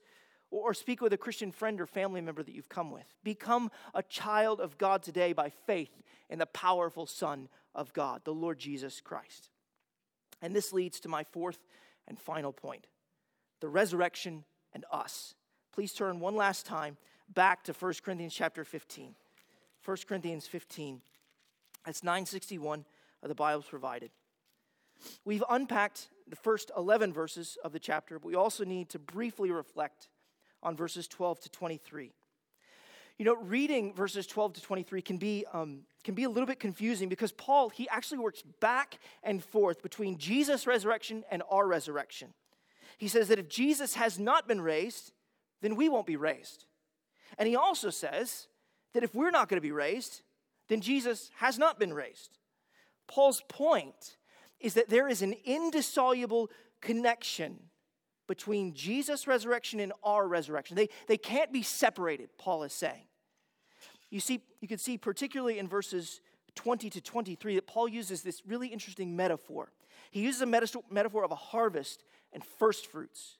or 0.51 0.72
speak 0.72 1.01
with 1.01 1.11
a 1.13 1.17
Christian 1.17 1.51
friend 1.51 1.82
or 1.82 1.88
family 1.88 2.22
member 2.22 2.43
that 2.43 2.53
you've 2.53 2.69
come 2.69 2.91
with. 2.91 3.07
Become 3.24 3.72
a 3.95 4.03
child 4.03 4.61
of 4.61 4.78
God 4.78 5.01
today 5.01 5.34
by 5.34 5.49
faith 5.49 6.03
in 6.30 6.38
the 6.38 6.45
powerful 6.45 7.07
Son 7.07 7.49
of 7.74 7.91
God, 7.93 8.22
the 8.24 8.36
Lord 8.36 8.59
Jesus 8.59 9.01
Christ. 9.01 9.49
And 10.43 10.55
this 10.55 10.72
leads 10.72 10.99
to 10.99 11.09
my 11.09 11.24
fourth 11.24 11.57
and 12.07 12.19
final 12.19 12.53
point 12.53 12.86
the 13.59 13.67
resurrection 13.67 14.43
and 14.74 14.86
us. 14.91 15.34
Please 15.74 15.91
turn 15.91 16.19
one 16.19 16.36
last 16.36 16.67
time 16.67 16.97
back 17.34 17.63
to 17.63 17.74
1 17.74 17.93
Corinthians 18.05 18.36
chapter 18.36 18.63
15. 18.63 19.15
1 19.84 19.97
Corinthians 20.07 20.45
15. 20.45 21.01
That's 21.84 22.03
961 22.03 22.86
of 23.24 23.30
the 23.30 23.34
Bible's 23.34 23.65
provided. 23.65 24.11
We've 25.25 25.43
unpacked 25.49 26.09
the 26.27 26.35
first 26.35 26.71
11 26.77 27.13
verses 27.13 27.57
of 27.63 27.73
the 27.73 27.79
chapter, 27.79 28.19
but 28.19 28.27
we 28.27 28.35
also 28.35 28.63
need 28.63 28.89
to 28.89 28.99
briefly 28.99 29.51
reflect 29.51 30.09
on 30.63 30.75
verses 30.75 31.07
12 31.07 31.41
to 31.41 31.49
23. 31.49 32.11
You 33.17 33.25
know, 33.25 33.35
reading 33.35 33.93
verses 33.93 34.25
12 34.25 34.53
to 34.53 34.61
23 34.61 35.01
can 35.01 35.17
be, 35.17 35.45
um, 35.53 35.81
can 36.03 36.15
be 36.15 36.23
a 36.23 36.29
little 36.29 36.47
bit 36.47 36.59
confusing 36.59 37.09
because 37.09 37.31
Paul, 37.31 37.69
he 37.69 37.87
actually 37.89 38.17
works 38.17 38.41
back 38.59 38.97
and 39.21 39.43
forth 39.43 39.83
between 39.83 40.17
Jesus' 40.17 40.65
resurrection 40.65 41.23
and 41.29 41.43
our 41.49 41.67
resurrection. 41.67 42.33
He 42.97 43.07
says 43.07 43.27
that 43.27 43.39
if 43.39 43.49
Jesus 43.49 43.95
has 43.95 44.17
not 44.17 44.47
been 44.47 44.61
raised, 44.61 45.11
then 45.61 45.75
we 45.75 45.89
won't 45.89 46.07
be 46.07 46.15
raised. 46.15 46.65
And 47.37 47.47
he 47.47 47.55
also 47.55 47.89
says 47.89 48.47
that 48.93 49.03
if 49.03 49.13
we're 49.13 49.31
not 49.31 49.49
going 49.49 49.57
to 49.57 49.61
be 49.61 49.71
raised, 49.71 50.21
then 50.67 50.81
Jesus 50.81 51.31
has 51.37 51.59
not 51.59 51.79
been 51.79 51.93
raised. 51.93 52.37
Paul's 53.07 53.41
point 53.47 54.17
is 54.62 54.76
that 54.76 54.89
there 54.89 55.07
is 55.07 55.22
an 55.22 55.34
indissoluble 55.43 56.49
connection 56.82 57.59
between 58.28 58.74
Jesus' 58.74 59.28
resurrection 59.28 59.80
and 59.80 59.91
our 60.03 60.28
resurrection. 60.28 60.76
They, 60.76 60.89
they 61.07 61.18
can't 61.18 61.51
be 61.51 61.64
separated, 61.64 62.30
Paul 62.38 62.64
is 62.64 62.74
saying. 62.74 63.03
You 64.09 64.20
see, 64.20 64.41
you 64.59 64.68
can 64.68 64.78
see 64.78 64.97
particularly 64.97 65.59
in 65.59 65.68
verses 65.68 66.22
20 66.55 66.89
to 66.91 67.01
23 67.01 67.55
that 67.55 67.68
Paul 67.68 67.88
uses 67.88 68.22
this 68.22 68.41
really 68.45 68.68
interesting 68.68 69.16
metaphor. 69.16 69.72
He 70.12 70.22
uses 70.22 70.41
a 70.41 70.45
metaphor 70.45 71.24
of 71.24 71.32
a 71.32 71.36
harvest 71.36 72.03
and 72.34 72.43
first 72.43 72.88
fruits. 72.88 73.38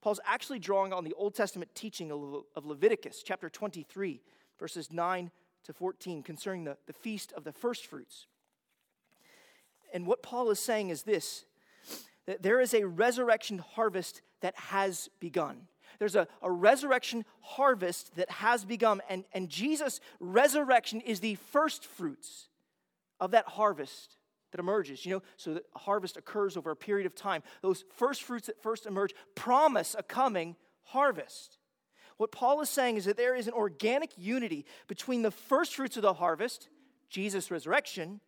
Paul's 0.00 0.20
actually 0.26 0.58
drawing 0.58 0.92
on 0.92 1.04
the 1.04 1.14
Old 1.14 1.34
Testament 1.34 1.74
teaching 1.74 2.10
of 2.10 2.64
Leviticus, 2.66 3.22
chapter 3.24 3.48
23, 3.48 4.20
verses 4.58 4.92
9 4.92 5.30
to 5.64 5.72
14, 5.72 6.22
concerning 6.22 6.64
the, 6.64 6.76
the 6.86 6.92
feast 6.92 7.32
of 7.36 7.44
the 7.44 7.52
first 7.52 7.86
fruits. 7.86 8.26
And 9.92 10.06
what 10.06 10.22
Paul 10.22 10.50
is 10.50 10.58
saying 10.58 10.90
is 10.90 11.02
this 11.02 11.44
that 12.26 12.42
there 12.42 12.60
is 12.60 12.72
a 12.72 12.86
resurrection 12.86 13.58
harvest 13.58 14.22
that 14.42 14.56
has 14.56 15.08
begun. 15.18 15.66
There's 15.98 16.14
a, 16.14 16.28
a 16.40 16.50
resurrection 16.50 17.24
harvest 17.40 18.14
that 18.16 18.30
has 18.30 18.64
begun, 18.64 19.00
and, 19.08 19.24
and 19.32 19.48
Jesus' 19.48 20.00
resurrection 20.20 21.00
is 21.00 21.20
the 21.20 21.34
first 21.34 21.84
fruits 21.84 22.48
of 23.20 23.32
that 23.32 23.46
harvest 23.46 24.16
that 24.52 24.60
emerges. 24.60 25.04
You 25.04 25.12
know, 25.12 25.22
so 25.36 25.54
the 25.54 25.64
harvest 25.74 26.16
occurs 26.16 26.56
over 26.56 26.70
a 26.70 26.76
period 26.76 27.06
of 27.06 27.14
time. 27.14 27.42
Those 27.60 27.84
first 27.94 28.22
fruits 28.22 28.46
that 28.46 28.62
first 28.62 28.86
emerge 28.86 29.14
promise 29.34 29.96
a 29.98 30.02
coming 30.02 30.56
harvest. 30.84 31.58
What 32.16 32.32
Paul 32.32 32.60
is 32.60 32.68
saying 32.68 32.96
is 32.96 33.06
that 33.06 33.16
there 33.16 33.34
is 33.34 33.48
an 33.48 33.54
organic 33.54 34.10
unity 34.16 34.64
between 34.86 35.22
the 35.22 35.30
first 35.30 35.74
fruits 35.74 35.96
of 35.96 36.02
the 36.02 36.14
harvest, 36.14 36.68
Jesus' 37.08 37.50
resurrection, 37.50 38.20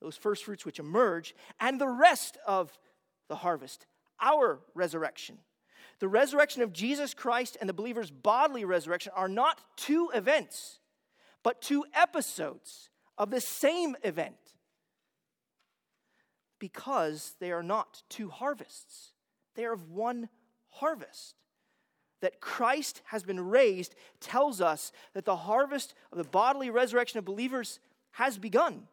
those 0.00 0.16
first 0.16 0.44
fruits 0.44 0.64
which 0.64 0.78
emerge, 0.78 1.34
and 1.60 1.80
the 1.80 1.88
rest 1.88 2.38
of 2.46 2.78
the 3.28 3.36
harvest, 3.36 3.86
our 4.20 4.60
resurrection. 4.74 5.38
The 5.98 6.08
resurrection 6.08 6.62
of 6.62 6.72
Jesus 6.72 7.14
Christ 7.14 7.56
and 7.60 7.68
the 7.68 7.74
believer's 7.74 8.10
bodily 8.10 8.64
resurrection 8.64 9.12
are 9.14 9.28
not 9.28 9.60
two 9.76 10.10
events, 10.14 10.80
but 11.42 11.62
two 11.62 11.84
episodes 11.94 12.90
of 13.16 13.30
the 13.30 13.40
same 13.40 13.96
event 14.02 14.36
because 16.58 17.34
they 17.40 17.52
are 17.52 17.62
not 17.62 18.02
two 18.08 18.28
harvests, 18.28 19.12
they 19.54 19.64
are 19.64 19.72
of 19.72 19.90
one 19.90 20.28
harvest. 20.68 21.34
That 22.22 22.40
Christ 22.40 23.02
has 23.06 23.22
been 23.22 23.40
raised 23.40 23.94
tells 24.20 24.62
us 24.62 24.90
that 25.12 25.26
the 25.26 25.36
harvest 25.36 25.94
of 26.10 26.18
the 26.18 26.24
bodily 26.24 26.70
resurrection 26.70 27.18
of 27.18 27.26
believers 27.26 27.78
has 28.12 28.38
begun. 28.38 28.88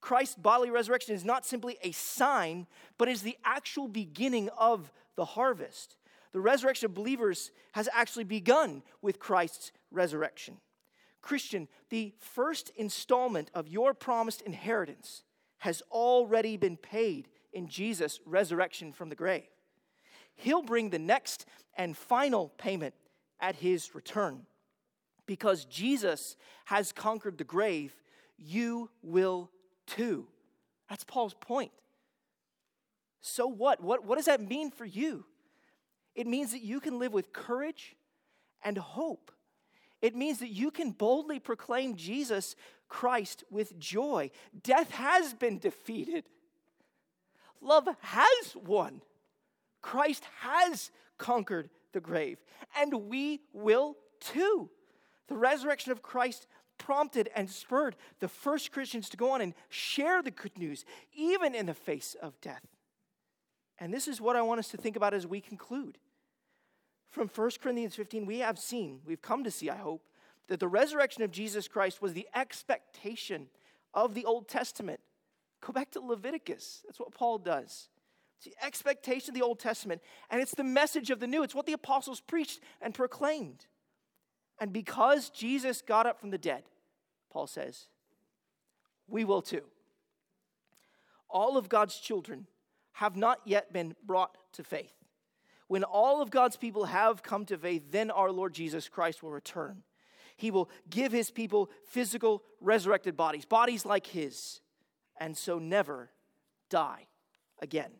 Christ's 0.00 0.34
bodily 0.34 0.70
resurrection 0.70 1.14
is 1.14 1.24
not 1.24 1.44
simply 1.44 1.78
a 1.82 1.92
sign, 1.92 2.66
but 2.98 3.08
is 3.08 3.22
the 3.22 3.36
actual 3.44 3.88
beginning 3.88 4.48
of 4.56 4.92
the 5.16 5.24
harvest. 5.24 5.96
The 6.32 6.40
resurrection 6.40 6.86
of 6.86 6.94
believers 6.94 7.50
has 7.72 7.88
actually 7.92 8.24
begun 8.24 8.82
with 9.02 9.18
Christ's 9.18 9.72
resurrection. 9.90 10.58
Christian, 11.22 11.68
the 11.90 12.14
first 12.18 12.70
installment 12.76 13.50
of 13.54 13.68
your 13.68 13.92
promised 13.92 14.40
inheritance 14.42 15.24
has 15.58 15.82
already 15.90 16.56
been 16.56 16.76
paid 16.76 17.28
in 17.52 17.68
Jesus' 17.68 18.20
resurrection 18.24 18.92
from 18.92 19.10
the 19.10 19.14
grave. 19.14 19.48
He'll 20.34 20.62
bring 20.62 20.88
the 20.88 20.98
next 20.98 21.44
and 21.76 21.96
final 21.96 22.48
payment 22.56 22.94
at 23.40 23.56
his 23.56 23.94
return. 23.94 24.46
Because 25.26 25.64
Jesus 25.66 26.36
has 26.66 26.92
conquered 26.92 27.36
the 27.36 27.44
grave, 27.44 27.94
you 28.38 28.90
will 29.02 29.50
too. 29.96 30.26
That's 30.88 31.04
Paul's 31.04 31.34
point. 31.34 31.72
So 33.20 33.46
what? 33.46 33.82
What, 33.82 34.04
what 34.04 34.16
does 34.16 34.26
that 34.26 34.40
mean 34.40 34.70
for 34.70 34.84
you? 34.84 35.24
It 36.14 36.26
means 36.26 36.52
that 36.52 36.62
you 36.62 36.80
can 36.80 36.98
live 36.98 37.12
with 37.12 37.32
courage 37.32 37.96
and 38.64 38.76
hope. 38.76 39.30
It 40.02 40.16
means 40.16 40.38
that 40.38 40.48
you 40.48 40.70
can 40.70 40.90
boldly 40.90 41.38
proclaim 41.38 41.96
Jesus 41.96 42.56
Christ 42.88 43.44
with 43.50 43.78
joy. 43.78 44.30
Death 44.62 44.90
has 44.92 45.34
been 45.34 45.58
defeated, 45.58 46.24
love 47.60 47.88
has 48.00 48.56
won. 48.56 49.02
Christ 49.82 50.24
has 50.40 50.90
conquered 51.16 51.70
the 51.92 52.00
grave, 52.00 52.38
and 52.76 53.08
we 53.08 53.40
will 53.52 53.96
too. 54.20 54.68
The 55.28 55.36
resurrection 55.36 55.92
of 55.92 56.02
Christ 56.02 56.46
prompted 56.80 57.30
and 57.36 57.48
spurred 57.48 57.94
the 58.18 58.26
first 58.26 58.72
Christians 58.72 59.08
to 59.10 59.16
go 59.16 59.30
on 59.30 59.40
and 59.40 59.54
share 59.68 60.22
the 60.22 60.32
good 60.32 60.58
news, 60.58 60.84
even 61.14 61.54
in 61.54 61.66
the 61.66 61.74
face 61.74 62.16
of 62.20 62.40
death. 62.40 62.66
And 63.78 63.94
this 63.94 64.08
is 64.08 64.20
what 64.20 64.34
I 64.34 64.42
want 64.42 64.58
us 64.58 64.68
to 64.68 64.76
think 64.76 64.96
about 64.96 65.14
as 65.14 65.26
we 65.26 65.40
conclude. 65.40 65.98
From 67.10 67.28
1 67.28 67.50
Corinthians 67.62 67.94
15, 67.94 68.26
we 68.26 68.38
have 68.38 68.58
seen, 68.58 69.00
we've 69.06 69.22
come 69.22 69.44
to 69.44 69.50
see, 69.50 69.70
I 69.70 69.76
hope, 69.76 70.02
that 70.48 70.58
the 70.58 70.68
resurrection 70.68 71.22
of 71.22 71.30
Jesus 71.30 71.68
Christ 71.68 72.02
was 72.02 72.12
the 72.12 72.28
expectation 72.34 73.46
of 73.94 74.14
the 74.14 74.24
Old 74.24 74.48
Testament. 74.48 75.00
Go 75.60 75.72
back 75.72 75.90
to 75.92 76.00
Leviticus. 76.00 76.82
That's 76.86 76.98
what 76.98 77.14
Paul 77.14 77.38
does. 77.38 77.88
It's 78.38 78.46
the 78.46 78.64
expectation 78.64 79.30
of 79.30 79.34
the 79.34 79.44
Old 79.44 79.58
Testament, 79.58 80.00
and 80.30 80.40
it's 80.40 80.54
the 80.54 80.64
message 80.64 81.10
of 81.10 81.20
the 81.20 81.26
new. 81.26 81.42
It's 81.42 81.54
what 81.54 81.66
the 81.66 81.74
apostles 81.74 82.20
preached 82.20 82.60
and 82.80 82.94
proclaimed. 82.94 83.66
And 84.60 84.72
because 84.72 85.30
Jesus 85.30 85.82
got 85.82 86.06
up 86.06 86.20
from 86.20 86.30
the 86.30 86.38
dead, 86.38 86.64
Paul 87.32 87.46
says, 87.46 87.88
we 89.08 89.24
will 89.24 89.42
too. 89.42 89.62
All 91.28 91.56
of 91.56 91.68
God's 91.68 91.98
children 91.98 92.46
have 92.92 93.16
not 93.16 93.40
yet 93.44 93.72
been 93.72 93.94
brought 94.06 94.36
to 94.52 94.62
faith. 94.62 94.92
When 95.68 95.84
all 95.84 96.20
of 96.20 96.30
God's 96.30 96.56
people 96.56 96.86
have 96.86 97.22
come 97.22 97.46
to 97.46 97.56
faith, 97.56 97.90
then 97.90 98.10
our 98.10 98.30
Lord 98.30 98.52
Jesus 98.52 98.88
Christ 98.88 99.22
will 99.22 99.30
return. 99.30 99.82
He 100.36 100.50
will 100.50 100.68
give 100.88 101.12
his 101.12 101.30
people 101.30 101.70
physical, 101.86 102.42
resurrected 102.60 103.16
bodies, 103.16 103.44
bodies 103.44 103.86
like 103.86 104.06
his, 104.08 104.60
and 105.18 105.36
so 105.36 105.58
never 105.58 106.10
die 106.68 107.06
again. 107.60 107.90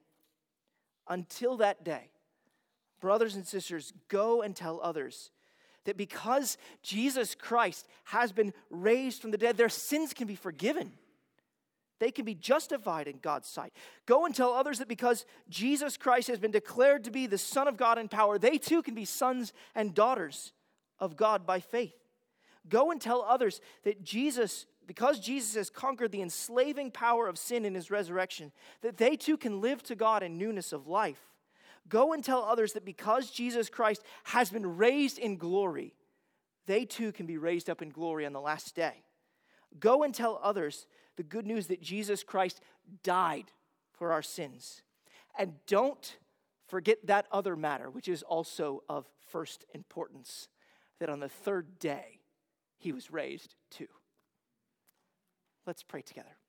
Until 1.09 1.57
that 1.59 1.85
day, 1.85 2.11
brothers 3.01 3.37
and 3.37 3.47
sisters, 3.47 3.93
go 4.09 4.43
and 4.43 4.57
tell 4.57 4.81
others 4.83 5.31
that 5.85 5.97
because 5.97 6.59
Jesus 6.83 7.35
Christ 7.35 7.89
has 8.05 8.33
been 8.33 8.53
raised 8.69 9.23
from 9.23 9.31
the 9.31 9.39
dead, 9.39 9.57
their 9.57 9.69
sins 9.69 10.13
can 10.13 10.27
be 10.27 10.35
forgiven. 10.35 10.93
They 12.01 12.11
can 12.11 12.25
be 12.25 12.35
justified 12.35 13.09
in 13.09 13.19
God's 13.19 13.49
sight. 13.49 13.75
Go 14.07 14.25
and 14.25 14.35
tell 14.35 14.53
others 14.53 14.79
that 14.79 14.89
because 14.89 15.27
Jesus 15.49 15.97
Christ 15.97 16.29
has 16.29 16.39
been 16.39 16.51
declared 16.51 17.05
to 17.05 17.11
be 17.11 17.27
the 17.27 17.39
Son 17.39 17.69
of 17.69 17.77
God 17.77 17.99
in 17.99 18.09
power, 18.09 18.39
they 18.39 18.57
too 18.57 18.83
can 18.83 18.95
be 18.95 19.05
sons 19.05 19.53
and 19.75 19.95
daughters 19.95 20.53
of 20.99 21.17
God 21.17 21.47
by 21.47 21.61
faith. 21.61 21.95
Go 22.69 22.91
and 22.91 23.01
tell 23.01 23.23
others 23.23 23.61
that 23.85 24.03
Jesus, 24.03 24.67
because 24.87 25.21
Jesus 25.21 25.55
has 25.55 25.71
conquered 25.71 26.13
the 26.13 26.23
enslaving 26.23 26.91
power 26.91 27.29
of 27.29 27.39
sin 27.39 27.65
in 27.65 27.75
his 27.75 27.91
resurrection, 27.91 28.53
that 28.83 28.97
they 28.97 29.17
too 29.17 29.37
can 29.37 29.61
live 29.61 29.83
to 29.85 29.95
God 29.95 30.23
in 30.23 30.39
newness 30.39 30.73
of 30.73 30.87
life. 30.87 31.30
Go 31.91 32.15
and 32.15 32.25
tell 32.25 32.43
others 32.45 32.73
that 32.73 32.87
because 32.87 33.31
Jesus 33.31 33.69
Christ 33.69 34.03
has 34.25 34.49
been 34.49 34.79
raised 34.79 35.19
in 35.19 35.37
glory, 35.37 35.95
they 36.67 36.87
too 36.87 37.13
can 37.13 37.27
be 37.27 37.37
raised 37.37 37.69
up 37.69 37.83
in 37.83 37.91
glory 37.91 38.25
on 38.25 38.33
the 38.33 38.41
last 38.41 38.75
day. 38.75 39.03
Go 39.79 40.03
and 40.03 40.15
tell 40.15 40.41
others 40.43 40.87
the 41.17 41.23
good 41.23 41.47
news 41.47 41.67
that 41.67 41.83
Jesus 41.83 42.23
Christ 42.23 42.61
died 43.03 43.53
for 43.93 44.13
our 44.13 44.23
sins. 44.23 44.83
And 45.39 45.55
don't 45.67 46.17
forget 46.67 47.07
that 47.07 47.27
other 47.31 47.57
matter, 47.57 47.91
which 47.91 48.09
is 48.09 48.23
also 48.23 48.83
of 48.89 49.07
first 49.29 49.65
importance 49.75 50.49
that 51.01 51.11
on 51.11 51.21
the 51.21 51.29
third 51.29 51.79
day, 51.79 52.21
he 52.79 52.93
was 52.93 53.11
raised 53.11 53.55
too. 53.71 53.89
Let's 55.67 55.83
pray 55.83 56.03
together. 56.03 56.40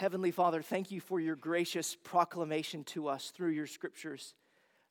Heavenly 0.00 0.30
Father, 0.30 0.62
thank 0.62 0.90
you 0.90 0.98
for 0.98 1.20
your 1.20 1.36
gracious 1.36 1.94
proclamation 1.94 2.84
to 2.84 3.06
us 3.06 3.34
through 3.36 3.50
your 3.50 3.66
scriptures 3.66 4.32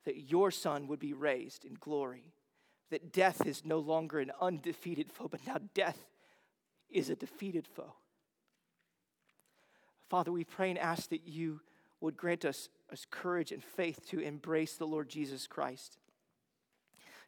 that 0.06 0.30
your 0.30 0.52
Son 0.52 0.86
would 0.86 1.00
be 1.00 1.14
raised 1.14 1.66
in 1.66 1.74
glory, 1.80 2.32
that 2.92 3.12
death 3.12 3.44
is 3.44 3.66
no 3.66 3.80
longer 3.80 4.20
an 4.20 4.32
undefeated 4.40 5.12
foe, 5.12 5.28
but 5.28 5.48
now 5.48 5.58
death 5.74 5.98
is 6.92 7.10
a 7.10 7.16
defeated 7.16 7.66
foe. 7.66 7.96
Father, 10.12 10.32
we 10.32 10.44
pray 10.44 10.70
and 10.70 10.78
ask 10.78 11.10
that 11.10 11.28
you 11.28 11.62
would 12.02 12.16
grant 12.16 12.46
us, 12.46 12.70
us 12.92 13.08
courage 13.10 13.52
and 13.52 13.64
faith 13.64 14.08
to 14.10 14.20
embrace 14.20 14.76
the 14.76 14.86
Lord 14.86 15.10
Jesus 15.10 15.48
Christ, 15.48 15.98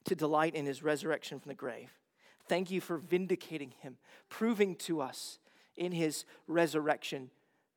to 0.04 0.14
delight 0.14 0.54
in 0.54 0.68
his 0.68 0.84
resurrection 0.84 1.40
from 1.40 1.50
the 1.50 1.56
grave. 1.56 1.90
Thank 2.48 2.70
you 2.70 2.80
for 2.80 3.00
vindicating 3.00 3.74
him, 3.80 3.98
proving 4.30 4.76
to 4.76 5.02
us 5.02 5.40
in 5.76 5.94
his 5.94 6.26
resurrection 6.46 7.32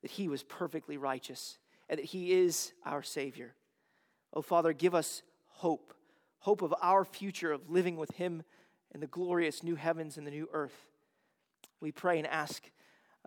that 0.05 0.11
he 0.11 0.29
was 0.29 0.43
perfectly 0.43 0.97
righteous 0.97 1.57
and 1.89 1.97
that 1.97 2.05
he 2.05 2.31
is 2.31 2.73
our 2.85 3.01
Savior. 3.01 3.55
Oh, 4.35 4.43
Father, 4.43 4.71
give 4.71 4.93
us 4.93 5.23
hope 5.47 5.95
hope 6.41 6.61
of 6.61 6.75
our 6.79 7.03
future 7.03 7.51
of 7.51 7.71
living 7.71 7.95
with 7.95 8.11
him 8.11 8.43
in 8.93 8.99
the 8.99 9.07
glorious 9.07 9.63
new 9.63 9.73
heavens 9.73 10.15
and 10.15 10.27
the 10.27 10.31
new 10.31 10.47
earth. 10.53 10.91
We 11.81 11.91
pray 11.91 12.19
and 12.19 12.27
ask 12.27 12.69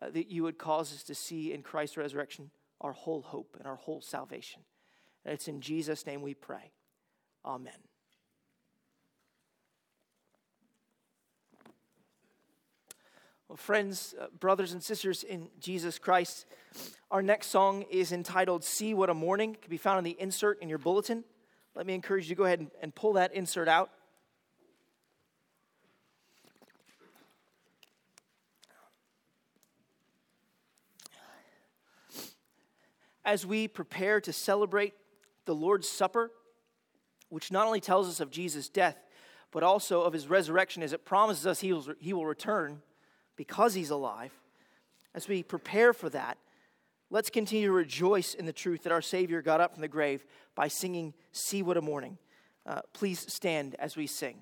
uh, 0.00 0.10
that 0.10 0.30
you 0.30 0.44
would 0.44 0.56
cause 0.56 0.92
us 0.92 1.02
to 1.02 1.16
see 1.16 1.52
in 1.52 1.62
Christ's 1.64 1.96
resurrection 1.96 2.52
our 2.80 2.92
whole 2.92 3.22
hope 3.22 3.56
and 3.58 3.66
our 3.66 3.74
whole 3.74 4.00
salvation. 4.00 4.62
And 5.24 5.34
it's 5.34 5.48
in 5.48 5.60
Jesus' 5.60 6.06
name 6.06 6.22
we 6.22 6.34
pray. 6.34 6.70
Amen. 7.44 7.87
Well, 13.48 13.56
friends, 13.56 14.14
uh, 14.20 14.26
brothers, 14.38 14.72
and 14.74 14.82
sisters 14.82 15.22
in 15.22 15.48
Jesus 15.58 15.98
Christ, 15.98 16.44
our 17.10 17.22
next 17.22 17.46
song 17.46 17.86
is 17.90 18.12
entitled 18.12 18.62
See 18.62 18.92
What 18.92 19.08
a 19.08 19.14
Morning. 19.14 19.54
It 19.54 19.62
can 19.62 19.70
be 19.70 19.78
found 19.78 19.96
in 19.96 20.04
the 20.04 20.20
insert 20.20 20.60
in 20.60 20.68
your 20.68 20.76
bulletin. 20.76 21.24
Let 21.74 21.86
me 21.86 21.94
encourage 21.94 22.24
you 22.24 22.34
to 22.34 22.38
go 22.38 22.44
ahead 22.44 22.60
and, 22.60 22.70
and 22.82 22.94
pull 22.94 23.14
that 23.14 23.32
insert 23.32 23.66
out. 23.66 23.88
As 33.24 33.46
we 33.46 33.66
prepare 33.66 34.20
to 34.20 34.32
celebrate 34.32 34.92
the 35.46 35.54
Lord's 35.54 35.88
Supper, 35.88 36.32
which 37.30 37.50
not 37.50 37.66
only 37.66 37.80
tells 37.80 38.08
us 38.08 38.20
of 38.20 38.30
Jesus' 38.30 38.68
death, 38.68 38.98
but 39.50 39.62
also 39.62 40.02
of 40.02 40.12
his 40.12 40.28
resurrection, 40.28 40.82
as 40.82 40.92
it 40.92 41.06
promises 41.06 41.46
us 41.46 41.60
he 41.60 41.72
will, 41.72 41.86
he 41.98 42.12
will 42.12 42.26
return 42.26 42.82
because 43.38 43.72
he's 43.72 43.90
alive, 43.90 44.32
as 45.14 45.28
we 45.28 45.42
prepare 45.42 45.94
for 45.94 46.10
that, 46.10 46.36
let's 47.08 47.30
continue 47.30 47.68
to 47.68 47.72
rejoice 47.72 48.34
in 48.34 48.44
the 48.44 48.52
truth 48.52 48.82
that 48.82 48.92
our 48.92 49.00
Savior 49.00 49.40
got 49.40 49.60
up 49.60 49.72
from 49.72 49.80
the 49.80 49.88
grave 49.88 50.26
by 50.56 50.68
singing, 50.68 51.14
See 51.32 51.62
What 51.62 51.76
a 51.76 51.80
Morning. 51.80 52.18
Uh, 52.66 52.80
please 52.92 53.32
stand 53.32 53.76
as 53.78 53.96
we 53.96 54.06
sing. 54.06 54.36